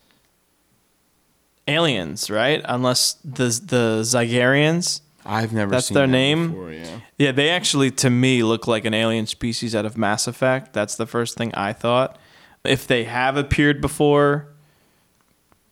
aliens, 1.67 2.31
right? 2.31 2.63
Unless 2.65 3.15
the 3.25 3.45
the 3.45 4.03
Zygerrians. 4.03 5.01
I've 5.25 5.53
never 5.53 5.71
That's 5.71 5.87
seen 5.87 5.95
their 5.95 6.07
that 6.07 6.13
name? 6.13 6.51
before, 6.51 6.73
yeah. 6.73 7.01
Yeah, 7.17 7.33
they 7.33 7.51
actually 7.51 7.91
to 7.93 8.11
me 8.11 8.43
look 8.43 8.67
like 8.67 8.85
an 8.85 8.95
alien 8.95 9.27
species 9.27 9.75
out 9.75 9.87
of 9.87 9.97
Mass 9.97 10.27
Effect. 10.27 10.73
That's 10.73 10.97
the 10.97 11.07
first 11.07 11.39
thing 11.39 11.55
I 11.55 11.73
thought. 11.73 12.19
If 12.65 12.87
they 12.87 13.05
have 13.05 13.37
appeared 13.37 13.81
before, 13.81 14.49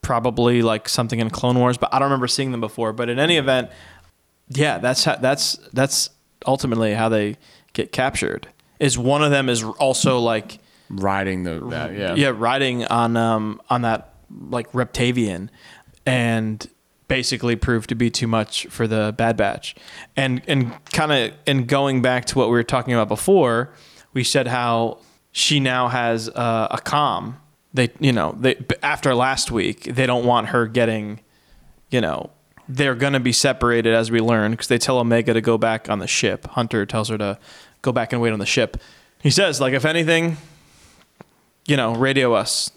probably 0.02 0.62
like 0.62 0.88
something 0.88 1.18
in 1.20 1.30
Clone 1.30 1.58
Wars, 1.58 1.76
but 1.78 1.92
I 1.92 1.98
don't 1.98 2.06
remember 2.06 2.28
seeing 2.28 2.52
them 2.52 2.60
before. 2.60 2.92
But 2.92 3.08
in 3.08 3.18
any 3.18 3.36
event, 3.36 3.70
yeah, 4.50 4.78
that's 4.78 5.04
how, 5.04 5.16
that's 5.16 5.56
that's 5.72 6.10
ultimately 6.46 6.94
how 6.94 7.08
they 7.08 7.38
get 7.72 7.92
captured. 7.92 8.48
Is 8.78 8.98
one 8.98 9.22
of 9.22 9.30
them 9.30 9.48
is 9.48 9.62
also 9.62 10.18
like 10.18 10.58
Riding 10.92 11.44
the 11.44 11.60
that, 11.68 11.94
yeah. 11.94 12.14
yeah, 12.16 12.32
riding 12.34 12.84
on 12.86 13.16
um 13.16 13.62
on 13.70 13.82
that 13.82 14.12
like 14.28 14.72
Reptavian, 14.72 15.48
and 16.04 16.68
basically 17.06 17.54
proved 17.54 17.90
to 17.90 17.94
be 17.94 18.10
too 18.10 18.26
much 18.26 18.66
for 18.66 18.88
the 18.88 19.14
Bad 19.16 19.36
Batch, 19.36 19.76
and 20.16 20.42
and 20.48 20.72
kind 20.86 21.12
of 21.12 21.32
and 21.46 21.68
going 21.68 22.02
back 22.02 22.24
to 22.26 22.38
what 22.38 22.48
we 22.48 22.54
were 22.54 22.64
talking 22.64 22.92
about 22.92 23.06
before, 23.06 23.72
we 24.14 24.24
said 24.24 24.48
how 24.48 24.98
she 25.30 25.60
now 25.60 25.86
has 25.86 26.28
uh, 26.28 26.66
a 26.72 26.78
com. 26.78 27.36
They 27.72 27.90
you 28.00 28.12
know 28.12 28.36
they 28.40 28.56
after 28.82 29.14
last 29.14 29.52
week 29.52 29.84
they 29.84 30.06
don't 30.06 30.24
want 30.24 30.48
her 30.48 30.66
getting, 30.66 31.20
you 31.88 32.00
know. 32.00 32.30
They're 32.72 32.94
going 32.94 33.14
to 33.14 33.20
be 33.20 33.32
separated 33.32 33.94
as 33.94 34.12
we 34.12 34.20
learn 34.20 34.52
because 34.52 34.68
they 34.68 34.78
tell 34.78 34.98
Omega 34.98 35.34
to 35.34 35.40
go 35.40 35.58
back 35.58 35.90
on 35.90 35.98
the 35.98 36.06
ship. 36.06 36.46
Hunter 36.46 36.86
tells 36.86 37.08
her 37.08 37.18
to 37.18 37.38
go 37.82 37.90
back 37.90 38.12
and 38.12 38.22
wait 38.22 38.32
on 38.32 38.38
the 38.38 38.46
ship. 38.46 38.76
He 39.20 39.30
says, 39.30 39.60
like, 39.60 39.72
if 39.72 39.84
anything, 39.84 40.36
you 41.66 41.76
know, 41.76 41.94
radio 41.94 42.32
us 42.34 42.70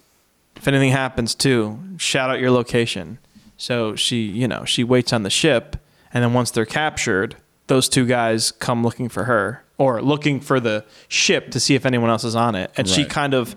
If 0.55 0.67
anything 0.67 0.91
happens, 0.91 1.35
too, 1.35 1.79
shout 1.97 2.29
out 2.29 2.39
your 2.39 2.51
location. 2.51 3.17
So 3.57 3.95
she, 3.95 4.21
you 4.23 4.47
know, 4.47 4.65
she 4.65 4.83
waits 4.83 5.13
on 5.13 5.23
the 5.23 5.29
ship, 5.29 5.77
and 6.13 6.23
then 6.23 6.33
once 6.33 6.51
they're 6.51 6.65
captured, 6.65 7.35
those 7.67 7.89
two 7.89 8.05
guys 8.05 8.51
come 8.51 8.83
looking 8.83 9.09
for 9.09 9.25
her 9.25 9.63
or 9.77 10.01
looking 10.01 10.39
for 10.39 10.59
the 10.59 10.85
ship 11.07 11.51
to 11.51 11.59
see 11.59 11.75
if 11.75 11.85
anyone 11.85 12.09
else 12.09 12.23
is 12.23 12.35
on 12.35 12.55
it. 12.55 12.71
And 12.77 12.87
she 12.87 13.05
kind 13.05 13.33
of 13.33 13.55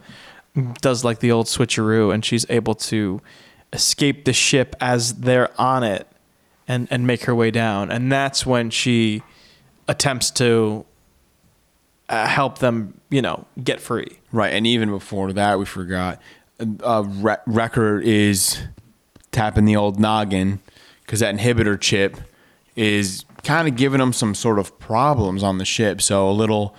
does 0.81 1.05
like 1.05 1.21
the 1.21 1.31
old 1.31 1.47
switcheroo, 1.47 2.13
and 2.13 2.25
she's 2.25 2.47
able 2.49 2.75
to 2.75 3.21
escape 3.73 4.25
the 4.25 4.33
ship 4.33 4.75
as 4.81 5.15
they're 5.15 5.51
on 5.61 5.83
it 5.83 6.09
and 6.69 6.89
and 6.91 7.07
make 7.07 7.25
her 7.25 7.35
way 7.35 7.51
down. 7.51 7.91
And 7.91 8.11
that's 8.11 8.45
when 8.45 8.71
she 8.71 9.23
attempts 9.89 10.31
to 10.33 10.85
uh, 12.09 12.27
help 12.27 12.59
them, 12.59 13.01
you 13.11 13.23
know, 13.23 13.47
get 13.63 13.81
free. 13.81 14.19
Right, 14.33 14.53
and 14.53 14.67
even 14.67 14.91
before 14.91 15.33
that, 15.33 15.59
we 15.59 15.65
forgot. 15.65 16.21
Uh, 16.61 17.05
Re- 17.07 17.37
Wrecker 17.47 18.01
is 18.01 18.63
tapping 19.31 19.67
the 19.67 19.77
old 19.77 20.01
noggin 20.01 20.61
because 21.03 21.21
that 21.21 21.35
inhibitor 21.35 21.79
chip 21.81 22.17
is 22.75 23.25
kind 23.45 23.69
of 23.69 23.77
giving 23.77 24.01
him 24.01 24.13
some 24.13 24.35
sort 24.35 24.59
of 24.59 24.79
problems 24.79 25.43
on 25.43 25.59
the 25.59 25.65
ship. 25.65 26.01
So 26.03 26.29
a 26.29 26.33
little 26.33 26.75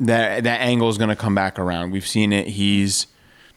that 0.00 0.44
that 0.44 0.60
angle 0.60 0.88
is 0.88 0.98
going 0.98 1.10
to 1.10 1.16
come 1.16 1.34
back 1.34 1.58
around. 1.58 1.90
We've 1.90 2.06
seen 2.06 2.32
it. 2.32 2.48
He's 2.48 3.06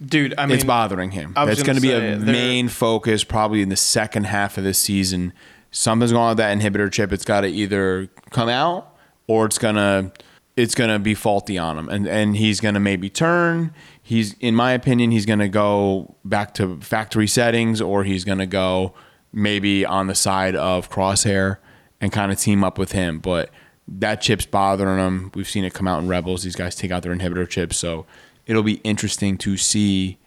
Dude, 0.06 0.36
I 0.38 0.46
mean, 0.46 0.56
it's 0.56 0.64
bothering 0.64 1.12
him. 1.12 1.34
I 1.36 1.46
was 1.46 1.58
That's 1.58 1.66
going 1.66 1.76
to 1.76 1.82
be 1.82 1.92
a 1.92 2.18
main 2.18 2.68
focus 2.68 3.24
probably 3.24 3.62
in 3.62 3.70
the 3.70 3.76
second 3.76 4.26
half 4.26 4.58
of 4.58 4.64
this 4.64 4.78
season. 4.78 5.34
Something's 5.72 6.12
going 6.12 6.24
on 6.24 6.30
with 6.30 6.38
that 6.38 6.58
inhibitor 6.58 6.92
chip. 6.92 7.12
It's 7.12 7.26
got 7.26 7.42
to 7.42 7.48
either 7.48 8.10
come 8.30 8.50
out 8.50 8.96
or 9.28 9.46
it's 9.46 9.58
gonna 9.58 10.12
it's 10.56 10.74
gonna 10.74 10.98
be 10.98 11.14
faulty 11.14 11.58
on 11.58 11.78
him, 11.78 11.90
and 11.90 12.08
and 12.08 12.36
he's 12.36 12.60
gonna 12.60 12.80
maybe 12.80 13.10
turn. 13.10 13.74
He's 14.02 14.34
in 14.40 14.56
my 14.56 14.72
opinion, 14.72 15.12
he's 15.12 15.26
gonna 15.26 15.50
go 15.50 16.16
back 16.26 16.54
to 16.56 16.80
factory 16.82 17.28
settings, 17.28 17.82
or 17.82 18.04
he's 18.04 18.24
gonna 18.24 18.48
go 18.48 18.94
maybe 19.32 19.86
on 19.86 20.08
the 20.08 20.16
side 20.16 20.56
of 20.56 20.90
Crosshair 20.90 21.58
and 22.02 22.12
kind 22.12 22.32
of 22.32 22.40
team 22.40 22.64
up 22.64 22.78
with 22.80 22.94
him. 22.94 23.20
But 23.20 23.52
that 23.88 24.22
chip's 24.22 24.46
bothering 24.46 24.98
him. 24.98 25.32
We've 25.36 25.48
seen 25.48 25.64
it 25.64 25.74
come 25.74 25.88
out 25.88 26.02
in 26.02 26.08
Rebels. 26.08 26.44
These 26.44 26.56
guys 26.56 26.76
take 26.76 26.92
out 26.92 27.04
their 27.04 27.16
inhibitor 27.16 27.48
chips, 27.48 27.78
so 27.78 28.06
it'll 28.48 28.64
be 28.64 28.76
interesting 28.84 29.38
to 29.40 29.58
see 29.58 30.18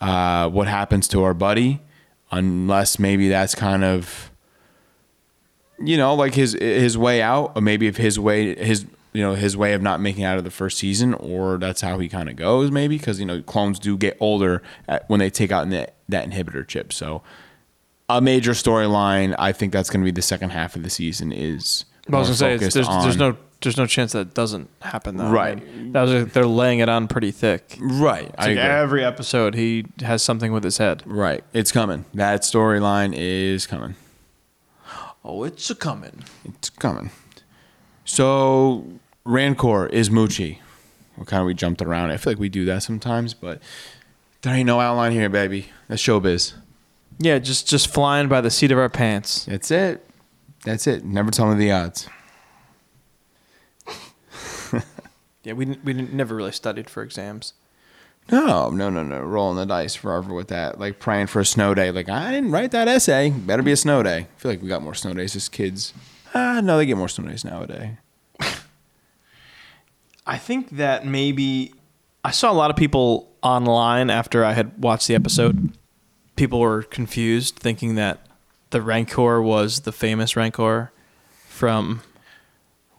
uh, 0.00 0.48
what 0.48 0.68
happens 0.68 1.06
to 1.08 1.22
our 1.22 1.34
buddy, 1.34 1.80
unless 2.30 2.98
maybe 2.98 3.28
that's 3.28 3.54
kind 3.54 3.84
of 3.84 4.30
you 5.78 5.96
know 5.96 6.14
like 6.14 6.34
his 6.34 6.54
his 6.54 6.96
way 6.96 7.20
out, 7.20 7.52
or 7.54 7.60
maybe 7.60 7.86
if 7.86 7.96
his 7.96 8.18
way 8.18 8.54
his 8.54 8.86
you 9.12 9.22
know 9.22 9.34
his 9.34 9.56
way 9.56 9.74
of 9.74 9.82
not 9.82 10.00
making 10.00 10.22
it 10.22 10.26
out 10.26 10.38
of 10.38 10.44
the 10.44 10.50
first 10.50 10.78
season, 10.78 11.14
or 11.14 11.58
that's 11.58 11.80
how 11.80 11.98
he 11.98 12.08
kind 12.08 12.28
of 12.28 12.36
goes, 12.36 12.70
maybe 12.70 12.96
because 12.96 13.20
you 13.20 13.26
know 13.26 13.42
clones 13.42 13.78
do 13.78 13.96
get 13.98 14.16
older 14.20 14.62
at, 14.88 15.08
when 15.10 15.20
they 15.20 15.28
take 15.28 15.52
out 15.52 15.68
that 15.70 15.96
that 16.08 16.28
inhibitor 16.28 16.66
chip. 16.66 16.92
So 16.92 17.22
a 18.08 18.20
major 18.20 18.52
storyline, 18.52 19.34
I 19.38 19.52
think 19.52 19.72
that's 19.72 19.90
going 19.90 20.00
to 20.00 20.04
be 20.04 20.10
the 20.10 20.22
second 20.22 20.50
half 20.50 20.76
of 20.76 20.82
the 20.82 20.90
season. 20.90 21.32
Is 21.32 21.84
I 22.10 22.16
was 22.16 22.28
gonna 22.28 22.36
say 22.36 22.56
there's 22.56 22.74
there's 22.74 23.16
no 23.16 23.36
there's 23.62 23.76
no 23.76 23.86
chance 23.86 24.12
that 24.12 24.32
doesn't 24.34 24.70
happen 24.82 25.16
though. 25.16 25.28
Right. 25.28 25.58
I 25.58 25.60
mean, 25.60 25.92
that 25.92 26.02
was 26.02 26.32
they're 26.32 26.46
laying 26.46 26.78
it 26.78 26.88
on 26.88 27.08
pretty 27.08 27.30
thick. 27.30 27.76
right. 27.80 28.24
It's 28.26 28.34
I 28.38 28.42
like 28.42 28.50
agree. 28.52 28.62
every 28.62 29.04
episode 29.04 29.54
he 29.54 29.86
has 30.00 30.22
something 30.22 30.52
with 30.52 30.64
his 30.64 30.78
head. 30.78 31.02
right. 31.06 31.44
It's 31.52 31.72
coming. 31.72 32.04
That 32.14 32.42
storyline 32.42 33.12
is 33.14 33.66
coming. 33.66 33.96
Oh, 35.24 35.44
it's 35.44 35.68
a 35.70 35.74
coming. 35.74 36.24
It's 36.44 36.70
coming. 36.70 37.10
So 38.04 38.86
Rancor 39.24 39.86
is 39.86 40.08
Muchi. 40.10 40.58
What 41.16 41.28
kind 41.28 41.40
of 41.42 41.46
we 41.46 41.54
jumped 41.54 41.82
around. 41.82 42.10
I 42.10 42.16
feel 42.16 42.32
like 42.32 42.40
we 42.40 42.48
do 42.48 42.64
that 42.64 42.82
sometimes, 42.82 43.34
but 43.34 43.60
there 44.42 44.54
ain't 44.54 44.66
no 44.66 44.80
outline 44.80 45.12
here, 45.12 45.28
baby. 45.28 45.66
That's 45.88 46.02
showbiz. 46.02 46.54
Yeah, 47.18 47.38
just 47.38 47.68
just 47.68 47.88
flying 47.92 48.28
by 48.28 48.40
the 48.40 48.50
seat 48.50 48.72
of 48.72 48.78
our 48.78 48.88
pants. 48.88 49.44
That's 49.44 49.70
it. 49.70 50.02
That's 50.64 50.86
it. 50.86 51.04
Never 51.04 51.30
tell 51.30 51.52
me 51.52 51.58
the 51.58 51.70
odds. 51.72 52.08
Yeah, 55.42 55.54
we 55.54 55.64
didn't, 55.64 55.84
we 55.84 55.92
didn't, 55.92 56.12
never 56.12 56.34
really 56.34 56.52
studied 56.52 56.90
for 56.90 57.02
exams. 57.02 57.54
No, 58.30 58.70
no, 58.70 58.90
no, 58.90 59.02
no. 59.02 59.20
Rolling 59.20 59.56
the 59.56 59.66
dice 59.66 59.94
forever 59.94 60.32
with 60.34 60.48
that. 60.48 60.78
Like 60.78 60.98
praying 60.98 61.28
for 61.28 61.40
a 61.40 61.44
snow 61.44 61.74
day. 61.74 61.90
Like 61.90 62.08
I 62.08 62.30
didn't 62.30 62.52
write 62.52 62.70
that 62.72 62.88
essay. 62.88 63.30
Better 63.30 63.62
be 63.62 63.72
a 63.72 63.76
snow 63.76 64.02
day. 64.02 64.18
I 64.18 64.40
feel 64.40 64.50
like 64.52 64.62
we 64.62 64.68
got 64.68 64.82
more 64.82 64.94
snow 64.94 65.14
days 65.14 65.34
as 65.34 65.48
kids. 65.48 65.92
Ah, 66.34 66.60
no, 66.62 66.76
they 66.76 66.86
get 66.86 66.96
more 66.96 67.08
snow 67.08 67.28
days 67.28 67.44
nowadays. 67.44 67.96
I 70.26 70.38
think 70.38 70.70
that 70.76 71.04
maybe 71.04 71.74
I 72.24 72.30
saw 72.30 72.52
a 72.52 72.54
lot 72.54 72.70
of 72.70 72.76
people 72.76 73.32
online 73.42 74.10
after 74.10 74.44
I 74.44 74.52
had 74.52 74.80
watched 74.80 75.08
the 75.08 75.14
episode. 75.16 75.72
People 76.36 76.60
were 76.60 76.84
confused, 76.84 77.56
thinking 77.56 77.96
that 77.96 78.26
the 78.70 78.80
Rancor 78.80 79.42
was 79.42 79.80
the 79.80 79.90
famous 79.92 80.36
Rancor 80.36 80.92
from 81.48 82.02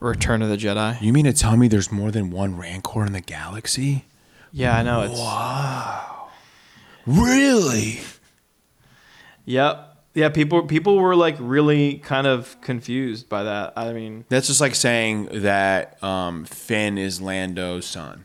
Return 0.02 0.42
of 0.42 0.48
the 0.48 0.56
Jedi. 0.56 1.00
You 1.00 1.12
mean 1.12 1.24
to 1.24 1.32
tell 1.32 1.56
me 1.56 1.68
there's 1.68 1.92
more 1.92 2.10
than 2.10 2.30
one 2.30 2.56
Rancor 2.56 3.04
in 3.06 3.12
the 3.12 3.20
galaxy? 3.20 4.04
Yeah, 4.52 4.76
I 4.76 4.82
know. 4.82 5.02
It's 5.02 5.18
wow. 5.18 6.28
Really? 7.06 8.00
Yep. 9.44 9.88
Yeah, 10.14 10.28
people 10.28 10.66
people 10.66 10.96
were 10.98 11.16
like 11.16 11.36
really 11.38 11.94
kind 11.98 12.26
of 12.26 12.60
confused 12.60 13.28
by 13.28 13.44
that. 13.44 13.72
I 13.76 13.92
mean, 13.92 14.26
That's 14.28 14.46
just 14.48 14.60
like 14.60 14.74
saying 14.74 15.28
that 15.32 16.02
um, 16.02 16.44
Finn 16.44 16.98
is 16.98 17.20
Lando's 17.22 17.86
son. 17.86 18.24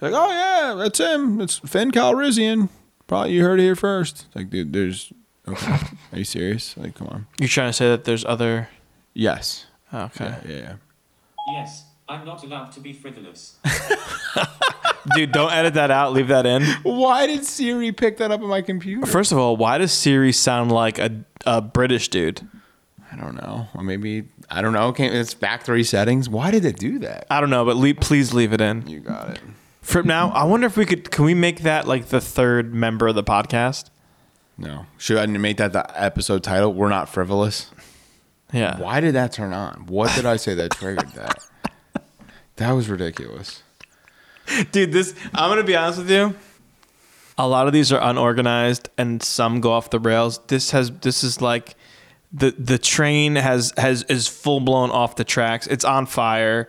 Like, 0.00 0.12
oh 0.14 0.28
yeah, 0.28 0.74
that's 0.74 0.98
him. 1.00 1.40
It's 1.40 1.58
Finn 1.58 1.90
Calrissian. 1.90 2.68
Probably 3.06 3.32
you 3.32 3.42
heard 3.42 3.60
it 3.60 3.64
here 3.64 3.76
first. 3.76 4.26
Like, 4.34 4.50
dude, 4.50 4.72
there's. 4.72 5.12
Okay. 5.48 5.72
Are 6.12 6.18
you 6.18 6.24
serious? 6.24 6.76
Like, 6.76 6.94
come 6.94 7.08
on. 7.08 7.26
you're 7.38 7.48
trying 7.48 7.70
to 7.70 7.72
say 7.72 7.88
that 7.88 8.04
there's 8.04 8.24
other 8.24 8.68
Yes. 9.14 9.66
Oh, 9.92 10.02
okay. 10.04 10.24
Yeah, 10.24 10.40
yeah, 10.48 10.56
yeah. 10.56 10.74
Yes, 11.52 11.84
I'm 12.08 12.24
not 12.24 12.42
allowed 12.44 12.72
to 12.72 12.80
be 12.80 12.92
frivolous. 12.92 13.56
Dude, 15.14 15.32
don't 15.32 15.52
edit 15.52 15.74
that 15.74 15.90
out. 15.90 16.12
Leave 16.12 16.28
that 16.28 16.46
in. 16.46 16.62
Why 16.82 17.26
did 17.26 17.44
Siri 17.44 17.90
pick 17.92 18.18
that 18.18 18.30
up 18.30 18.40
on 18.42 18.48
my 18.48 18.62
computer? 18.62 19.06
First 19.06 19.32
of 19.32 19.38
all, 19.38 19.56
why 19.56 19.78
does 19.78 19.92
Siri 19.92 20.32
sound 20.32 20.70
like 20.70 20.98
a, 20.98 21.24
a 21.46 21.60
British 21.62 22.08
dude? 22.08 22.46
I 23.10 23.16
don't 23.16 23.34
know. 23.34 23.66
Or 23.74 23.82
maybe 23.82 24.28
I 24.50 24.60
don't 24.62 24.72
know. 24.72 24.92
Can 24.92 25.12
it's 25.12 25.32
factory 25.32 25.84
settings? 25.84 26.28
Why 26.28 26.50
did 26.50 26.64
it 26.64 26.76
do 26.76 26.98
that? 27.00 27.26
I 27.30 27.40
don't 27.40 27.50
know, 27.50 27.64
but 27.64 27.76
le- 27.76 27.94
please 27.94 28.34
leave 28.34 28.52
it 28.52 28.60
in. 28.60 28.86
You 28.86 29.00
got 29.00 29.30
it. 29.30 29.40
For 29.80 30.02
now, 30.02 30.30
I 30.30 30.44
wonder 30.44 30.66
if 30.66 30.76
we 30.76 30.84
could. 30.84 31.10
Can 31.10 31.24
we 31.24 31.34
make 31.34 31.60
that 31.60 31.88
like 31.88 32.06
the 32.06 32.20
third 32.20 32.74
member 32.74 33.08
of 33.08 33.14
the 33.14 33.24
podcast? 33.24 33.90
No. 34.58 34.86
Should 34.98 35.16
I 35.16 35.26
make 35.26 35.56
that 35.56 35.72
the 35.72 36.00
episode 36.00 36.42
title? 36.44 36.74
We're 36.74 36.90
not 36.90 37.08
frivolous. 37.08 37.70
Yeah. 38.52 38.78
Why 38.78 39.00
did 39.00 39.14
that 39.14 39.32
turn 39.32 39.52
on? 39.52 39.86
What 39.86 40.14
did 40.14 40.26
I 40.26 40.36
say 40.36 40.54
that 40.54 40.72
triggered 40.72 41.10
that? 41.12 41.46
That 42.56 42.72
was 42.72 42.90
ridiculous. 42.90 43.62
Dude, 44.70 44.92
this 44.92 45.14
I'm 45.32 45.50
gonna 45.50 45.62
be 45.64 45.74
honest 45.74 46.00
with 46.00 46.10
you. 46.10 46.34
A 47.38 47.48
lot 47.48 47.66
of 47.66 47.72
these 47.72 47.90
are 47.90 48.00
unorganized 48.02 48.90
and 48.98 49.22
some 49.22 49.62
go 49.62 49.72
off 49.72 49.88
the 49.88 49.98
rails. 49.98 50.40
This 50.48 50.72
has 50.72 50.90
this 50.90 51.24
is 51.24 51.40
like 51.40 51.74
the 52.32 52.50
the 52.50 52.76
train 52.76 53.36
has 53.36 53.72
has 53.78 54.02
is 54.04 54.28
full 54.28 54.60
blown 54.60 54.90
off 54.90 55.16
the 55.16 55.24
tracks. 55.24 55.66
It's 55.68 55.86
on 55.86 56.04
fire. 56.04 56.68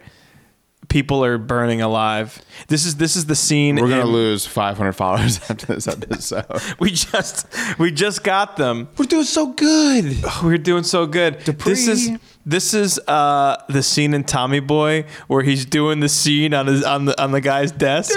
People 0.92 1.24
are 1.24 1.38
burning 1.38 1.82
alive. 1.82 2.44
This 2.68 2.86
is 2.86 2.98
this 2.98 3.16
is 3.16 3.26
the 3.26 3.36
scene. 3.36 3.78
We're 3.78 3.88
gonna 3.88 4.02
in- 4.02 4.08
lose 4.12 4.46
500 4.46 4.92
followers 4.92 5.38
after 5.50 5.66
this 5.68 5.88
episode. 5.88 6.46
We 6.80 6.92
just 6.92 7.48
we 7.80 7.92
just 7.92 8.26
got 8.26 8.58
them. 8.58 8.90
We're 8.98 9.06
doing 9.06 9.24
so 9.24 9.48
good. 9.54 10.18
We're 10.44 10.58
doing 10.58 10.84
so 10.84 11.06
good. 11.06 11.40
This 11.40 11.88
is 11.88 12.12
this 12.46 12.74
is 12.74 13.00
uh 13.08 13.56
the 13.70 13.82
scene 13.84 14.14
in 14.14 14.26
Tommy 14.26 14.60
Boy 14.60 15.06
where 15.28 15.44
he's 15.44 15.66
doing 15.66 16.02
the 16.02 16.10
scene 16.10 16.54
on 16.54 16.68
his 16.68 16.84
on 16.84 17.06
the 17.06 17.22
on 17.24 17.32
the 17.32 17.40
guy's 17.42 17.72
desk. 17.72 18.14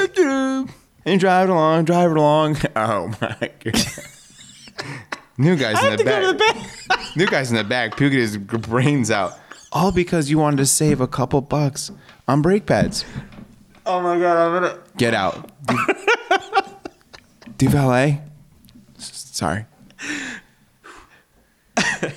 And 1.06 1.20
drive 1.20 1.48
it 1.48 1.52
along, 1.52 1.84
drive 1.84 2.10
it 2.10 2.16
along. 2.16 2.56
Oh 2.76 3.14
my 3.20 3.50
god. 3.62 3.86
New 5.38 5.54
guys 5.56 5.82
in 5.84 5.90
the 5.92 5.96
to 5.98 6.04
go 6.04 6.32
back. 6.34 6.56
New 7.16 7.26
guys 7.26 7.50
in 7.50 7.56
the 7.56 7.62
back 7.64 7.96
puking 7.96 8.18
his 8.18 8.36
brains 8.36 9.12
out. 9.12 9.38
All 9.72 9.92
because 9.92 10.28
you 10.30 10.38
wanted 10.38 10.56
to 10.58 10.66
save 10.66 11.00
a 11.00 11.06
couple 11.08 11.40
bucks 11.40 11.90
on 12.28 12.42
brake 12.42 12.66
pads. 12.66 13.04
Oh 13.86 14.00
my 14.00 14.18
god, 14.18 14.36
I'm 14.36 14.62
gonna 14.62 14.78
Get 14.96 15.12
out. 15.14 15.50
Do 17.58 17.68
valet. 17.68 18.20
S- 18.98 19.30
Sorry. 19.32 19.66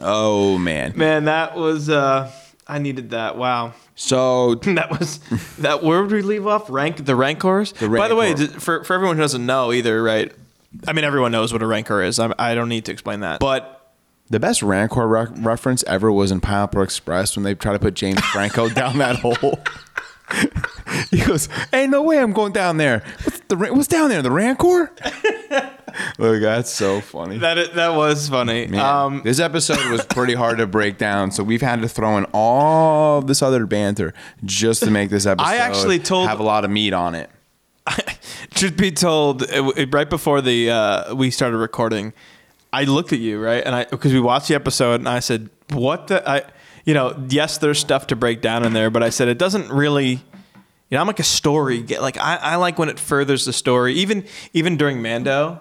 oh 0.00 0.58
man. 0.58 0.92
Man, 0.96 1.24
that 1.26 1.56
was 1.56 1.88
uh 1.88 2.30
I 2.66 2.78
needed 2.78 3.10
that. 3.10 3.36
Wow. 3.36 3.74
So 3.94 4.54
That 4.64 4.90
was 4.98 5.18
that 5.58 5.82
where 5.82 6.02
would 6.02 6.10
we 6.10 6.22
leave 6.22 6.46
off? 6.46 6.68
Rank 6.70 7.04
the 7.04 7.14
rancors? 7.16 7.72
By 7.72 8.08
the 8.08 8.16
way, 8.16 8.28
Rancor. 8.34 8.46
d- 8.46 8.52
for 8.58 8.84
for 8.84 8.94
everyone 8.94 9.16
who 9.16 9.22
doesn't 9.22 9.44
know 9.46 9.72
either, 9.72 10.02
right? 10.02 10.32
I 10.86 10.92
mean 10.92 11.04
everyone 11.04 11.32
knows 11.32 11.52
what 11.52 11.62
a 11.62 11.66
rancor 11.66 12.02
is. 12.02 12.18
I, 12.18 12.32
I 12.38 12.54
don't 12.54 12.68
need 12.68 12.84
to 12.86 12.92
explain 12.92 13.20
that. 13.20 13.40
But 13.40 13.75
the 14.30 14.40
best 14.40 14.62
Rancor 14.62 15.06
re- 15.06 15.26
reference 15.36 15.82
ever 15.84 16.10
was 16.10 16.30
in 16.30 16.40
Pineapple 16.40 16.82
Express 16.82 17.36
when 17.36 17.44
they 17.44 17.54
try 17.54 17.72
to 17.72 17.78
put 17.78 17.94
James 17.94 18.20
Franco 18.32 18.68
down 18.68 18.98
that 18.98 19.16
hole. 19.16 19.58
he 21.10 21.20
goes, 21.24 21.48
"Ain't 21.72 21.90
no 21.90 22.02
way 22.02 22.18
I'm 22.18 22.32
going 22.32 22.52
down 22.52 22.76
there. 22.78 23.02
What's 23.24 23.40
the 23.48 23.56
what's 23.56 23.88
down 23.88 24.08
there? 24.08 24.22
The 24.22 24.30
Rancor." 24.30 24.92
Look, 26.18 26.42
that's 26.42 26.70
so 26.70 27.00
funny. 27.00 27.38
That 27.38 27.74
that 27.74 27.94
was 27.94 28.28
funny. 28.28 28.66
Man, 28.66 28.80
Um, 28.80 29.22
this 29.24 29.38
episode 29.40 29.90
was 29.90 30.04
pretty 30.04 30.34
hard 30.34 30.58
to 30.58 30.66
break 30.66 30.98
down, 30.98 31.30
so 31.30 31.42
we've 31.42 31.62
had 31.62 31.80
to 31.82 31.88
throw 31.88 32.18
in 32.18 32.26
all 32.32 33.22
this 33.22 33.40
other 33.42 33.64
banter 33.66 34.12
just 34.44 34.82
to 34.82 34.90
make 34.90 35.08
this 35.10 35.24
episode. 35.26 35.46
I 35.48 35.56
actually 35.56 35.98
told- 36.00 36.28
have 36.28 36.40
a 36.40 36.42
lot 36.44 36.64
of 36.64 36.70
meat 36.70 36.92
on 36.92 37.14
it. 37.14 37.30
Truth 38.50 38.76
be 38.76 38.90
told, 38.90 39.44
right 39.92 40.10
before 40.10 40.40
the 40.40 40.70
uh, 40.70 41.14
we 41.14 41.30
started 41.30 41.56
recording, 41.58 42.12
I 42.72 42.84
looked 42.84 43.12
at 43.12 43.18
you 43.18 43.42
right, 43.42 43.62
and 43.64 43.74
I 43.74 43.84
because 43.84 44.12
we 44.12 44.20
watched 44.20 44.48
the 44.48 44.54
episode, 44.54 45.00
and 45.00 45.08
I 45.08 45.20
said, 45.20 45.50
"What 45.72 46.08
the?" 46.08 46.28
I, 46.28 46.42
you 46.84 46.94
know, 46.94 47.22
yes, 47.28 47.58
there's 47.58 47.78
stuff 47.78 48.06
to 48.08 48.16
break 48.16 48.40
down 48.40 48.64
in 48.64 48.72
there, 48.72 48.90
but 48.90 49.02
I 49.02 49.10
said 49.10 49.28
it 49.28 49.38
doesn't 49.38 49.70
really. 49.70 50.20
You 50.88 50.94
know, 50.94 51.00
I'm 51.00 51.08
like 51.08 51.18
a 51.18 51.24
story. 51.24 51.82
Like 51.82 52.16
I, 52.16 52.36
I 52.36 52.56
like 52.56 52.78
when 52.78 52.88
it 52.88 53.00
furthers 53.00 53.44
the 53.44 53.52
story. 53.52 53.94
Even 53.94 54.24
even 54.52 54.76
during 54.76 55.02
Mando, 55.02 55.60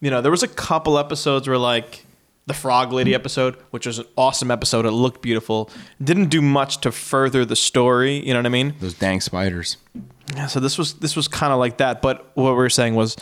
you 0.00 0.10
know, 0.10 0.20
there 0.20 0.30
was 0.30 0.42
a 0.42 0.48
couple 0.48 0.98
episodes 0.98 1.48
where 1.48 1.56
like 1.56 2.04
the 2.48 2.54
Frog 2.54 2.92
Lady 2.92 3.14
episode, 3.14 3.56
which 3.70 3.86
was 3.86 3.98
an 3.98 4.06
awesome 4.16 4.50
episode. 4.50 4.86
It 4.86 4.90
looked 4.90 5.22
beautiful. 5.22 5.70
Didn't 6.02 6.28
do 6.30 6.42
much 6.42 6.78
to 6.82 6.90
further 6.90 7.44
the 7.44 7.56
story. 7.56 8.26
You 8.26 8.32
know 8.32 8.40
what 8.40 8.46
I 8.46 8.50
mean? 8.50 8.74
Those 8.80 8.94
dang 8.94 9.20
spiders. 9.20 9.76
Yeah, 10.34 10.46
so 10.46 10.60
this 10.60 10.76
was 10.76 10.94
this 10.94 11.14
was 11.14 11.28
kind 11.28 11.52
of 11.52 11.58
like 11.58 11.78
that, 11.78 12.02
but 12.02 12.30
what 12.34 12.50
we 12.50 12.56
were 12.56 12.70
saying 12.70 12.94
was 12.94 13.16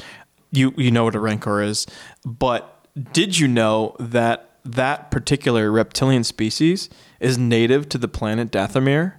you 0.53 0.73
you 0.77 0.91
know 0.91 1.05
what 1.05 1.15
a 1.15 1.21
rancor 1.21 1.63
is, 1.63 1.87
but 2.25 2.76
did 3.13 3.39
you 3.39 3.49
know 3.49 3.95
that 3.99 4.51
that 4.65 5.11
particular 5.11 5.71
reptilian 5.71 6.25
species 6.25 6.89
is 7.21 7.39
native 7.39 7.89
to 7.91 7.99
the 7.99 8.09
planet 8.09 8.51
Dathomir? 8.51 9.15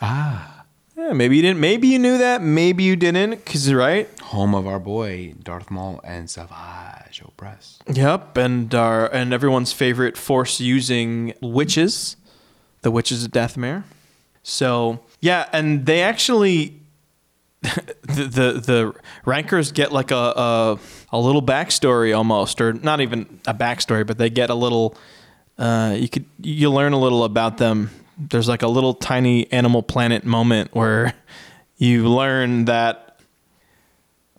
Ah. 0.00 0.64
Yeah, 0.96 1.12
maybe 1.12 1.36
you 1.36 1.42
didn't 1.42 1.60
maybe 1.60 1.86
you 1.88 1.98
knew 1.98 2.18
that, 2.18 2.42
maybe 2.42 2.82
you 2.82 2.96
didn't 2.96 3.44
cuz 3.46 3.72
right? 3.72 4.08
Home 4.20 4.54
of 4.54 4.66
our 4.66 4.80
boy 4.80 5.34
Darth 5.42 5.70
Maul 5.70 6.00
and 6.02 6.28
Savage 6.28 7.22
Opress. 7.22 7.78
Yep, 7.92 8.36
and 8.36 8.74
our 8.74 9.06
and 9.12 9.32
everyone's 9.32 9.72
favorite 9.72 10.16
force 10.16 10.60
using 10.60 11.34
witches, 11.40 12.16
the 12.82 12.90
witches 12.90 13.24
of 13.24 13.30
Dathomir. 13.30 13.84
So, 14.42 15.00
yeah, 15.20 15.46
and 15.52 15.86
they 15.86 16.02
actually 16.02 16.80
the 17.62 18.24
the, 18.24 18.52
the 18.60 18.94
rancors 19.24 19.70
get 19.72 19.92
like 19.92 20.10
a, 20.10 20.32
a 20.36 20.78
a 21.10 21.18
little 21.18 21.42
backstory 21.42 22.16
almost, 22.16 22.60
or 22.60 22.72
not 22.72 23.00
even 23.00 23.40
a 23.46 23.54
backstory, 23.54 24.06
but 24.06 24.18
they 24.18 24.30
get 24.30 24.50
a 24.50 24.54
little. 24.54 24.96
Uh, 25.56 25.96
you 25.98 26.08
could 26.08 26.24
you 26.40 26.70
learn 26.70 26.92
a 26.92 26.98
little 26.98 27.24
about 27.24 27.58
them. 27.58 27.90
There's 28.16 28.48
like 28.48 28.62
a 28.62 28.68
little 28.68 28.94
tiny 28.94 29.50
Animal 29.52 29.82
Planet 29.82 30.24
moment 30.24 30.74
where 30.74 31.14
you 31.78 32.08
learn 32.08 32.66
that 32.66 33.08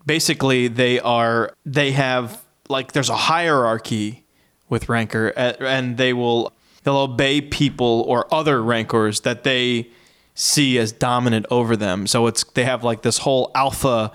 basically 0.06 0.68
they 0.68 1.00
are 1.00 1.54
they 1.66 1.92
have 1.92 2.42
like 2.68 2.92
there's 2.92 3.10
a 3.10 3.16
hierarchy 3.16 4.26
with 4.68 4.90
rancor 4.90 5.28
and 5.38 5.98
they 5.98 6.14
will 6.14 6.52
they'll 6.84 6.98
obey 6.98 7.42
people 7.42 8.04
or 8.08 8.32
other 8.34 8.62
rancors 8.62 9.22
that 9.22 9.44
they 9.44 9.88
see 10.36 10.78
as 10.78 10.92
dominant 10.92 11.46
over 11.52 11.76
them 11.76 12.08
so 12.08 12.28
it's 12.28 12.44
they 12.56 12.64
have 12.64 12.84
like 12.84 13.02
this 13.02 13.20
whole 13.20 13.52
alpha 13.54 14.12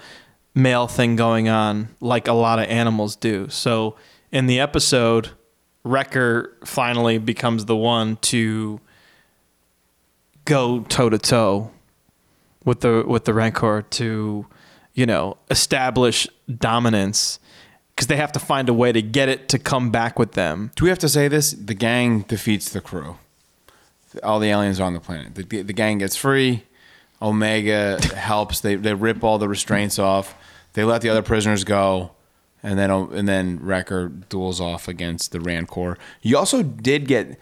male 0.55 0.87
thing 0.87 1.17
going 1.17 1.49
on 1.49 1.89
like 2.01 2.29
a 2.29 2.33
lot 2.33 2.59
of 2.59 2.67
animals 2.67 3.17
do 3.17 3.49
so 3.49 3.97
in 4.31 4.47
the 4.47 4.61
episode 4.61 5.31
wrecker 5.83 6.57
finally 6.65 7.19
becomes 7.19 7.65
the 7.65 7.77
one 7.77 8.17
to 8.17 8.81
go 10.45 10.81
toe 10.81 11.11
to 11.11 11.19
toe 11.19 11.71
with 12.65 12.81
the 12.81 13.05
with 13.07 13.25
the 13.25 13.35
rancor 13.35 13.83
to 13.91 14.47
you 14.95 15.07
know 15.07 15.37
establish 15.51 16.29
dominance 16.59 17.39
because 17.95 18.07
they 18.07 18.17
have 18.17 18.33
to 18.33 18.39
find 18.39 18.69
a 18.69 18.75
way 18.75 18.93
to 18.93 19.03
get 19.03 19.29
it 19.29 19.49
to 19.49 19.59
come 19.59 19.91
back 19.91 20.19
with 20.19 20.33
them 20.33 20.71
Do 20.75 20.85
we 20.85 20.89
have 20.89 20.99
to 21.01 21.09
say 21.09 21.29
this? 21.29 21.53
The 21.53 21.75
gang 21.75 22.21
defeats 22.23 22.71
the 22.71 22.81
crew. 22.81 23.19
All 24.23 24.39
the 24.39 24.49
aliens 24.49 24.81
are 24.81 24.85
on 24.85 24.95
the 24.95 25.01
planet. 25.01 25.35
The, 25.35 25.63
the 25.63 25.73
gang 25.73 25.99
gets 25.99 26.17
free. 26.17 26.65
Omega 27.25 27.99
helps. 28.15 28.61
They 28.61 28.77
they 28.77 28.95
rip 28.95 29.25
all 29.25 29.39
the 29.39 29.49
restraints 29.49 29.99
off. 29.99 30.35
They 30.75 30.85
let 30.85 31.01
the 31.03 31.09
other 31.09 31.23
prisoners 31.23 31.65
go, 31.65 32.13
and 32.63 32.79
then 32.79 32.91
and 32.91 33.27
then 33.29 33.59
Wrecker 33.63 34.09
duels 34.29 34.61
off 34.61 34.87
against 34.89 35.33
the 35.33 35.41
Rancor. 35.41 35.97
You 36.23 36.37
also 36.37 36.63
did 36.63 37.09
get. 37.09 37.39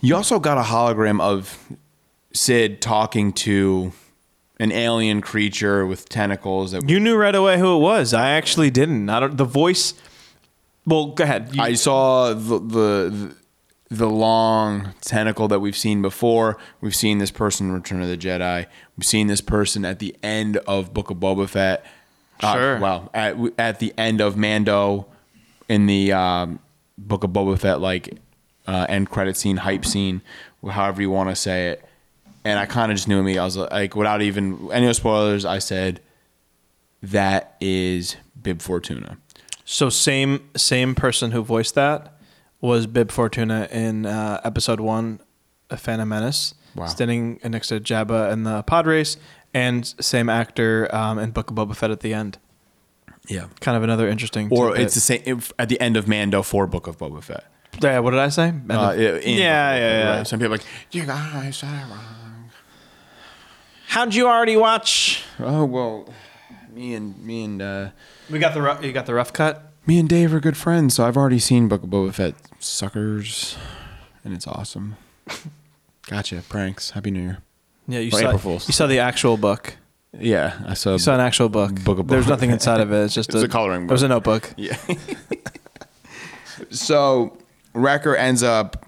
You 0.00 0.16
also 0.16 0.38
got 0.40 0.58
a 0.58 0.62
hologram 0.62 1.20
of 1.20 1.58
Cid 2.32 2.80
talking 2.80 3.32
to 3.34 3.92
an 4.60 4.72
alien 4.72 5.20
creature 5.20 5.84
with 5.86 6.08
tentacles. 6.08 6.72
That 6.72 6.88
you 6.88 6.98
knew 6.98 7.16
right 7.16 7.34
away 7.34 7.58
who 7.58 7.76
it 7.76 7.80
was 7.80 8.12
i 8.14 8.30
actually 8.30 8.70
didn't 8.70 9.08
i 9.08 9.20
don't 9.20 9.36
the 9.36 9.44
voice 9.44 9.94
well 10.84 11.06
go 11.12 11.22
ahead 11.24 11.50
You- 11.54 11.62
I 11.62 11.74
saw 11.74 12.32
the, 12.34 12.58
the 12.58 13.10
the 13.10 13.34
long 13.90 14.94
tentacle 15.00 15.48
that 15.48 15.60
we've 15.60 15.76
seen 15.76 16.02
before. 16.02 16.58
We've 16.80 16.94
seen 16.94 17.18
this 17.18 17.30
person 17.30 17.68
in 17.68 17.72
Return 17.74 18.02
of 18.02 18.08
the 18.08 18.16
Jedi. 18.18 18.66
We've 18.96 19.06
seen 19.06 19.26
this 19.28 19.40
person 19.40 19.84
at 19.84 19.98
the 19.98 20.14
end 20.22 20.58
of 20.58 20.92
Book 20.92 21.10
of 21.10 21.16
Boba 21.18 21.48
Fett. 21.48 21.84
Uh, 22.42 22.52
Sure. 22.54 22.78
well, 22.78 23.10
at 23.14 23.36
at 23.58 23.78
the 23.80 23.92
end 23.98 24.20
of 24.20 24.36
Mando, 24.36 25.06
in 25.68 25.86
the 25.86 26.12
um, 26.12 26.58
Book 26.96 27.24
of 27.24 27.30
Boba 27.30 27.58
Fett, 27.58 27.80
like 27.80 28.18
uh, 28.66 28.86
end 28.88 29.10
credit 29.10 29.36
scene, 29.36 29.56
hype 29.56 29.84
scene, 29.84 30.20
however 30.70 31.00
you 31.02 31.10
want 31.10 31.30
to 31.30 31.36
say 31.36 31.68
it. 31.68 31.84
And 32.44 32.58
I 32.58 32.66
kind 32.66 32.92
of 32.92 32.96
just 32.96 33.08
knew 33.08 33.22
me. 33.22 33.38
I 33.38 33.44
was 33.44 33.56
like, 33.56 33.96
without 33.96 34.22
even 34.22 34.70
any 34.72 34.92
spoilers, 34.94 35.44
I 35.44 35.58
said 35.58 36.00
that 37.02 37.56
is 37.60 38.16
Bib 38.40 38.60
Fortuna. 38.62 39.18
so 39.64 39.88
same 39.88 40.48
same 40.56 40.94
person 40.94 41.30
who 41.32 41.42
voiced 41.42 41.74
that 41.74 42.17
was 42.60 42.86
bib 42.86 43.10
fortuna 43.10 43.68
in 43.70 44.06
uh, 44.06 44.40
episode 44.44 44.80
one 44.80 45.20
of 45.70 45.80
phantom 45.80 46.08
menace 46.08 46.54
Wow. 46.74 46.86
standing 46.86 47.40
next 47.44 47.68
to 47.68 47.80
jabba 47.80 48.30
in 48.32 48.42
the 48.44 48.62
pod 48.62 48.86
race 48.86 49.16
and 49.54 49.86
same 50.00 50.28
actor 50.28 50.94
um, 50.94 51.18
in 51.18 51.30
book 51.30 51.50
of 51.50 51.56
boba 51.56 51.74
fett 51.74 51.90
at 51.90 52.00
the 52.00 52.12
end 52.14 52.38
Yeah. 53.28 53.46
kind 53.60 53.76
of 53.76 53.82
another 53.82 54.06
interesting 54.08 54.48
Or 54.50 54.68
tidbit. 54.68 54.84
it's 54.84 54.94
the 54.94 55.00
same 55.00 55.22
if, 55.24 55.52
at 55.58 55.68
the 55.68 55.80
end 55.80 55.96
of 55.96 56.06
Mando 56.06 56.42
for 56.42 56.66
Book 56.66 56.86
of 56.86 56.96
Boba 56.98 57.22
Fett. 57.22 57.44
Yeah, 57.82 57.98
what 58.00 58.10
did 58.12 58.20
I 58.20 58.28
say? 58.30 58.48
Uh, 58.48 58.92
in 58.94 59.38
yeah, 59.38 59.76
yeah, 59.76 60.02
Boba 60.02 60.16
yeah, 60.16 60.22
Some 60.24 60.38
people 60.40 60.54
are 60.54 60.58
like, 60.58 60.66
you 60.90 61.04
guys 61.04 61.56
said 61.56 61.68
it 61.68 61.86
wrong. 61.90 62.50
How'd 63.88 64.14
you 64.14 64.26
already 64.28 64.56
watch? 64.56 65.22
Oh 65.38 65.64
well, 65.64 66.08
me 66.72 66.94
and 66.94 67.18
me 67.24 67.44
and 67.44 67.62
uh, 67.62 67.88
We 68.30 68.38
got 68.38 68.52
the 68.54 68.62
rough, 68.62 68.82
you 68.84 68.92
got 68.92 69.06
the 69.06 69.14
rough 69.14 69.32
cut. 69.32 69.67
Me 69.88 69.98
and 69.98 70.08
Dave 70.08 70.34
are 70.34 70.40
good 70.40 70.56
friends, 70.56 70.94
so 70.94 71.06
I've 71.06 71.16
already 71.16 71.38
seen 71.38 71.66
Book 71.66 71.82
of 71.82 71.88
Boba 71.88 72.12
Fett, 72.14 72.34
suckers, 72.58 73.56
and 74.22 74.34
it's 74.34 74.46
awesome. 74.46 74.96
Gotcha. 76.06 76.42
Pranks. 76.48 76.90
Happy 76.90 77.10
New 77.10 77.22
Year. 77.22 77.38
Yeah, 77.88 78.00
you 78.00 78.08
Or 78.08 78.12
saw 78.12 78.18
April 78.18 78.38
Fools. 78.38 78.68
you 78.68 78.74
saw 78.74 78.86
the 78.86 78.98
actual 78.98 79.38
book. 79.38 79.76
Yeah, 80.12 80.58
I 80.66 80.74
saw. 80.74 80.92
You 80.92 80.98
saw 80.98 81.14
an 81.14 81.20
actual 81.20 81.48
book. 81.48 81.74
Book 81.84 81.98
of 81.98 82.06
There's 82.08 82.26
Boba 82.26 82.28
nothing 82.30 82.50
Fett. 82.50 82.54
inside 82.56 82.80
of 82.80 82.92
it. 82.92 83.04
It's 83.04 83.14
just 83.14 83.30
It 83.30 83.34
was 83.34 83.42
a 83.42 83.48
coloring 83.48 83.86
book. 83.86 83.92
It 83.92 83.94
was 83.94 84.02
a 84.02 84.08
notebook. 84.08 84.52
Yeah. 84.58 84.76
so 86.70 87.36
Wrecker 87.74 88.14
ends 88.16 88.42
up 88.42 88.86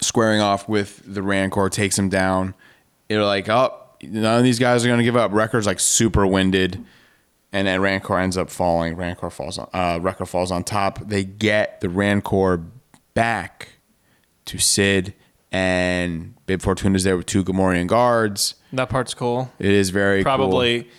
squaring 0.00 0.40
off 0.40 0.68
with 0.68 1.02
the 1.04 1.22
Rancor, 1.22 1.68
takes 1.68 1.98
him 1.98 2.08
down. 2.08 2.54
They're 3.08 3.24
like, 3.24 3.48
oh, 3.48 3.72
none 4.02 4.38
of 4.38 4.44
these 4.44 4.58
guys 4.58 4.84
are 4.84 4.88
going 4.88 4.98
to 4.98 5.04
give 5.04 5.16
up. 5.16 5.32
Wrecker's 5.32 5.66
like 5.66 5.80
super 5.80 6.26
winded. 6.26 6.84
And 7.56 7.66
then 7.66 7.80
Rancor 7.80 8.18
ends 8.18 8.36
up 8.36 8.50
falling. 8.50 8.96
Rancor 8.96 9.30
falls 9.30 9.56
on, 9.56 9.66
uh, 9.72 9.98
Wrecker 9.98 10.26
falls 10.26 10.50
on 10.50 10.62
top. 10.62 10.98
They 11.08 11.24
get 11.24 11.80
the 11.80 11.88
Rancor 11.88 12.62
back 13.14 13.78
to 14.44 14.58
Cid, 14.58 15.14
and 15.50 16.34
Bib 16.44 16.60
Fortuna's 16.60 17.04
there 17.04 17.16
with 17.16 17.24
two 17.24 17.42
Gamorrean 17.42 17.86
guards. 17.86 18.56
That 18.74 18.90
part's 18.90 19.14
cool. 19.14 19.50
It 19.58 19.70
is 19.70 19.88
very 19.88 20.18
cool. 20.18 20.24
Probably 20.24 20.90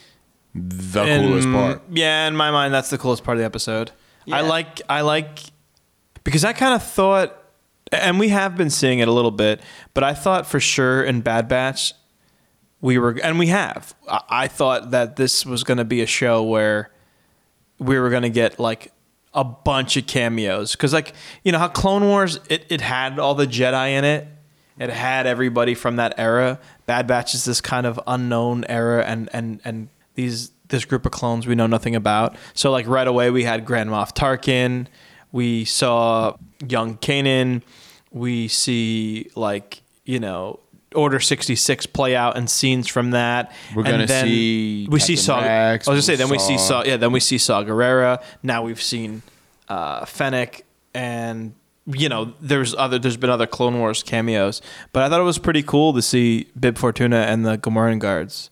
the 0.55 1.05
in- 1.05 1.27
coolest 1.27 1.47
part. 1.51 1.83
Yeah, 1.91 2.27
in 2.27 2.35
my 2.35 2.49
mind, 2.49 2.73
that's 2.73 2.89
the 2.89 2.97
coolest 2.97 3.23
part 3.23 3.37
of 3.37 3.39
the 3.39 3.45
episode. 3.45 3.91
I 4.31 4.41
like 4.41 4.81
I 4.89 5.01
like 5.01 5.37
because 6.23 6.43
I 6.43 6.53
kind 6.53 6.73
of 6.73 6.81
thought, 6.81 7.37
and 7.91 8.19
we 8.19 8.29
have 8.29 8.57
been 8.57 8.71
seeing 8.71 8.97
it 8.97 9.07
a 9.07 9.11
little 9.11 9.29
bit, 9.29 9.61
but 9.93 10.03
I 10.03 10.15
thought 10.15 10.47
for 10.47 10.59
sure 10.59 11.03
in 11.03 11.21
Bad 11.21 11.47
Batch 11.47 11.93
we 12.81 12.97
were, 12.97 13.17
and 13.23 13.39
we 13.39 13.47
have. 13.47 13.95
I, 14.07 14.21
I 14.29 14.47
thought 14.47 14.91
that 14.91 15.15
this 15.15 15.45
was 15.45 15.63
going 15.63 15.77
to 15.77 15.85
be 15.85 16.01
a 16.01 16.05
show 16.05 16.43
where 16.43 16.91
we 17.79 17.99
were 17.99 18.09
going 18.09 18.23
to 18.23 18.29
get 18.29 18.59
like 18.59 18.91
a 19.33 19.43
bunch 19.43 19.97
of 19.97 20.07
cameos. 20.07 20.73
Because 20.73 20.93
like 20.93 21.13
you 21.43 21.51
know 21.51 21.59
how 21.59 21.67
clone 21.67 22.03
wars 22.03 22.39
it, 22.49 22.65
it 22.69 22.81
had 22.81 23.19
all 23.19 23.35
the 23.35 23.47
jedi 23.47 23.91
in 23.91 24.03
it? 24.03 24.27
It 24.79 24.89
had 24.89 25.25
everybody 25.25 25.73
from 25.73 25.95
that 25.95 26.15
era. 26.17 26.59
Bad 26.85 27.07
batch 27.07 27.33
is 27.33 27.45
this 27.45 27.61
kind 27.61 27.85
of 27.85 27.99
unknown 28.05 28.65
era 28.65 29.03
and 29.05 29.29
and 29.33 29.61
and 29.63 29.89
these 30.15 30.51
this 30.69 30.85
group 30.85 31.05
of 31.05 31.11
clones 31.11 31.47
we 31.47 31.55
know 31.55 31.67
nothing 31.67 31.95
about. 31.95 32.35
So 32.53 32.71
like 32.71 32.87
right 32.87 33.07
away 33.07 33.31
we 33.31 33.43
had 33.43 33.65
grand 33.65 33.89
moff 33.89 34.13
tarkin. 34.13 34.87
We 35.31 35.65
saw 35.65 36.35
young 36.67 36.97
kanan. 36.97 37.61
We 38.11 38.47
see 38.47 39.29
like 39.35 39.81
you 40.03 40.19
know 40.19 40.59
Order 40.97 41.19
sixty 41.19 41.55
six 41.55 41.85
play 41.85 42.15
out 42.15 42.35
and 42.35 42.49
scenes 42.49 42.87
from 42.87 43.11
that. 43.11 43.53
We're 43.75 43.83
And 43.83 43.91
gonna 43.91 44.05
then 44.07 44.25
see 44.25 44.87
we 44.89 44.99
see 44.99 45.13
Captain 45.15 45.23
Saw. 45.25 45.39
Rex, 45.41 45.87
I 45.87 45.91
was 45.91 45.95
gonna 45.97 46.01
say 46.01 46.15
then 46.15 46.29
we 46.29 46.39
see 46.39 46.57
saw- 46.57 46.81
Saw. 46.81 46.83
Yeah, 46.85 46.97
then 46.97 47.11
we 47.11 47.19
see 47.21 47.37
Saw 47.37 47.63
Gerrera. 47.63 48.21
Now 48.43 48.63
we've 48.63 48.81
seen 48.81 49.21
uh, 49.69 50.05
Fennec 50.05 50.65
and. 50.93 51.53
You 51.89 52.09
know, 52.09 52.33
there's 52.41 52.75
other. 52.75 52.99
There's 52.99 53.15
been 53.15 53.29
other 53.29 53.47
Clone 53.47 53.79
Wars 53.79 54.03
cameos, 54.03 54.61
but 54.91 55.03
I 55.03 55.09
thought 55.09 55.21
it 55.21 55.23
was 55.23 55.37
pretty 55.37 55.63
cool 55.63 55.93
to 55.93 56.01
see 56.01 56.49
Bib 56.59 56.77
Fortuna 56.77 57.15
and 57.19 57.45
the 57.45 57.57
Gamorrean 57.57 57.99
guards. 57.99 58.49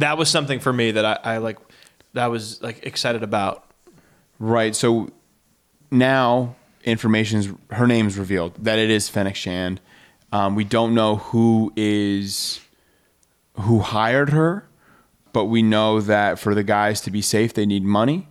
That 0.00 0.18
was 0.18 0.28
something 0.28 0.60
for 0.60 0.70
me 0.70 0.90
that 0.90 1.02
I, 1.02 1.18
I 1.24 1.38
like. 1.38 1.56
That 2.12 2.26
was 2.26 2.60
like 2.60 2.84
excited 2.84 3.22
about. 3.22 3.64
Right. 4.38 4.76
So 4.76 5.08
now 5.90 6.56
information's 6.84 7.48
her 7.70 7.86
name's 7.86 8.18
revealed 8.18 8.52
that 8.62 8.78
it 8.78 8.90
is 8.90 9.08
Fennec 9.08 9.34
Shand. 9.36 9.80
Um, 10.34 10.56
we 10.56 10.64
don't 10.64 10.96
know 10.96 11.14
who 11.14 11.72
is 11.76 12.58
who 13.60 13.78
hired 13.78 14.30
her, 14.30 14.68
but 15.32 15.44
we 15.44 15.62
know 15.62 16.00
that 16.00 16.40
for 16.40 16.56
the 16.56 16.64
guys 16.64 17.00
to 17.02 17.12
be 17.12 17.22
safe, 17.22 17.54
they 17.54 17.64
need 17.64 17.84
money, 17.84 18.26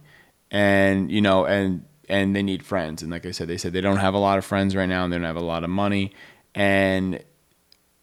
and 0.51 1.10
you 1.10 1.22
know, 1.22 1.45
and 1.45 1.86
and 2.10 2.36
they 2.36 2.43
need 2.43 2.62
friends. 2.62 3.04
And 3.04 3.10
like 3.10 3.26
I 3.26 3.32
said, 3.32 3.47
they 3.47 3.56
said 3.56 3.72
they 3.72 3.80
don't 3.80 3.97
have 3.97 4.14
a 4.14 4.18
lot 4.18 4.38
of 4.38 4.43
friends 4.43 4.76
right 4.76 4.86
now, 4.86 5.06
and 5.06 5.14
they 5.14 5.18
don't 5.18 5.26
have 5.26 5.38
a 5.38 5.39
lot 5.39 5.64
of 5.64 5.70
money, 5.70 6.12
and 6.54 7.24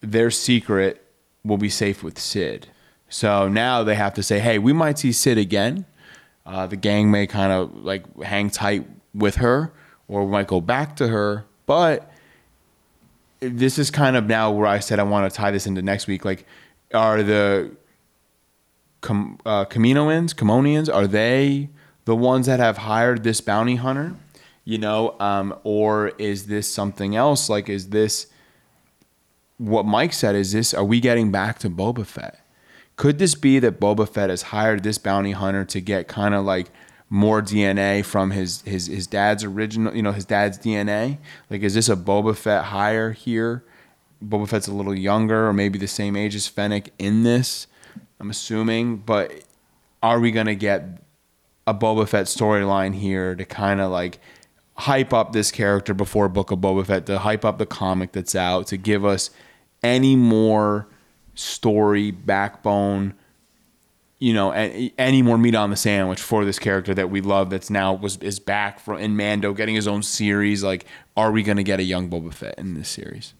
their 0.01 0.31
secret 0.31 1.05
will 1.45 1.59
be 1.59 1.69
safe 1.69 2.03
with 2.03 2.19
Cid. 2.19 2.69
So 3.11 3.49
now 3.49 3.85
they 3.85 3.97
have 3.97 4.15
to 4.15 4.23
say, 4.23 4.39
hey, 4.39 4.59
we 4.59 4.73
might 4.73 4.99
see 4.99 5.13
Cid 5.13 5.37
again. 5.37 5.85
Uh, 6.47 6.67
the 6.67 6.77
gang 6.77 7.11
may 7.11 7.27
kind 7.27 7.53
of 7.53 7.85
like 7.85 8.23
hang 8.23 8.49
tight 8.49 8.89
with 9.13 9.35
her, 9.37 9.75
or 10.09 10.25
we 10.25 10.33
might 10.33 10.47
go 10.47 10.63
back 10.63 10.97
to 10.97 11.09
her. 11.09 11.45
But 11.67 12.10
this 13.41 13.79
is 13.79 13.91
kind 13.91 14.17
of 14.17 14.27
now 14.27 14.51
where 14.51 14.67
I 14.67 14.79
said 14.79 14.99
I 14.99 15.03
want 15.03 15.31
to 15.31 15.37
tie 15.37 15.51
this 15.51 15.67
into 15.67 15.83
next 15.83 16.07
week. 16.07 16.25
Like, 16.25 16.47
are 16.93 17.23
the 17.23 17.73
Com- 19.01 19.39
uh, 19.47 19.65
Kaminoans, 19.65 20.35
Kamonians, 20.35 20.93
are 20.93 21.07
they 21.07 21.71
the 22.05 22.15
ones 22.15 22.47
that 22.47 22.61
have 22.61 22.79
hired 22.79 23.25
this 23.25 23.41
bounty 23.41 23.77
hunter? 23.77 24.15
You 24.65 24.79
know, 24.79 25.17
um, 25.21 25.59
or 25.65 26.09
is 26.19 26.47
this 26.47 26.69
something 26.69 27.17
else? 27.17 27.49
Like, 27.49 27.69
is 27.69 27.89
this 27.89 28.27
what 29.57 29.87
Mike 29.87 30.13
said? 30.13 30.35
Is 30.35 30.53
this 30.53 30.75
are 30.75 30.85
we 30.85 31.01
getting 31.01 31.31
back 31.31 31.59
to 31.61 31.71
Boba 31.71 32.07
Fett? 32.07 32.41
Could 32.97 33.19
this 33.19 33.35
be 33.35 33.59
that 33.59 33.81
Boba 33.81 34.07
Fett 34.07 34.29
has 34.29 34.43
hired 34.43 34.83
this 34.83 34.99
bounty 34.99 35.33
hunter 35.33 35.65
to 35.65 35.81
get 35.81 36.07
kind 36.07 36.35
of 36.35 36.45
like 36.45 36.71
more 37.11 37.43
DNA 37.43 38.05
from 38.05 38.31
his 38.31 38.63
his 38.63 38.87
his 38.87 39.07
dad's 39.07 39.45
original, 39.45 39.95
you 39.95 40.03
know, 40.03 40.13
his 40.13 40.25
dad's 40.25 40.57
DNA? 40.57 41.19
Like, 41.51 41.63
is 41.63 41.75
this 41.75 41.89
a 41.89 41.97
Boba 41.97 42.37
Fett 42.37 42.67
hire 42.67 43.13
here? 43.13 43.65
Boba 44.25 44.49
Fett's 44.49 44.69
a 44.69 44.73
little 44.73 44.95
younger, 44.95 45.49
or 45.49 45.53
maybe 45.53 45.79
the 45.79 45.89
same 45.89 46.17
age 46.17 46.35
as 46.35 46.47
Fennec 46.47 46.93
in 46.99 47.25
this. 47.25 47.67
I'm 48.21 48.31
assuming, 48.31 48.99
but 48.99 49.33
are 50.03 50.21
we 50.21 50.31
gonna 50.31 50.55
get 50.55 51.03
a 51.67 51.75
Boba 51.75 52.09
Fett 52.09 52.27
storyline 52.27 52.95
here 52.95 53.35
to 53.35 53.45
kind 53.45 53.81
of 53.81 53.91
like 53.91 54.21
hype 54.75 55.13
up 55.13 55.33
this 55.33 55.51
character 55.51 55.93
before 55.93 56.29
Book 56.29 56.51
of 56.51 56.61
Boba 56.61 56.87
Fett, 56.87 57.07
to 57.07 57.19
hype 57.19 57.45
up 57.45 57.59
the 57.59 57.67
comic 57.67 58.13
that's 58.13 58.35
out, 58.35 58.67
to 58.69 58.77
give 58.77 59.05
us 59.05 59.31
any 59.83 60.17
more 60.17 60.87
story 61.35 62.11
backbone, 62.11 63.15
you 64.21 64.35
know, 64.35 64.53
any 64.53 65.23
more 65.23 65.39
meat 65.39 65.55
on 65.55 65.71
the 65.71 65.77
sandwich 65.77 66.21
for 66.21 66.45
this 66.45 66.59
character 66.59 66.95
that 66.95 67.11
we 67.11 67.23
love 67.23 67.49
that's 67.49 67.71
now 67.71 67.95
was 67.95 68.19
is 68.19 68.39
back 68.39 68.79
from 68.79 68.99
in 68.99 69.17
Mando 69.17 69.55
getting 69.55 69.75
his 69.75 69.89
own 69.89 70.03
series. 70.03 70.63
Like, 70.63 70.85
are 71.17 71.33
we 71.33 71.43
gonna 71.43 71.63
get 71.63 71.81
a 71.81 71.83
young 71.83 72.09
Boba 72.09 72.33
Fett 72.33 72.59
in 72.59 72.75
this 72.75 72.91
series? 72.91 73.33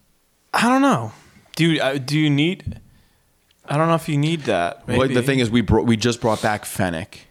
I 0.53 0.67
don't 0.67 0.81
know. 0.81 1.13
Do 1.55 1.67
you, 1.67 1.81
uh, 1.81 1.97
do 1.99 2.19
you 2.19 2.29
need? 2.29 2.81
I 3.65 3.77
don't 3.77 3.87
know 3.87 3.95
if 3.95 4.09
you 4.09 4.17
need 4.17 4.41
that. 4.41 4.87
Well, 4.87 5.07
the 5.07 5.21
thing 5.21 5.39
is, 5.39 5.49
we 5.51 5.61
brought, 5.61 5.85
we 5.85 5.95
just 5.95 6.19
brought 6.19 6.41
back 6.41 6.65
Fennec. 6.65 7.27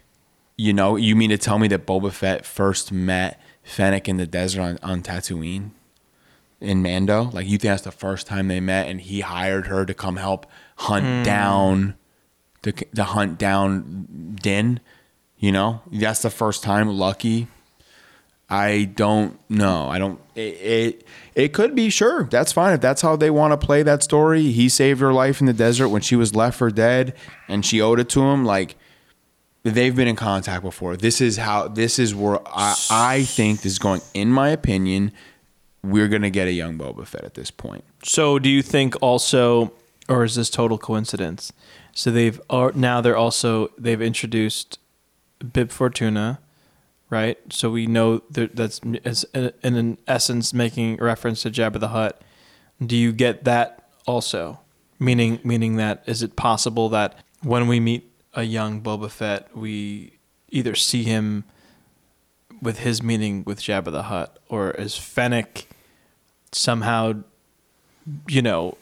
You 0.57 0.73
know, 0.73 0.95
you 0.95 1.15
mean 1.15 1.29
to 1.29 1.37
tell 1.37 1.59
me 1.59 1.67
that 1.67 1.85
Boba 1.85 2.11
Fett 2.11 2.45
first 2.45 2.91
met 2.91 3.39
Fennec 3.63 4.07
in 4.07 4.17
the 4.17 4.25
desert 4.25 4.61
on, 4.61 4.79
on 4.81 5.01
Tatooine 5.01 5.71
in 6.61 6.81
Mando? 6.81 7.23
Like, 7.31 7.45
you 7.45 7.57
think 7.57 7.71
that's 7.73 7.83
the 7.83 7.91
first 7.91 8.27
time 8.27 8.47
they 8.47 8.59
met, 8.59 8.87
and 8.87 9.01
he 9.01 9.19
hired 9.19 9.67
her 9.67 9.85
to 9.85 9.93
come 9.93 10.15
help 10.15 10.45
hunt 10.77 11.25
down 11.25 11.95
to 12.63 12.71
to 12.71 13.03
hunt 13.03 13.37
down 13.37 14.35
Din? 14.41 14.79
You 15.37 15.51
know, 15.51 15.81
that's 15.91 16.21
the 16.21 16.29
first 16.29 16.63
time. 16.63 16.87
Lucky. 16.87 17.47
I 18.51 18.83
don't 18.83 19.39
know. 19.49 19.87
I 19.87 19.97
don't. 19.97 20.19
It, 20.35 20.39
it 20.41 21.07
it 21.35 21.53
could 21.53 21.73
be 21.73 21.89
sure. 21.89 22.25
That's 22.25 22.51
fine 22.51 22.73
if 22.73 22.81
that's 22.81 23.01
how 23.01 23.15
they 23.15 23.29
want 23.29 23.59
to 23.59 23.65
play 23.65 23.81
that 23.81 24.03
story. 24.03 24.51
He 24.51 24.67
saved 24.67 24.99
her 24.99 25.13
life 25.13 25.39
in 25.39 25.47
the 25.47 25.53
desert 25.53 25.87
when 25.87 26.01
she 26.01 26.17
was 26.17 26.35
left 26.35 26.57
for 26.57 26.69
dead, 26.69 27.15
and 27.47 27.65
she 27.65 27.79
owed 27.79 27.99
it 28.01 28.09
to 28.09 28.21
him. 28.21 28.43
Like 28.43 28.75
they've 29.63 29.95
been 29.95 30.09
in 30.09 30.17
contact 30.17 30.63
before. 30.63 30.97
This 30.97 31.21
is 31.21 31.37
how. 31.37 31.69
This 31.69 31.97
is 31.97 32.13
where 32.13 32.39
I 32.45 32.75
I 32.89 33.23
think 33.23 33.61
this 33.61 33.71
is 33.71 33.79
going. 33.79 34.01
In 34.13 34.29
my 34.29 34.49
opinion, 34.49 35.13
we're 35.81 36.09
gonna 36.09 36.29
get 36.29 36.49
a 36.49 36.51
young 36.51 36.77
Boba 36.77 37.07
Fett 37.07 37.23
at 37.23 37.35
this 37.35 37.51
point. 37.51 37.85
So, 38.03 38.37
do 38.37 38.49
you 38.49 38.61
think 38.61 38.95
also, 39.01 39.71
or 40.09 40.25
is 40.25 40.35
this 40.35 40.49
total 40.49 40.77
coincidence? 40.77 41.53
So 41.93 42.11
they've 42.11 42.39
or 42.49 42.71
now 42.73 43.01
they're 43.01 43.17
also 43.17 43.71
they've 43.77 44.01
introduced 44.01 44.79
Bib 45.53 45.71
Fortuna, 45.71 46.39
right? 47.09 47.37
So 47.49 47.69
we 47.69 47.87
know 47.87 48.21
that 48.31 48.55
that's 48.55 48.79
in 48.79 49.51
an 49.63 49.97
essence 50.07 50.53
making 50.53 50.97
reference 50.97 51.41
to 51.43 51.51
Jabba 51.51 51.79
the 51.79 51.89
Hutt. 51.89 52.21
Do 52.83 52.95
you 52.95 53.11
get 53.11 53.43
that 53.43 53.89
also? 54.05 54.59
Meaning, 54.99 55.39
meaning 55.43 55.77
that 55.77 56.03
is 56.05 56.21
it 56.21 56.35
possible 56.35 56.87
that 56.89 57.15
when 57.41 57.67
we 57.67 57.79
meet 57.79 58.11
a 58.35 58.43
young 58.43 58.81
Boba 58.81 59.09
Fett, 59.09 59.55
we 59.57 60.19
either 60.49 60.75
see 60.75 61.03
him 61.03 61.43
with 62.61 62.79
his 62.79 63.01
meaning 63.01 63.43
with 63.45 63.59
Jabba 63.59 63.91
the 63.91 64.03
Hutt, 64.03 64.37
or 64.47 64.71
is 64.71 64.95
Fennec 64.95 65.67
somehow 66.51 67.23
you 68.27 68.41
know, 68.41 68.77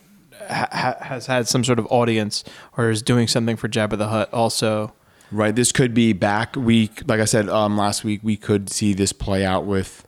ha- 0.50 0.70
ha- 0.72 0.98
has 1.02 1.28
had 1.28 1.48
some 1.48 1.64
sort 1.64 1.80
of 1.80 1.88
audience 1.90 2.44
or 2.78 2.90
is 2.90 3.02
doing 3.02 3.28
something 3.28 3.56
for 3.56 3.68
Jabba 3.68 3.98
the 3.98 4.08
Hutt 4.08 4.34
also. 4.34 4.94
Right. 5.32 5.56
This 5.56 5.72
could 5.72 5.94
be 5.94 6.14
back. 6.14 6.56
We 6.56 6.90
like 7.06 7.20
I 7.20 7.26
said 7.26 7.50
um, 7.50 7.78
last 7.78 8.04
week. 8.04 8.22
We 8.24 8.36
could 8.36 8.70
see 8.70 8.94
this 8.94 9.14
play 9.14 9.46
out 9.46 9.66
with 9.66 10.06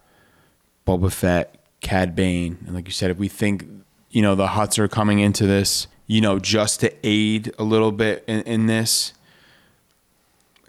Boba 0.88 1.12
Fett, 1.12 1.56
Cad 1.82 2.16
Bane, 2.16 2.58
and 2.66 2.74
like 2.74 2.88
you 2.88 2.94
said, 2.94 3.12
if 3.12 3.18
we 3.18 3.28
think 3.28 3.66
you 4.10 4.22
know 4.22 4.34
the 4.34 4.48
Hutts 4.48 4.80
are 4.80 4.88
coming 4.88 5.20
into 5.20 5.46
this, 5.46 5.88
you 6.08 6.22
know, 6.22 6.40
just 6.40 6.80
to 6.80 6.92
aid 7.04 7.54
a 7.60 7.64
little 7.64 7.92
bit 7.92 8.24
in, 8.28 8.42
in 8.42 8.66
this, 8.66 9.14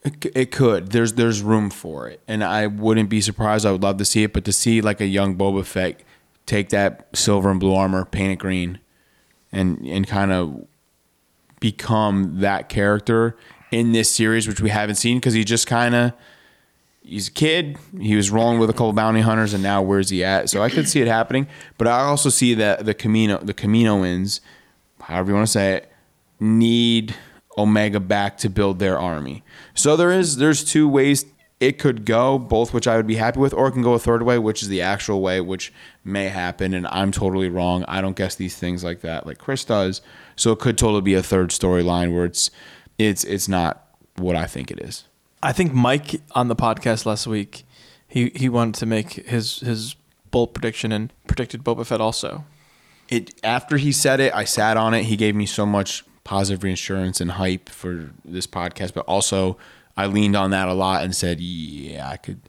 it, 0.05 0.27
it 0.35 0.53
could. 0.53 0.93
There's 0.93 1.15
there's 1.15 1.41
room 1.43 1.71
for 1.71 2.09
it, 2.09 2.21
and 2.29 2.45
I 2.45 2.67
wouldn't 2.67 3.09
be 3.09 3.21
surprised. 3.21 3.65
I 3.65 3.73
would 3.73 3.83
love 3.83 3.97
to 3.99 4.05
see 4.05 4.23
it, 4.23 4.33
but 4.33 4.45
to 4.45 4.53
see 4.53 4.81
like 4.83 5.01
a 5.01 5.07
young 5.07 5.37
Boba 5.37 5.65
Fett 5.65 6.03
take 6.45 6.69
that 6.71 7.09
silver 7.15 7.51
and 7.51 7.59
blue 7.59 7.75
armor, 7.75 8.05
paint 8.05 8.33
it 8.33 8.37
green, 8.37 8.81
and 9.53 9.87
and 9.87 10.07
kind 10.07 10.33
of 10.33 10.67
become 11.61 12.41
that 12.41 12.69
character 12.69 13.37
in 13.71 13.93
this 13.93 14.11
series, 14.11 14.49
which 14.49 14.61
we 14.61 14.71
haven't 14.71 14.97
seen 14.97 15.19
because 15.19 15.35
he 15.35 15.45
just 15.45 15.67
kind 15.67 15.95
of 15.95 16.13
he's 17.03 17.29
a 17.29 17.33
kid. 17.33 17.79
He 18.01 18.17
was 18.17 18.31
rolling 18.31 18.59
with 18.59 18.71
a 18.71 18.73
couple 18.73 18.93
bounty 18.93 19.21
hunters, 19.21 19.55
and 19.55 19.63
now 19.63 19.83
where's 19.83 20.11
he 20.11 20.25
at? 20.25 20.51
So 20.51 20.63
I 20.63 20.71
could 20.71 20.89
see 20.89 21.01
it 21.01 21.09
happening, 21.09 21.47
but 21.79 21.87
I 21.87 22.01
also 22.01 22.29
see 22.29 22.55
that 22.55 22.85
the 22.85 22.95
Kamino, 22.95 23.45
the 23.45 23.55
Kaminoans, 23.55 24.41
however 25.01 25.31
you 25.31 25.35
want 25.35 25.47
to 25.47 25.53
say 25.53 25.75
it, 25.75 25.93
need 26.41 27.15
Omega 27.57 28.01
back 28.01 28.39
to 28.39 28.49
build 28.49 28.79
their 28.79 28.99
army. 28.99 29.43
So 29.75 29.97
there 29.97 30.11
is 30.11 30.37
there's 30.37 30.65
two 30.65 30.89
ways 30.89 31.25
it 31.63 31.79
could 31.79 32.05
go, 32.05 32.41
both 32.41 32.75
which 32.75 32.89
I 32.89 32.97
would 32.97 33.07
be 33.07 33.15
happy 33.15 33.39
with, 33.39 33.55
or 33.55 33.69
it 33.69 33.73
can 33.73 33.83
go 33.83 33.93
a 33.93 33.99
third 34.01 34.25
way, 34.25 34.37
which 34.37 34.65
is 34.65 34.69
the 34.69 34.83
actual 34.83 35.21
way, 35.21 35.41
which 35.41 35.73
may 36.05 36.27
happen, 36.27 36.75
and 36.75 36.89
I'm 36.89 37.13
totally 37.13 37.49
wrong. 37.49 37.85
I 37.87 38.01
don't 38.01 38.17
guess 38.17 38.35
these 38.35 38.57
things 38.57 38.83
like 38.83 39.01
that, 39.03 39.27
like 39.27 39.39
Chris 39.39 39.65
does. 39.65 40.03
So 40.35 40.51
it 40.51 40.59
could 40.59 40.77
totally 40.77 41.03
be 41.03 41.15
a 41.15 41.23
third 41.23 41.51
storyline 41.51 42.13
where 42.13 42.25
it's 42.25 42.51
it's 42.99 43.23
it's 43.23 43.47
not 43.47 43.87
what 44.17 44.35
I 44.35 44.47
think 44.47 44.73
it 44.73 44.81
is. 44.81 45.05
I 45.41 45.53
think 45.53 45.73
Mike 45.73 46.21
on 46.33 46.49
the 46.49 46.57
podcast 46.57 47.07
last 47.07 47.29
week, 47.29 47.65
he, 48.09 48.33
he 48.35 48.49
wanted 48.49 48.75
to 48.81 48.87
make 48.87 49.13
his 49.13 49.61
his 49.61 49.95
bold 50.33 50.55
prediction 50.55 50.91
and 50.91 51.13
predicted 51.29 51.63
Boba 51.63 51.87
Fett 51.87 52.01
also. 52.01 52.45
it 53.09 53.39
after 53.45 53.77
he 53.77 53.93
said 53.93 54.19
it, 54.19 54.35
I 54.35 54.43
sat 54.43 54.77
on 54.77 54.95
it. 54.95 55.05
He 55.05 55.17
gave 55.17 55.37
me 55.37 55.47
so 55.47 55.65
much 55.65 56.03
positive 56.25 56.65
reassurance 56.65 57.21
and 57.21 57.33
hype 57.33 57.69
for 57.69 58.11
this 58.25 58.49
podcast, 58.49 58.95
but 58.95 59.05
also 59.07 59.57
I 59.97 60.07
leaned 60.07 60.37
on 60.37 60.51
that 60.51 60.69
a 60.69 60.73
lot 60.75 61.03
and 61.05 61.15
said, 61.15 61.41
"Yeah, 61.41 62.09
I 62.09 62.17
could. 62.17 62.41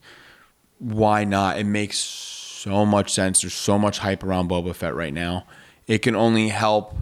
Why 0.80 1.24
not? 1.24 1.58
It 1.60 1.66
makes 1.66 1.98
so 1.98 2.86
much 2.86 3.12
sense. 3.12 3.42
There's 3.42 3.54
so 3.54 3.78
much 3.78 4.00
hype 4.00 4.24
around 4.24 4.50
Boba 4.50 4.74
Fett 4.76 4.96
right 4.96 5.14
now. 5.14 5.46
It 5.88 6.00
can 6.00 6.16
only 6.16 6.50
help. 6.50 6.96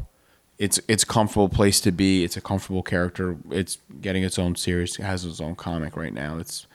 It's 0.57 0.79
it's 0.87 1.03
a 1.03 1.07
comfortable 1.07 1.49
place 1.49 1.79
to 1.81 1.91
be. 1.91 2.23
It's 2.23 2.37
a 2.37 2.41
comfortable 2.41 2.83
character. 2.83 3.37
It's 3.49 3.77
getting 4.01 4.23
its 4.23 4.37
own 4.39 4.55
series. 4.55 4.97
It 4.99 5.03
has 5.03 5.25
its 5.25 5.39
own 5.41 5.55
comic 5.55 5.95
right 5.97 6.13
now. 6.13 6.37
It's 6.37 6.65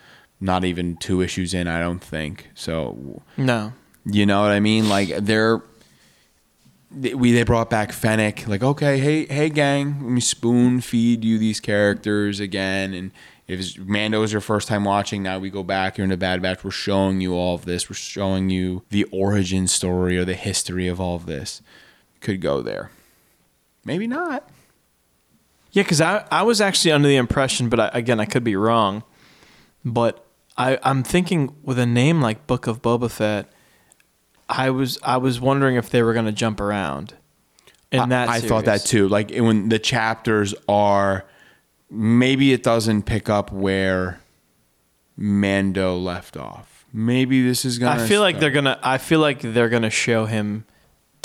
not 0.40 0.64
even 0.64 0.96
two 0.96 1.20
issues 1.22 1.54
in. 1.54 1.66
I 1.68 1.80
don't 1.80 2.02
think 2.02 2.50
so. 2.54 3.22
No. 3.36 3.72
You 4.04 4.26
know 4.26 4.42
what 4.42 4.50
I 4.52 4.60
mean? 4.60 4.88
Like 4.88 5.08
they're 5.18 5.60
they- 6.90 7.14
we 7.14 7.32
they 7.32 7.42
brought 7.42 7.70
back 7.70 7.92
Fennec. 7.92 8.46
Like, 8.46 8.62
okay, 8.62 8.98
hey, 8.98 9.26
hey, 9.26 9.48
gang, 9.48 10.00
let 10.02 10.10
me 10.10 10.20
spoon 10.20 10.80
feed 10.80 11.24
you 11.24 11.38
these 11.38 11.60
characters 11.60 12.38
again. 12.40 12.94
And 12.94 13.10
if 13.48 13.78
Mando 13.78 14.22
is 14.22 14.32
your 14.32 14.40
first 14.40 14.68
time 14.68 14.84
watching, 14.84 15.22
now 15.22 15.38
we 15.38 15.50
go 15.50 15.62
back. 15.62 15.96
You're 15.96 16.04
in 16.04 16.12
a 16.12 16.16
Bad 16.16 16.42
Batch. 16.42 16.64
We're 16.64 16.70
showing 16.70 17.20
you 17.20 17.34
all 17.34 17.54
of 17.54 17.64
this. 17.64 17.88
We're 17.88 17.94
showing 17.94 18.50
you 18.50 18.82
the 18.90 19.04
origin 19.12 19.68
story 19.68 20.18
or 20.18 20.24
the 20.24 20.34
history 20.34 20.88
of 20.88 21.00
all 21.00 21.14
of 21.14 21.26
this. 21.26 21.62
Could 22.20 22.40
go 22.40 22.60
there. 22.60 22.90
Maybe 23.84 24.06
not. 24.06 24.48
Yeah, 25.70 25.82
because 25.82 26.00
I, 26.00 26.26
I 26.30 26.42
was 26.42 26.60
actually 26.60 26.92
under 26.92 27.06
the 27.06 27.16
impression, 27.16 27.68
but 27.68 27.78
I, 27.78 27.90
again, 27.92 28.18
I 28.18 28.24
could 28.24 28.42
be 28.42 28.56
wrong. 28.56 29.04
But 29.84 30.24
I, 30.56 30.78
I'm 30.82 31.02
thinking 31.02 31.54
with 31.62 31.78
a 31.78 31.86
name 31.86 32.20
like 32.20 32.46
Book 32.46 32.66
of 32.66 32.82
Boba 32.82 33.10
Fett, 33.10 33.52
I 34.48 34.70
was 34.70 34.98
I 35.02 35.18
was 35.18 35.40
wondering 35.40 35.76
if 35.76 35.90
they 35.90 36.02
were 36.02 36.12
going 36.12 36.26
to 36.26 36.32
jump 36.32 36.60
around. 36.60 37.14
In 37.92 38.08
that, 38.08 38.28
I, 38.28 38.36
I 38.36 38.40
thought 38.40 38.64
that 38.64 38.84
too. 38.84 39.08
Like 39.08 39.30
when 39.30 39.68
the 39.68 39.78
chapters 39.78 40.54
are, 40.68 41.24
maybe 41.90 42.52
it 42.52 42.62
doesn't 42.62 43.02
pick 43.02 43.28
up 43.28 43.52
where 43.52 44.20
Mando 45.16 45.96
left 45.96 46.36
off. 46.36 46.84
Maybe 46.92 47.46
this 47.46 47.64
is 47.64 47.78
gonna. 47.78 48.02
I 48.02 48.06
feel 48.06 48.20
like 48.20 48.38
they're 48.38 48.50
gonna. 48.50 48.78
I 48.82 48.98
feel 48.98 49.20
like 49.20 49.40
they're 49.40 49.68
gonna 49.68 49.90
show 49.90 50.26
him 50.26 50.64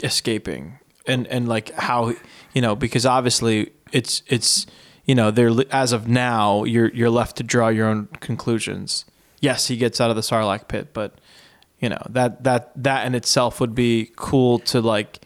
escaping 0.04 0.80
and 1.08 1.28
and 1.28 1.48
like 1.48 1.72
how 1.74 2.14
you 2.54 2.62
know 2.62 2.76
because 2.76 3.06
obviously 3.06 3.72
it's 3.92 4.24
it's 4.28 4.66
you 5.06 5.16
know 5.16 5.32
they're 5.32 5.52
as 5.72 5.92
of 5.92 6.08
now 6.08 6.64
you're 6.64 6.90
you're 6.94 7.10
left 7.10 7.38
to 7.38 7.44
draw 7.44 7.70
your 7.70 7.88
own 7.88 8.08
conclusions. 8.20 9.06
Yes, 9.40 9.68
he 9.68 9.78
gets 9.78 10.00
out 10.00 10.10
of 10.10 10.16
the 10.16 10.22
Sarlacc 10.22 10.68
pit, 10.68 10.90
but 10.94 11.16
you 11.80 11.90
know 11.90 12.02
that 12.10 12.44
that 12.44 12.72
that 12.76 13.06
in 13.06 13.16
itself 13.16 13.60
would 13.60 13.76
be 13.76 14.12
cool 14.16 14.60
to 14.60 14.82
like 14.82 15.20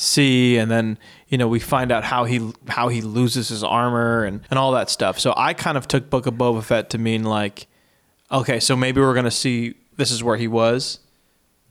see 0.00 0.56
and 0.56 0.70
then 0.70 0.96
you 1.28 1.36
know 1.36 1.46
we 1.46 1.60
find 1.60 1.92
out 1.92 2.04
how 2.04 2.24
he 2.24 2.40
how 2.68 2.88
he 2.88 3.02
loses 3.02 3.48
his 3.48 3.62
armor 3.62 4.24
and 4.24 4.40
and 4.48 4.58
all 4.58 4.72
that 4.72 4.88
stuff. 4.88 5.20
So 5.20 5.34
i 5.36 5.52
kind 5.52 5.76
of 5.76 5.86
took 5.86 6.08
book 6.08 6.26
of 6.26 6.34
boba 6.34 6.64
fett 6.64 6.88
to 6.90 6.98
mean 6.98 7.22
like 7.22 7.66
okay 8.32 8.60
so 8.60 8.74
maybe 8.74 9.00
we're 9.00 9.14
gonna 9.14 9.30
see 9.30 9.74
this 9.96 10.10
is 10.10 10.24
where 10.24 10.38
he 10.38 10.48
was 10.48 11.00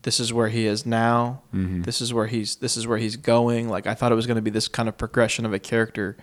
this 0.02 0.20
is 0.20 0.32
where 0.32 0.48
he 0.48 0.66
is 0.66 0.86
now 0.86 1.42
mm-hmm. 1.52 1.82
this 1.82 2.00
is 2.00 2.14
where 2.14 2.28
he's 2.28 2.56
this 2.56 2.76
is 2.76 2.86
where 2.86 2.98
he's 2.98 3.16
going. 3.16 3.68
Like 3.68 3.88
i 3.88 3.94
thought 3.94 4.12
it 4.12 4.16
was 4.16 4.26
going 4.26 4.36
to 4.36 4.42
be 4.42 4.50
this 4.50 4.68
kind 4.68 4.88
of 4.88 4.96
progression 4.96 5.44
of 5.44 5.52
a 5.52 5.58
character. 5.58 6.16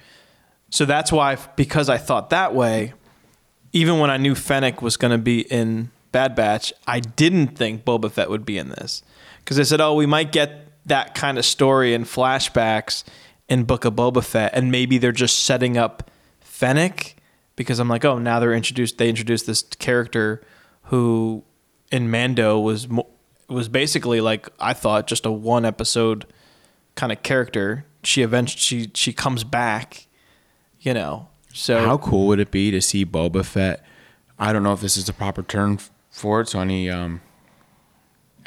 So 0.70 0.86
that's 0.86 1.12
why 1.12 1.36
because 1.58 1.89
i 1.89 1.97
thought 1.97 2.30
that 2.30 2.55
way 2.55 2.93
even 3.74 3.99
when 3.99 4.10
i 4.10 4.16
knew 4.16 4.34
fennec 4.34 4.82
was 4.82 4.95
going 4.95 5.12
to 5.12 5.18
be 5.18 5.41
in 5.41 5.91
bad 6.14 6.36
batch 6.36 6.72
i 6.88 7.01
didn't 7.01 7.49
think 7.49 7.84
boba 7.84 8.10
fett 8.10 8.30
would 8.30 8.45
be 8.45 8.58
in 8.58 8.70
this. 8.70 9.03
Because 9.39 9.60
i 9.60 9.64
said 9.64 9.82
oh 9.82 9.93
we 9.93 10.05
might 10.05 10.32
get 10.32 10.66
that 10.88 11.15
kind 11.15 11.38
of 11.38 11.45
story 11.45 11.93
and 11.93 12.05
flashbacks 12.05 13.03
in 13.47 13.63
book 13.63 13.85
of 13.85 13.93
boba 13.93 14.23
fett 14.23 14.51
and 14.53 14.71
maybe 14.71 14.97
they're 14.97 15.11
just 15.11 15.43
setting 15.43 15.77
up 15.77 16.09
fennec 16.41 17.15
because 17.55 17.79
i'm 17.79 17.88
like 17.88 18.03
oh 18.03 18.17
now 18.17 18.39
they're 18.39 18.53
introduced 18.53 18.97
they 18.97 19.09
introduced 19.09 19.45
this 19.45 19.63
character 19.79 20.41
who 20.83 21.43
in 21.91 22.09
mando 22.09 22.59
was 22.59 22.88
was 23.47 23.69
basically 23.69 24.19
like 24.19 24.49
i 24.59 24.73
thought 24.73 25.07
just 25.07 25.25
a 25.25 25.31
one 25.31 25.65
episode 25.65 26.25
kind 26.95 27.11
of 27.11 27.21
character 27.23 27.85
she 28.03 28.21
eventually 28.21 28.59
she 28.59 28.91
she 28.93 29.13
comes 29.13 29.43
back 29.43 30.07
you 30.79 30.93
know 30.93 31.27
so 31.57 31.83
How 31.83 31.97
cool 31.97 32.27
would 32.27 32.39
it 32.39 32.51
be 32.51 32.69
to 32.69 32.79
see 32.79 33.03
Boba 33.03 33.43
Fett? 33.43 33.83
I 34.38 34.53
don't 34.53 34.61
know 34.61 34.73
if 34.73 34.79
this 34.79 34.95
is 34.95 35.05
the 35.05 35.13
proper 35.13 35.41
term 35.41 35.79
for 36.11 36.41
it. 36.41 36.49
So 36.49 36.59
any 36.59 36.88
um, 36.88 37.21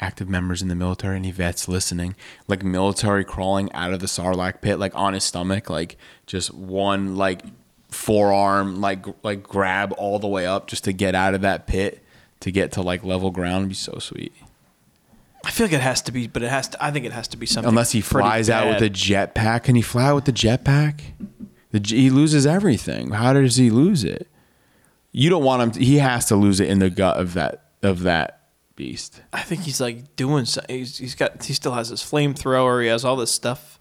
active 0.01 0.27
members 0.27 0.61
in 0.61 0.67
the 0.67 0.75
military, 0.75 1.15
any 1.15 1.31
vets 1.31 1.67
listening, 1.67 2.15
like 2.47 2.63
military 2.63 3.23
crawling 3.23 3.71
out 3.71 3.93
of 3.93 3.99
the 3.99 4.07
Sarlacc 4.07 4.59
pit, 4.61 4.79
like 4.79 4.95
on 4.95 5.13
his 5.13 5.23
stomach, 5.23 5.69
like 5.69 5.95
just 6.25 6.53
one 6.53 7.15
like 7.15 7.43
forearm, 7.89 8.81
like 8.81 9.05
like 9.23 9.43
grab 9.43 9.93
all 9.97 10.19
the 10.19 10.27
way 10.27 10.45
up 10.45 10.67
just 10.67 10.83
to 10.85 10.93
get 10.93 11.15
out 11.15 11.33
of 11.33 11.41
that 11.41 11.67
pit 11.67 12.03
to 12.41 12.51
get 12.51 12.71
to 12.73 12.81
like 12.81 13.03
level 13.03 13.31
ground. 13.31 13.65
Would 13.65 13.69
be 13.69 13.75
so 13.75 13.99
sweet. 13.99 14.33
I 15.43 15.51
feel 15.51 15.65
like 15.65 15.73
it 15.73 15.81
has 15.81 16.01
to 16.03 16.11
be, 16.11 16.27
but 16.27 16.43
it 16.43 16.49
has 16.49 16.69
to. 16.69 16.83
I 16.83 16.91
think 16.91 17.05
it 17.05 17.13
has 17.13 17.27
to 17.29 17.37
be 17.37 17.45
something. 17.45 17.69
Unless 17.69 17.91
he 17.91 18.01
flies 18.01 18.49
out 18.49 18.67
with 18.67 18.81
a 18.83 18.89
jetpack. 18.89 19.63
Can 19.63 19.75
he 19.75 19.81
fly 19.81 20.05
out 20.05 20.15
with 20.15 20.25
the 20.25 20.33
jetpack? 20.33 21.01
The, 21.71 21.81
he 21.83 22.09
loses 22.09 22.45
everything. 22.45 23.11
How 23.11 23.33
does 23.33 23.55
he 23.55 23.69
lose 23.69 24.03
it? 24.03 24.27
You 25.11 25.29
don't 25.29 25.43
want 25.43 25.61
him. 25.61 25.71
To, 25.71 25.79
he 25.79 25.97
has 25.97 26.25
to 26.25 26.35
lose 26.35 26.59
it 26.59 26.69
in 26.69 26.79
the 26.79 26.89
gut 26.89 27.17
of 27.17 27.33
that 27.33 27.65
of 27.81 28.01
that 28.03 28.40
beast. 28.81 29.21
I 29.31 29.41
think 29.41 29.61
he's 29.61 29.79
like 29.79 30.15
doing. 30.15 30.45
something. 30.45 30.75
he's, 30.75 30.97
he's 30.97 31.15
got. 31.15 31.43
He 31.43 31.53
still 31.53 31.73
has 31.73 31.89
his 31.89 32.01
flamethrower. 32.01 32.81
He 32.81 32.87
has 32.89 33.05
all 33.05 33.15
this 33.15 33.31
stuff 33.31 33.79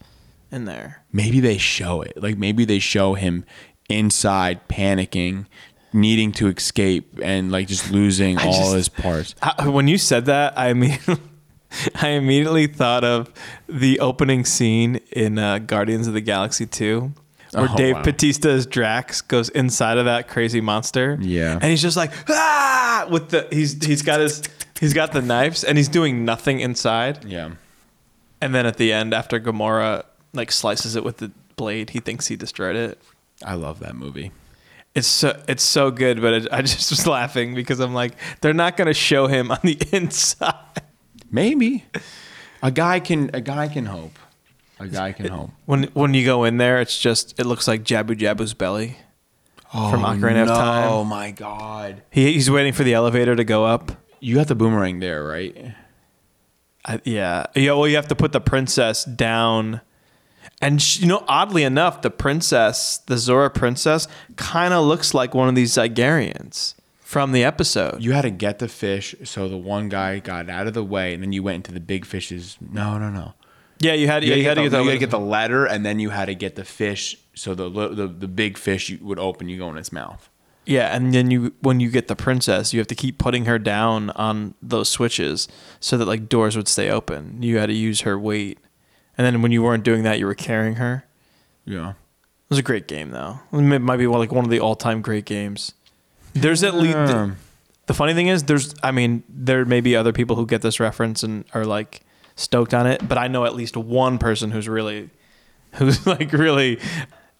in 0.53 0.64
there. 0.66 1.03
Maybe 1.12 1.40
they 1.40 1.57
show 1.59 2.03
it. 2.03 2.20
Like 2.22 2.36
maybe 2.36 2.64
they 2.66 2.78
show 2.78 3.14
him 3.14 3.44
inside 3.88 4.68
panicking, 4.68 5.46
needing 5.92 6.32
to 6.32 6.48
escape, 6.48 7.18
and 7.22 7.51
like 7.51 7.66
just 7.68 7.90
losing 7.90 8.38
all 8.46 8.53
just- 8.53 8.74
his 8.74 8.88
parts. 8.88 9.34
I, 9.42 9.68
when 9.68 9.88
you 9.88 9.96
said 9.98 10.26
that, 10.26 10.53
I 10.59 10.74
mean, 10.74 10.98
I 11.94 12.09
immediately 12.11 12.66
thought 12.66 13.05
of 13.05 13.32
the 13.68 14.01
opening 14.01 14.44
scene 14.44 15.01
in 15.12 15.38
uh, 15.38 15.59
Guardians 15.61 16.07
of 16.09 16.14
the 16.14 16.20
Galaxy 16.20 16.66
Two, 16.66 17.12
where 17.53 17.68
Oh, 17.70 17.76
Dave 17.76 17.94
wow. 17.96 18.03
Bautista's 18.03 18.66
Drax 18.66 19.22
goes 19.22 19.48
inside 19.48 19.96
of 19.98 20.05
that 20.05 20.28
crazy 20.28 20.61
monster. 20.61 21.16
Yeah. 21.20 21.55
and 21.55 21.64
he's 21.64 21.82
just 21.82 21.96
like 21.96 22.12
ah 22.28 23.07
with 23.11 23.30
the 23.30 23.48
he's 23.51 23.82
he's 23.84 24.03
got 24.03 24.20
his 24.20 24.42
he's 24.81 24.95
got 24.95 25.12
the 25.12 25.22
knives 25.22 25.62
and 25.62 25.78
he's 25.78 25.89
doing 25.89 26.24
nothing 26.24 26.61
inside. 26.61 27.24
Yeah. 27.24 27.51
And 28.41 28.55
then 28.55 28.66
at 28.66 28.78
the 28.78 28.93
end, 28.93 29.14
after 29.14 29.39
Gamora 29.39 30.05
like 30.33 30.51
slices 30.51 30.97
it 30.97 31.05
with 31.05 31.18
the 31.18 31.31
blade, 31.57 31.91
he 31.91 32.01
thinks 32.01 32.26
he 32.26 32.37
destroyed 32.37 32.74
it. 32.74 32.99
I 33.45 33.55
love 33.55 33.78
that 33.81 33.95
movie. 33.95 34.33
It's 34.95 35.07
so 35.07 35.41
it's 35.47 35.62
so 35.62 35.91
good, 35.91 36.20
but 36.20 36.33
it, 36.33 36.49
I 36.51 36.62
just 36.62 36.91
was 36.91 37.07
laughing 37.07 37.55
because 37.55 37.78
I'm 37.78 37.95
like, 37.95 38.14
they're 38.41 38.55
not 38.55 38.76
going 38.76 38.87
to 38.87 38.95
show 38.95 39.26
him 39.26 39.53
on 39.53 39.61
the 39.62 39.78
inside. 39.93 40.55
Maybe 41.31 41.85
a 42.62 42.70
guy 42.70 42.99
can 42.99 43.31
a 43.35 43.41
guy 43.41 43.68
can 43.68 43.87
hope. 43.87 44.18
A 44.81 44.89
guy 44.89 45.12
can 45.12 45.28
hope. 45.28 45.51
When 45.66 45.85
when 45.93 46.14
you 46.14 46.24
go 46.24 46.45
in 46.45 46.57
there, 46.57 46.81
it's 46.81 46.99
just 46.99 47.39
it 47.39 47.45
looks 47.45 47.68
like 47.68 47.85
Jabu 47.85 48.18
Jabu's 48.18 48.55
belly 48.55 48.97
from 49.70 50.05
oh, 50.05 50.09
Ocarina 50.09 50.43
of 50.43 50.91
Oh 50.91 51.05
my 51.05 51.31
god. 51.31 52.03
He, 52.11 52.33
he's 52.33 52.51
waiting 52.51 52.72
for 52.72 52.83
the 52.83 52.95
elevator 52.95 53.37
to 53.37 53.45
go 53.45 53.64
up. 53.64 53.93
You 54.21 54.37
got 54.37 54.49
the 54.49 54.55
boomerang 54.55 55.01
there, 55.01 55.25
right? 55.25 55.75
I, 56.85 57.01
yeah, 57.05 57.47
yeah. 57.55 57.73
Well, 57.73 57.89
you 57.89 57.97
have 57.97 58.09
to 58.09 58.14
put 58.14 58.33
the 58.33 58.41
princess 58.41 59.05
down, 59.05 59.81
and 60.61 60.81
sh 60.81 61.01
you 61.01 61.07
know, 61.07 61.25
oddly 61.29 61.62
enough, 61.62 62.03
the 62.03 62.11
princess, 62.11 62.99
the 63.07 63.18
Zora 63.18 63.51
princess, 63.51 64.09
kind 64.37 64.73
of 64.73 64.85
looks 64.85 65.12
like 65.12 65.35
one 65.35 65.49
of 65.49 65.55
these 65.55 65.73
Zygerrians 65.73 66.75
from 67.01 67.33
the 67.33 67.45
episode. 67.45 68.03
You 68.03 68.12
had 68.12 68.23
to 68.23 68.31
get 68.31 68.61
the 68.61 68.68
fish 68.68 69.14
so 69.25 69.49
the 69.49 69.59
one 69.59 69.89
guy 69.89 70.21
got 70.21 70.49
out 70.49 70.66
of 70.66 70.75
the 70.75 70.85
way, 70.85 71.12
and 71.12 71.23
then 71.23 71.33
you 71.33 71.43
went 71.43 71.57
into 71.57 71.73
the 71.73 71.81
big 71.81 72.07
fishes. 72.07 72.57
No, 72.61 72.99
no, 72.99 73.11
no. 73.11 73.35
yeah, 73.81 73.93
you 73.93 74.07
had 74.07 74.25
You, 74.25 74.35
yeah, 74.35 74.49
had, 74.49 74.55
to 74.55 74.62
get 74.62 74.71
the, 74.71 74.83
you 74.83 74.89
had 74.89 74.95
to 74.95 74.99
get 74.99 75.11
the 75.11 75.18
letter, 75.18 75.66
and 75.66 75.85
then 75.85 75.99
you 75.99 76.11
had 76.11 76.27
to 76.27 76.35
get 76.35 76.57
the 76.57 76.64
fish 76.64 77.16
so 77.35 77.55
the 77.55 77.68
the, 77.68 78.07
the 78.07 78.29
big 78.29 78.57
fish 78.57 78.91
would 79.01 79.18
open, 79.18 79.49
you 79.49 79.59
go 79.59 79.68
in 79.71 79.77
its 79.77 79.93
mouth. 79.93 80.30
Yeah, 80.71 80.95
and 80.95 81.12
then 81.12 81.33
you 81.33 81.53
when 81.62 81.81
you 81.81 81.91
get 81.91 82.07
the 82.07 82.14
princess, 82.14 82.73
you 82.73 82.79
have 82.79 82.87
to 82.87 82.95
keep 82.95 83.18
putting 83.18 83.47
her 83.47 83.59
down 83.59 84.11
on 84.11 84.55
those 84.62 84.89
switches 84.89 85.49
so 85.81 85.99
that 85.99 86.05
like 86.05 86.29
doors 86.29 86.57
would 86.57 86.68
stay 86.68 86.89
open. 86.89 87.43
You 87.43 87.59
had 87.59 87.66
to 87.66 87.73
use 87.73 88.03
her 88.03 88.16
weight. 88.16 88.57
And 89.18 89.27
then 89.27 89.43
when 89.43 89.51
you 89.51 89.64
weren't 89.64 89.83
doing 89.83 90.05
that, 90.05 90.21
you 90.21 90.27
were 90.27 90.35
carrying 90.37 90.77
her. 90.77 91.05
Yeah. 91.64 91.91
It 91.91 92.51
was 92.51 92.59
a 92.61 92.62
great 92.62 92.87
game 92.87 93.11
though. 93.11 93.41
It 93.53 93.81
might 93.81 93.97
be 93.97 94.07
like 94.07 94.31
one 94.31 94.45
of 94.45 94.51
the 94.53 94.61
all-time 94.61 95.03
great 95.03 95.25
games. 95.25 95.75
There's 96.35 96.62
at 96.62 96.75
least 96.75 96.97
Um, 96.97 97.37
the 97.87 97.95
funny 97.95 98.14
thing 98.14 98.29
is 98.29 98.45
there's 98.45 98.73
I 98.81 98.93
mean, 98.93 99.25
there 99.29 99.64
may 99.64 99.81
be 99.81 99.97
other 99.97 100.12
people 100.12 100.37
who 100.37 100.47
get 100.47 100.62
this 100.62 100.79
reference 100.79 101.25
and 101.25 101.47
are 101.53 101.64
like 101.64 102.03
stoked 102.37 102.75
on 102.75 102.87
it, 102.87 103.09
but 103.09 103.18
I 103.18 103.27
know 103.27 103.45
at 103.45 103.57
least 103.57 103.77
one 103.77 104.18
person 104.18 104.53
who's 104.53 104.68
really 104.68 105.11
who's 105.73 106.07
like 106.14 106.33
really 106.33 106.79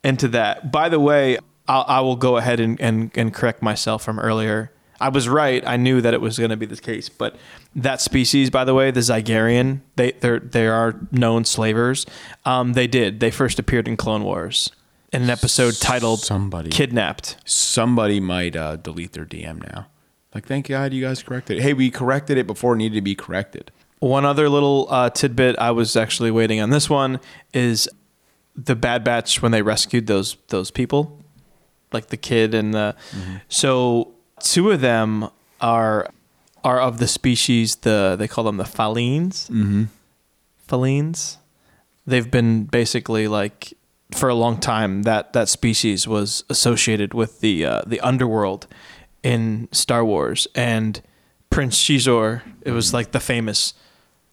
into 0.03 0.27
that. 0.29 0.73
By 0.73 0.89
the 0.89 0.99
way, 0.99 1.39
I'll, 1.71 1.85
I 1.87 2.01
will 2.01 2.17
go 2.17 2.37
ahead 2.37 2.59
and, 2.59 2.81
and, 2.81 3.13
and 3.15 3.33
correct 3.33 3.63
myself 3.63 4.03
from 4.03 4.19
earlier. 4.19 4.73
I 5.01 5.09
was 5.09 5.29
right. 5.29 5.63
I 5.65 5.77
knew 5.77 6.01
that 6.01 6.13
it 6.13 6.21
was 6.21 6.37
going 6.37 6.51
to 6.51 6.57
be 6.57 6.67
the 6.67 6.77
case, 6.77 7.09
but 7.09 7.37
that 7.77 8.01
species, 8.01 8.51
by 8.51 8.65
the 8.65 8.75
way, 8.75 8.91
the 8.91 9.01
Zygerrian, 9.01 9.81
they 9.97 10.11
they 10.13 10.67
are 10.67 11.01
known 11.11 11.47
slavers. 11.47 12.05
Um, 12.45 12.75
they 12.75 12.87
did. 12.87 13.21
They 13.21 13.31
first 13.31 13.59
appeared 13.59 13.89
in 13.89 13.97
Clone 13.97 14.25
Wars 14.25 14.71
in 15.11 15.23
an 15.23 15.31
episode 15.31 15.77
titled 15.81 16.21
Somebody. 16.21 16.69
"Kidnapped." 16.69 17.37
Somebody 17.47 18.21
might 18.21 18.57
uh, 18.57 18.77
delete 18.77 19.15
their 19.15 19.25
DM 19.25 19.67
now. 19.73 19.87
Like, 20.35 20.47
thank 20.47 20.69
God 20.69 20.93
you 20.93 21.03
guys 21.03 21.23
corrected 21.23 21.59
it. 21.59 21.63
Hey, 21.63 21.73
we 21.73 21.91
corrected 21.91 22.37
it 22.37 22.47
before 22.47 22.75
it 22.75 22.79
needed 22.79 22.97
to 22.97 23.01
be 23.01 23.15
corrected. 23.15 23.71
One 24.01 24.27
other 24.27 24.51
little 24.51 24.87
uh, 24.91 25.09
tidbit 25.09 25.59
I 25.59 25.71
was 25.71 25.97
actually 25.97 26.31
waiting 26.31 26.61
on 26.61 26.69
this 26.71 26.91
one 26.91 27.21
is 27.55 27.89
the 28.55 28.77
Bad 28.77 29.03
Batch 29.03 29.41
when 29.41 29.53
they 29.53 29.63
rescued 29.63 30.09
those 30.09 30.37
those 30.49 30.71
people, 30.71 31.20
like 31.93 32.09
the 32.09 32.17
kid 32.17 32.55
and 32.55 32.75
the. 32.75 32.95
So 33.49 34.13
two 34.41 34.71
of 34.71 34.81
them 34.81 35.29
are 35.61 36.11
are 36.63 36.81
of 36.81 36.99
the 36.99 37.09
species 37.09 37.77
the 37.77 38.17
they 38.19 38.29
call 38.29 38.45
them 38.45 38.57
the 38.57 38.65
Falleens. 38.65 39.49
Mm-hmm. 39.51 39.85
Falleens. 40.69 41.37
they've 42.07 42.31
been 42.31 42.65
basically 42.65 43.27
like 43.29 43.75
for 44.15 44.29
a 44.29 44.35
long 44.35 44.59
time 44.59 45.03
that 45.03 45.33
that 45.33 45.49
species 45.49 46.07
was 46.07 46.45
associated 46.49 47.15
with 47.15 47.41
the 47.41 47.65
uh, 47.65 47.83
the 47.87 48.01
underworld 48.01 48.67
in 49.23 49.69
Star 49.73 50.05
Wars 50.05 50.47
and 50.55 51.01
Prince 51.51 51.77
Xizor. 51.83 52.43
It 52.63 52.73
was 52.73 52.93
like 52.95 53.13
the 53.13 53.21
famous 53.21 53.75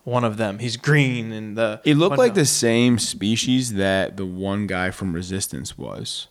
one 0.04 0.24
of 0.24 0.38
them. 0.38 0.60
He's 0.60 0.78
green 0.78 1.32
and 1.32 1.58
the 1.58 1.82
It 1.84 1.96
looked 1.96 2.18
like 2.18 2.34
the 2.34 2.46
same 2.46 2.98
species 2.98 3.74
that 3.74 4.18
the 4.18 4.26
one 4.26 4.68
guy 4.68 4.92
from 4.92 5.14
Resistance 5.14 5.78
was. 5.78 6.28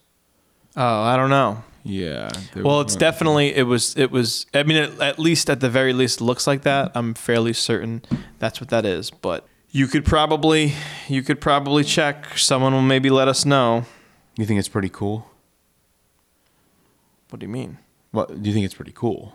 Oh, 0.77 1.03
I 1.03 1.17
don't 1.17 1.31
know. 1.31 1.63
Yeah. 1.83 2.29
Well, 2.57 2.81
it's 2.81 2.97
definitely 2.97 3.55
it 3.55 3.63
was 3.63 3.97
it 3.97 4.11
was. 4.11 4.47
I 4.53 4.65
mean, 4.65 4.77
it, 4.77 5.01
at 5.01 5.19
least 5.19 5.49
at 5.49 5.61
the 5.61 5.71
very 5.71 5.93
least, 5.93 6.21
looks 6.21 6.47
like 6.47 6.63
that. 6.63 6.91
I'm 6.95 7.15
fairly 7.15 7.53
certain 7.53 8.03
that's 8.39 8.61
what 8.61 8.71
that 8.71 8.85
is. 8.85 9.11
But 9.11 9.47
you 9.71 9.87
could 9.87 10.05
probably 10.05 10.75
you 11.09 11.23
could 11.23 11.41
probably 11.41 11.85
check. 11.85 12.37
Someone 12.37 12.73
will 12.73 12.83
maybe 12.83 13.09
let 13.09 13.29
us 13.29 13.45
know. 13.45 13.85
You 14.37 14.45
think 14.47 14.59
it's 14.59 14.69
pretty 14.69 14.89
cool? 14.89 15.31
What 17.31 17.41
do 17.41 17.47
you 17.47 17.53
mean? 17.53 17.79
What 18.11 18.43
do 18.43 18.49
you 18.49 18.55
think 18.55 18.65
it's 18.65 18.75
pretty 18.75 18.93
cool? 18.95 19.35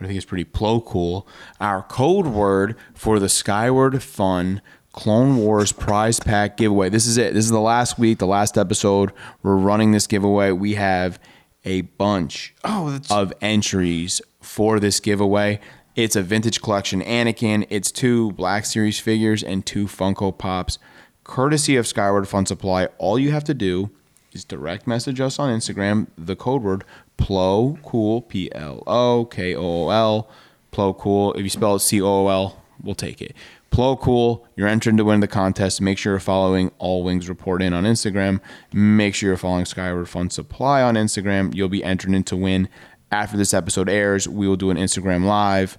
I 0.00 0.04
think 0.04 0.16
it's 0.16 0.26
pretty 0.26 0.44
plo 0.44 0.84
cool. 0.84 1.26
Our 1.60 1.82
code 1.82 2.26
word 2.26 2.76
for 2.94 3.18
the 3.18 3.28
Skyward 3.28 4.02
Fun 4.02 4.60
Clone 4.96 5.36
Wars 5.36 5.72
prize 5.72 6.18
pack 6.18 6.56
giveaway. 6.56 6.88
This 6.88 7.06
is 7.06 7.18
it. 7.18 7.34
This 7.34 7.44
is 7.44 7.50
the 7.50 7.60
last 7.60 7.98
week, 7.98 8.18
the 8.18 8.26
last 8.26 8.56
episode. 8.56 9.12
We're 9.42 9.56
running 9.56 9.92
this 9.92 10.06
giveaway. 10.06 10.52
We 10.52 10.74
have 10.74 11.20
a 11.64 11.82
bunch 11.82 12.54
Oh, 12.64 12.98
of 13.10 13.32
entries 13.42 14.22
for 14.40 14.80
this 14.80 14.98
giveaway. 15.00 15.60
It's 15.96 16.16
a 16.16 16.22
vintage 16.22 16.62
collection 16.62 17.02
Anakin. 17.02 17.66
It's 17.68 17.90
two 17.92 18.32
Black 18.32 18.64
Series 18.64 18.98
figures 18.98 19.42
and 19.42 19.64
two 19.66 19.86
Funko 19.86 20.36
Pops, 20.36 20.78
courtesy 21.24 21.76
of 21.76 21.86
Skyward 21.86 22.26
Fun 22.26 22.46
Supply. 22.46 22.86
All 22.98 23.18
you 23.18 23.32
have 23.32 23.44
to 23.44 23.54
do 23.54 23.90
is 24.32 24.44
direct 24.44 24.86
message 24.86 25.20
us 25.20 25.38
on 25.38 25.50
Instagram 25.50 26.06
the 26.16 26.36
code 26.36 26.62
word 26.62 26.84
PLO 27.18 27.82
cool 27.82 28.22
P 28.22 28.50
L 28.54 28.82
O 28.86 29.26
K 29.26 29.54
O 29.54 29.62
O 29.62 29.88
L 29.90 30.30
Plo 30.72 30.96
cool. 30.96 31.34
If 31.34 31.42
you 31.42 31.50
spell 31.50 31.74
it 31.76 31.80
C 31.80 32.00
O 32.00 32.06
O 32.06 32.28
L, 32.28 32.62
we'll 32.82 32.94
take 32.94 33.20
it. 33.22 33.34
Plo 33.76 34.00
cool. 34.00 34.48
You're 34.56 34.68
entering 34.68 34.96
to 34.96 35.04
win 35.04 35.20
the 35.20 35.28
contest. 35.28 35.82
Make 35.82 35.98
sure 35.98 36.14
you're 36.14 36.20
following 36.20 36.70
All 36.78 37.04
Wings 37.04 37.28
Report 37.28 37.60
in 37.60 37.74
on 37.74 37.84
Instagram. 37.84 38.40
Make 38.72 39.14
sure 39.14 39.28
you're 39.28 39.36
following 39.36 39.66
Skyward 39.66 40.08
Fun 40.08 40.30
Supply 40.30 40.80
on 40.80 40.94
Instagram. 40.94 41.54
You'll 41.54 41.68
be 41.68 41.84
entered 41.84 42.14
in 42.14 42.24
to 42.24 42.36
win. 42.36 42.70
After 43.12 43.36
this 43.36 43.52
episode 43.52 43.90
airs, 43.90 44.26
we 44.26 44.48
will 44.48 44.56
do 44.56 44.70
an 44.70 44.78
Instagram 44.78 45.26
live 45.26 45.76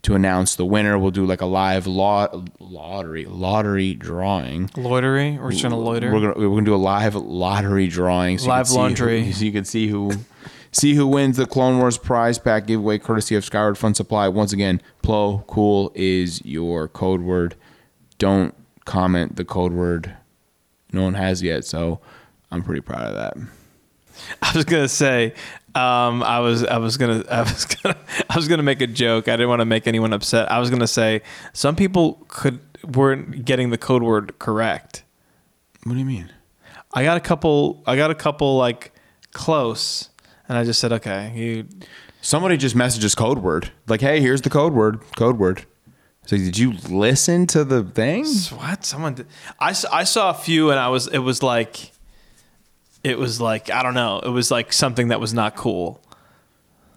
to 0.00 0.14
announce 0.14 0.54
the 0.54 0.64
winner. 0.64 0.98
We'll 0.98 1.10
do 1.10 1.26
like 1.26 1.42
a 1.42 1.46
live 1.46 1.86
lot 1.86 2.48
lottery 2.58 3.26
lottery 3.26 3.92
drawing. 3.92 4.68
Loitery? 4.68 5.38
We're 5.38 5.50
just 5.50 5.62
gonna 5.62 5.78
loiter. 5.78 6.10
We're 6.10 6.20
gonna 6.20 6.48
we're 6.48 6.56
gonna 6.56 6.64
do 6.64 6.74
a 6.74 6.76
live 6.76 7.16
lottery 7.16 7.86
drawing. 7.88 8.38
So 8.38 8.48
Live 8.48 8.66
see 8.66 8.76
who- 8.76 8.80
laundry. 8.80 9.32
so 9.34 9.44
you 9.44 9.52
can 9.52 9.66
see 9.66 9.88
who 9.88 10.12
see 10.72 10.94
who 10.94 11.06
wins 11.06 11.36
the 11.36 11.46
Clone 11.46 11.78
Wars 11.78 11.98
prize 11.98 12.38
pack 12.38 12.66
giveaway, 12.66 12.98
courtesy 12.98 13.34
of 13.34 13.44
Skyward 13.44 13.78
Fun 13.78 13.94
Supply. 13.94 14.28
Once 14.28 14.52
again, 14.52 14.80
Plo 15.02 15.46
cool 15.46 15.92
is 15.94 16.44
your 16.44 16.88
code 16.88 17.20
word. 17.20 17.54
Don't 18.18 18.54
comment 18.84 19.36
the 19.36 19.44
code 19.44 19.72
word. 19.72 20.16
No 20.92 21.02
one 21.02 21.14
has 21.14 21.42
yet, 21.42 21.64
so 21.64 22.00
I'm 22.50 22.62
pretty 22.62 22.80
proud 22.80 23.02
of 23.02 23.14
that. 23.14 23.36
I 24.42 24.52
was 24.54 24.64
gonna 24.64 24.88
say, 24.88 25.34
um, 25.74 26.22
I 26.22 26.40
was, 26.40 26.64
I 26.64 26.78
was 26.78 26.96
gonna, 26.96 27.24
I 27.30 27.42
was 27.42 27.64
gonna, 27.66 27.96
I 28.30 28.36
was 28.36 28.48
gonna 28.48 28.62
make 28.62 28.80
a 28.80 28.86
joke. 28.86 29.28
I 29.28 29.32
didn't 29.32 29.48
want 29.48 29.60
to 29.60 29.66
make 29.66 29.86
anyone 29.86 30.12
upset. 30.12 30.50
I 30.50 30.58
was 30.58 30.70
gonna 30.70 30.86
say 30.86 31.22
some 31.52 31.76
people 31.76 32.24
could 32.28 32.60
weren't 32.84 33.44
getting 33.44 33.70
the 33.70 33.78
code 33.78 34.02
word 34.02 34.38
correct. 34.38 35.02
What 35.84 35.94
do 35.94 35.98
you 35.98 36.04
mean? 36.04 36.32
I 36.92 37.04
got 37.04 37.16
a 37.16 37.20
couple. 37.20 37.82
I 37.86 37.96
got 37.96 38.10
a 38.10 38.14
couple 38.14 38.56
like 38.56 38.92
close, 39.32 40.08
and 40.48 40.58
I 40.58 40.64
just 40.64 40.80
said, 40.80 40.92
okay, 40.92 41.32
you. 41.34 41.66
Somebody 42.20 42.56
just 42.56 42.74
messages 42.74 43.14
code 43.14 43.38
word. 43.38 43.70
Like, 43.86 44.00
hey, 44.00 44.20
here's 44.20 44.42
the 44.42 44.50
code 44.50 44.72
word. 44.72 45.00
Code 45.16 45.38
word. 45.38 45.64
So 46.26 46.36
did 46.36 46.58
you 46.58 46.72
listen 46.88 47.46
to 47.48 47.64
the 47.64 47.84
thing? 47.84 48.26
What? 48.56 48.84
Someone 48.84 49.14
did. 49.14 49.26
I, 49.60 49.74
I 49.92 50.02
saw 50.02 50.30
a 50.30 50.34
few 50.34 50.70
and 50.70 50.78
I 50.78 50.88
was 50.88 51.06
it 51.06 51.18
was 51.18 51.40
like 51.40 51.92
it 53.04 53.16
was 53.16 53.40
like 53.40 53.70
I 53.70 53.84
don't 53.84 53.94
know. 53.94 54.18
It 54.18 54.30
was 54.30 54.50
like 54.50 54.72
something 54.72 55.08
that 55.08 55.20
was 55.20 55.32
not 55.32 55.54
cool. 55.54 56.02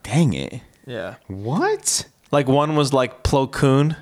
Dang 0.02 0.34
it. 0.34 0.62
Yeah. 0.88 1.16
What? 1.28 2.08
Like 2.32 2.48
one 2.48 2.76
was 2.76 2.92
like 2.92 3.22
Plo 3.22 3.52
Koon, 3.52 3.96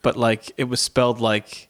but 0.00 0.16
like 0.16 0.52
it 0.56 0.64
was 0.64 0.80
spelled 0.80 1.20
like 1.20 1.68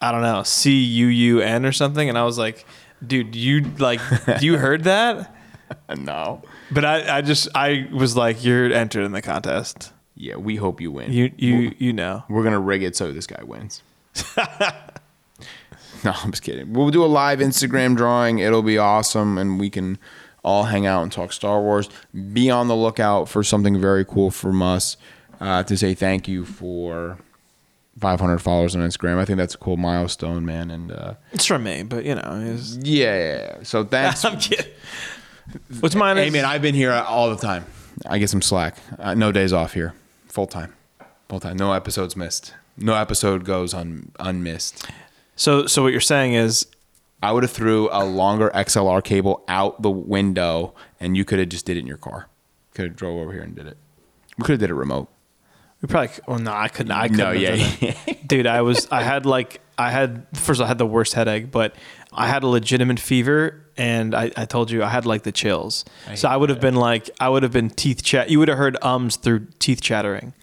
I 0.00 0.12
don't 0.12 0.22
know, 0.22 0.44
C 0.44 0.80
U 0.80 1.06
U 1.08 1.40
N 1.40 1.66
or 1.66 1.72
something 1.72 2.08
and 2.08 2.16
I 2.16 2.22
was 2.22 2.38
like, 2.38 2.64
dude, 3.04 3.34
you 3.34 3.62
like 3.78 4.00
you 4.40 4.56
heard 4.56 4.84
that? 4.84 5.34
No. 5.96 6.42
But 6.70 6.84
I 6.84 7.18
I 7.18 7.20
just 7.20 7.48
I 7.54 7.88
was 7.92 8.16
like 8.16 8.44
you're 8.44 8.72
entered 8.72 9.04
in 9.04 9.12
the 9.12 9.22
contest. 9.22 9.92
Yeah, 10.14 10.36
we 10.36 10.56
hope 10.56 10.80
you 10.80 10.90
win. 10.92 11.12
You 11.12 11.32
you 11.36 11.74
you 11.78 11.92
know. 11.92 12.22
We're 12.28 12.44
gonna 12.44 12.60
rig 12.60 12.82
it 12.82 12.94
so 12.96 13.12
this 13.12 13.26
guy 13.26 13.42
wins. 13.42 13.82
no, 16.04 16.12
I'm 16.12 16.30
just 16.30 16.42
kidding. 16.42 16.72
We'll 16.72 16.90
do 16.90 17.04
a 17.04 17.06
live 17.06 17.40
Instagram 17.40 17.96
drawing. 17.96 18.38
It'll 18.38 18.62
be 18.62 18.78
awesome, 18.78 19.38
and 19.38 19.58
we 19.58 19.70
can 19.70 19.98
all 20.42 20.64
hang 20.64 20.86
out 20.86 21.02
and 21.02 21.12
talk 21.12 21.32
Star 21.32 21.60
Wars. 21.60 21.88
Be 22.32 22.50
on 22.50 22.68
the 22.68 22.76
lookout 22.76 23.28
for 23.28 23.42
something 23.42 23.80
very 23.80 24.04
cool 24.04 24.30
from 24.30 24.62
us 24.62 24.96
uh, 25.40 25.62
to 25.64 25.76
say 25.76 25.94
thank 25.94 26.28
you 26.28 26.44
for 26.44 27.18
500 27.98 28.38
followers 28.38 28.74
on 28.74 28.82
Instagram. 28.82 29.18
I 29.18 29.24
think 29.24 29.36
that's 29.36 29.54
a 29.54 29.58
cool 29.58 29.76
milestone, 29.76 30.44
man. 30.44 30.70
And 30.70 30.92
uh, 30.92 31.14
It's 31.32 31.46
from 31.46 31.64
me, 31.64 31.82
but 31.82 32.04
you 32.04 32.14
know, 32.14 32.42
it's, 32.54 32.76
yeah, 32.76 33.16
yeah, 33.16 33.36
yeah. 33.38 33.62
so 33.62 33.84
thanks. 33.84 34.24
I'm 34.24 34.38
kidding. 34.38 34.72
What's 35.80 35.94
mine? 35.94 36.16
Hey 36.16 36.30
man, 36.30 36.44
I've 36.44 36.62
been 36.62 36.74
here 36.74 36.92
all 36.92 37.30
the 37.30 37.36
time. 37.36 37.64
I 38.06 38.18
get 38.18 38.30
some 38.30 38.42
slack. 38.42 38.76
Uh, 38.98 39.14
no 39.14 39.32
days 39.32 39.52
off 39.52 39.74
here. 39.74 39.94
Full 40.28 40.46
time. 40.46 40.74
Full 41.28 41.40
time. 41.40 41.56
No 41.56 41.72
episodes 41.72 42.16
missed. 42.16 42.54
No 42.76 42.94
episode 42.94 43.44
goes 43.44 43.74
un- 43.74 44.10
unmissed. 44.18 44.86
So 45.36 45.66
so 45.66 45.82
what 45.82 45.92
you're 45.92 46.00
saying 46.00 46.34
is 46.34 46.66
I 47.22 47.32
would 47.32 47.42
have 47.42 47.52
threw 47.52 47.88
a 47.92 48.04
longer 48.04 48.50
XLR 48.54 49.02
cable 49.04 49.44
out 49.48 49.82
the 49.82 49.90
window, 49.90 50.74
and 50.98 51.16
you 51.16 51.24
could 51.24 51.38
have 51.38 51.48
just 51.48 51.66
did 51.66 51.76
it 51.76 51.80
in 51.80 51.86
your 51.86 51.96
car. 51.98 52.28
Could 52.74 52.86
have 52.86 52.96
drove 52.96 53.18
over 53.20 53.32
here 53.32 53.42
and 53.42 53.54
did 53.54 53.66
it. 53.66 53.76
We 54.38 54.44
could 54.44 54.52
have 54.52 54.60
did 54.60 54.70
it 54.70 54.74
remote. 54.74 55.08
we 55.82 55.88
probably 55.88 56.10
well 56.26 56.38
no 56.38 56.52
I 56.52 56.68
couldn't 56.68 56.92
I 56.92 57.08
couldn't 57.08 57.18
No, 57.18 57.32
have 57.38 57.82
yeah, 57.82 58.14
dude 58.26 58.46
I 58.46 58.62
was 58.62 58.86
I 58.90 59.02
had 59.02 59.26
like 59.26 59.60
I 59.76 59.90
had 59.90 60.26
first 60.34 60.58
of 60.58 60.62
all, 60.62 60.66
I 60.66 60.68
had 60.68 60.78
the 60.78 60.86
worst 60.86 61.12
headache 61.14 61.50
but 61.50 61.74
I 62.12 62.28
had 62.28 62.42
a 62.42 62.46
legitimate 62.46 63.00
fever 63.00 63.59
and 63.80 64.14
I, 64.14 64.30
I 64.36 64.44
told 64.44 64.70
you 64.70 64.82
I 64.84 64.88
had 64.88 65.06
like 65.06 65.22
the 65.22 65.32
chills 65.32 65.84
so 66.14 66.28
I 66.28 66.36
would 66.36 66.50
have 66.50 66.60
been 66.60 66.74
like 66.76 67.08
I 67.18 67.28
would 67.28 67.42
have 67.42 67.52
been 67.52 67.70
teeth 67.70 68.02
chat 68.02 68.28
you 68.30 68.38
would 68.38 68.48
have 68.48 68.58
heard 68.58 68.76
ums 68.82 69.16
through 69.16 69.46
teeth 69.58 69.80
chattering 69.80 70.34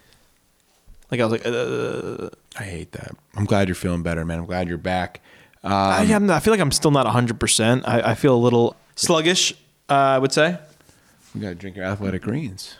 like 1.11 1.19
I 1.21 1.25
was 1.25 1.31
like 1.31 1.45
uh, 1.45 2.29
I 2.59 2.63
hate 2.63 2.91
that. 2.93 3.11
I'm 3.35 3.45
glad 3.45 3.67
you're 3.67 3.75
feeling 3.75 4.01
better, 4.03 4.25
man. 4.25 4.39
I'm 4.39 4.45
glad 4.45 4.67
you're 4.67 4.77
back. 4.79 5.21
I, 5.63 6.03
am, 6.05 6.29
I 6.31 6.39
feel 6.39 6.51
like 6.53 6.59
I'm 6.59 6.71
still 6.71 6.91
not 6.91 7.05
100% 7.05 7.83
I, 7.87 8.11
I 8.11 8.15
feel 8.15 8.35
a 8.35 8.43
little 8.47 8.75
sluggish 8.95 9.53
uh, 9.89 9.93
I 9.93 10.17
would 10.17 10.31
say 10.33 10.57
You 11.35 11.41
got 11.41 11.49
to 11.49 11.55
drink 11.55 11.75
your 11.75 11.85
athletic 11.85 12.21
greens. 12.23 12.77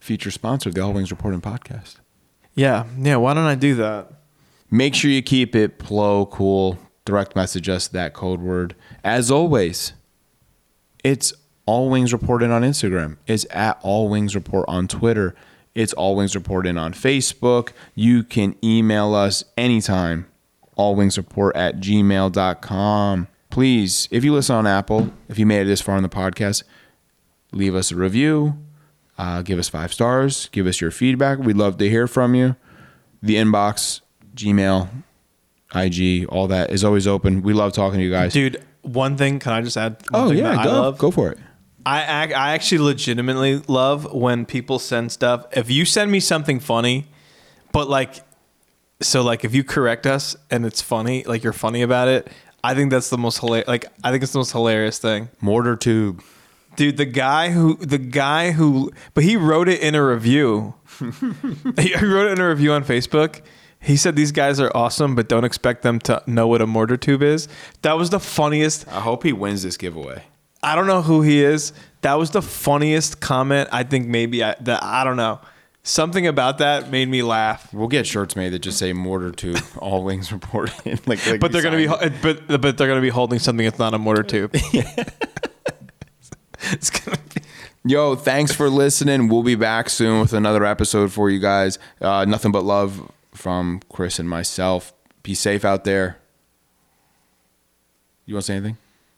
Future 0.00 0.30
sponsor 0.30 0.68
of 0.70 0.74
the 0.74 0.80
All 0.80 0.92
Wings 0.92 1.10
Report 1.10 1.32
In 1.34 1.40
podcast. 1.40 1.96
yeah 2.54 2.84
yeah 2.98 3.16
why 3.16 3.34
don't 3.34 3.44
I 3.46 3.54
do 3.54 3.74
that 3.76 4.12
Make 4.70 4.94
sure 4.94 5.10
you 5.10 5.20
keep 5.22 5.54
it 5.54 5.78
plo 5.78 6.28
cool. 6.30 6.78
Direct 7.04 7.34
message 7.34 7.68
us 7.68 7.88
that 7.88 8.14
code 8.14 8.40
word. 8.40 8.74
As 9.02 9.30
always, 9.30 9.92
it's 11.02 11.32
All 11.66 11.90
Wings 11.90 12.12
Report 12.12 12.42
in 12.42 12.50
on 12.50 12.62
Instagram. 12.62 13.16
It's 13.26 13.46
at 13.50 13.78
All 13.82 14.08
Wings 14.08 14.34
Report 14.34 14.64
on 14.68 14.86
Twitter. 14.86 15.34
It's 15.74 15.92
All 15.94 16.14
Wings 16.14 16.34
Report 16.34 16.66
in 16.66 16.78
on 16.78 16.92
Facebook. 16.92 17.70
You 17.94 18.22
can 18.22 18.54
email 18.62 19.14
us 19.14 19.44
anytime. 19.56 20.26
All 20.76 20.94
Wings 20.94 21.16
Report 21.16 21.56
at 21.56 21.78
gmail.com. 21.78 23.28
Please, 23.50 24.08
if 24.10 24.24
you 24.24 24.32
listen 24.32 24.56
on 24.56 24.66
Apple, 24.66 25.12
if 25.28 25.38
you 25.38 25.44
made 25.44 25.62
it 25.62 25.64
this 25.66 25.80
far 25.80 25.96
in 25.96 26.02
the 26.02 26.08
podcast, 26.08 26.62
leave 27.52 27.74
us 27.74 27.90
a 27.90 27.96
review. 27.96 28.56
Uh, 29.18 29.42
give 29.42 29.58
us 29.58 29.68
five 29.68 29.92
stars. 29.92 30.48
Give 30.52 30.66
us 30.66 30.80
your 30.80 30.90
feedback. 30.90 31.38
We'd 31.38 31.56
love 31.56 31.76
to 31.78 31.88
hear 31.88 32.06
from 32.06 32.34
you. 32.34 32.56
The 33.22 33.36
inbox, 33.36 34.00
Gmail, 34.34 34.88
IG, 35.74 36.26
all 36.28 36.48
that 36.48 36.70
is 36.70 36.84
always 36.84 37.06
open. 37.06 37.42
We 37.42 37.52
love 37.52 37.72
talking 37.72 37.98
to 37.98 38.04
you 38.04 38.10
guys. 38.10 38.32
dude 38.32 38.62
one 38.82 39.16
thing 39.16 39.38
can 39.38 39.52
I 39.52 39.62
just 39.62 39.76
add 39.76 40.02
Oh 40.12 40.30
yeah, 40.32 40.54
go 40.54 40.60
I 40.60 40.64
love 40.64 40.98
go 40.98 41.10
for 41.10 41.30
it. 41.30 41.38
I 41.84 42.24
ac- 42.24 42.34
I 42.34 42.54
actually 42.54 42.78
legitimately 42.78 43.62
love 43.68 44.12
when 44.12 44.46
people 44.46 44.78
send 44.78 45.10
stuff. 45.10 45.46
If 45.52 45.70
you 45.70 45.84
send 45.84 46.10
me 46.12 46.20
something 46.20 46.60
funny, 46.60 47.06
but 47.72 47.88
like, 47.88 48.16
so 49.00 49.22
like 49.22 49.44
if 49.44 49.54
you 49.54 49.64
correct 49.64 50.06
us 50.06 50.36
and 50.50 50.64
it's 50.64 50.80
funny, 50.80 51.24
like 51.24 51.42
you're 51.42 51.52
funny 51.52 51.82
about 51.82 52.08
it, 52.08 52.28
I 52.62 52.74
think 52.74 52.90
that's 52.90 53.10
the 53.10 53.18
most 53.18 53.38
hilarious. 53.38 53.66
Like 53.68 53.86
I 54.04 54.10
think 54.10 54.22
it's 54.22 54.32
the 54.32 54.38
most 54.38 54.52
hilarious 54.52 54.98
thing, 54.98 55.28
Mortar 55.40 55.76
tube. 55.76 56.22
dude. 56.76 56.96
The 56.96 57.04
guy 57.04 57.50
who 57.50 57.76
the 57.76 57.98
guy 57.98 58.52
who, 58.52 58.92
but 59.14 59.24
he 59.24 59.36
wrote 59.36 59.68
it 59.68 59.80
in 59.80 59.94
a 59.94 60.04
review. 60.04 60.74
he 60.98 61.94
wrote 61.96 62.26
it 62.26 62.32
in 62.32 62.40
a 62.40 62.48
review 62.48 62.72
on 62.72 62.84
Facebook. 62.84 63.42
He 63.82 63.96
said 63.96 64.14
these 64.14 64.30
guys 64.30 64.60
are 64.60 64.70
awesome, 64.76 65.16
but 65.16 65.28
don't 65.28 65.44
expect 65.44 65.82
them 65.82 65.98
to 66.00 66.22
know 66.26 66.46
what 66.46 66.62
a 66.62 66.66
mortar 66.66 66.96
tube 66.96 67.22
is. 67.22 67.48
That 67.82 67.94
was 67.94 68.10
the 68.10 68.20
funniest. 68.20 68.86
I 68.86 69.00
hope 69.00 69.24
he 69.24 69.32
wins 69.32 69.64
this 69.64 69.76
giveaway. 69.76 70.22
I 70.62 70.76
don't 70.76 70.86
know 70.86 71.02
who 71.02 71.22
he 71.22 71.42
is. 71.42 71.72
That 72.02 72.14
was 72.14 72.30
the 72.30 72.42
funniest 72.42 73.20
comment. 73.20 73.68
I 73.72 73.82
think 73.82 74.06
maybe 74.06 74.44
I 74.44 74.54
that 74.60 74.84
I 74.84 75.02
don't 75.02 75.16
know. 75.16 75.40
Something 75.82 76.28
about 76.28 76.58
that 76.58 76.92
made 76.92 77.08
me 77.08 77.24
laugh. 77.24 77.74
We'll 77.74 77.88
get 77.88 78.06
shirts 78.06 78.36
made 78.36 78.50
that 78.50 78.60
just 78.60 78.78
say 78.78 78.92
mortar 78.92 79.32
tube, 79.32 79.58
all 79.78 80.04
wings 80.04 80.30
reported. 80.30 80.74
like, 81.08 81.26
like 81.26 81.40
But 81.40 81.50
they're 81.50 81.62
gonna 81.62 81.76
be 81.76 81.88
signed. 81.88 82.14
but 82.22 82.60
but 82.60 82.78
they're 82.78 82.86
gonna 82.86 83.00
be 83.00 83.08
holding 83.08 83.40
something 83.40 83.64
that's 83.66 83.80
not 83.80 83.94
a 83.94 83.98
mortar 83.98 84.22
tube. 84.22 84.52
it's 86.70 86.90
gonna 86.90 87.18
be 87.34 87.42
Yo, 87.84 88.14
thanks 88.14 88.52
for 88.52 88.70
listening. 88.70 89.26
We'll 89.28 89.42
be 89.42 89.56
back 89.56 89.90
soon 89.90 90.20
with 90.20 90.32
another 90.32 90.64
episode 90.64 91.10
for 91.12 91.28
you 91.28 91.40
guys. 91.40 91.80
Uh, 92.00 92.24
nothing 92.24 92.52
but 92.52 92.62
love 92.64 93.10
from 93.42 93.80
Chris 93.88 94.20
and 94.20 94.28
myself. 94.28 94.94
Be 95.24 95.34
safe 95.34 95.64
out 95.64 95.82
there. 95.82 96.18
You 98.24 98.34
want 98.34 98.44
to 98.44 98.46
say 98.46 98.56
anything? 98.56 98.76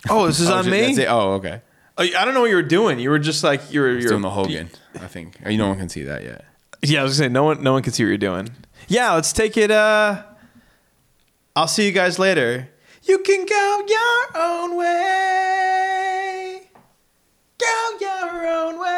Oh, 0.08 0.26
this 0.26 0.40
is 0.40 0.48
oh, 0.50 0.54
on 0.54 0.70
me. 0.70 1.06
Oh, 1.06 1.32
okay. 1.34 1.60
Oh, 1.98 2.02
I 2.02 2.24
don't 2.24 2.32
know 2.32 2.40
what 2.40 2.48
you 2.48 2.56
were 2.56 2.62
doing. 2.62 2.98
You 2.98 3.10
were 3.10 3.18
just 3.18 3.44
like 3.44 3.70
you 3.70 3.82
were 3.82 3.92
you're 3.92 4.08
doing 4.08 4.22
the 4.22 4.30
Hogan. 4.30 4.70
I 4.94 5.08
think 5.08 5.36
oh, 5.44 5.50
you 5.50 5.58
no 5.58 5.68
one 5.68 5.76
can 5.78 5.90
see 5.90 6.04
that 6.04 6.24
yet. 6.24 6.46
Yeah, 6.82 7.00
I 7.00 7.02
was 7.02 7.18
gonna 7.18 7.28
say 7.28 7.32
no 7.32 7.44
one 7.44 7.62
no 7.62 7.74
one 7.74 7.82
can 7.82 7.92
see 7.92 8.02
what 8.02 8.08
you're 8.08 8.18
doing. 8.18 8.48
Yeah, 8.88 9.12
let's 9.12 9.32
take 9.32 9.58
it. 9.58 9.70
Uh, 9.70 10.22
I'll 11.54 11.68
see 11.68 11.84
you 11.86 11.92
guys 11.92 12.18
later. 12.18 12.70
You 13.02 13.18
can 13.18 13.44
go 13.44 13.84
your 13.86 14.42
own 14.42 14.76
way. 14.76 16.62
Go 17.58 17.98
your 18.00 18.46
own 18.46 18.80
way. 18.80 18.93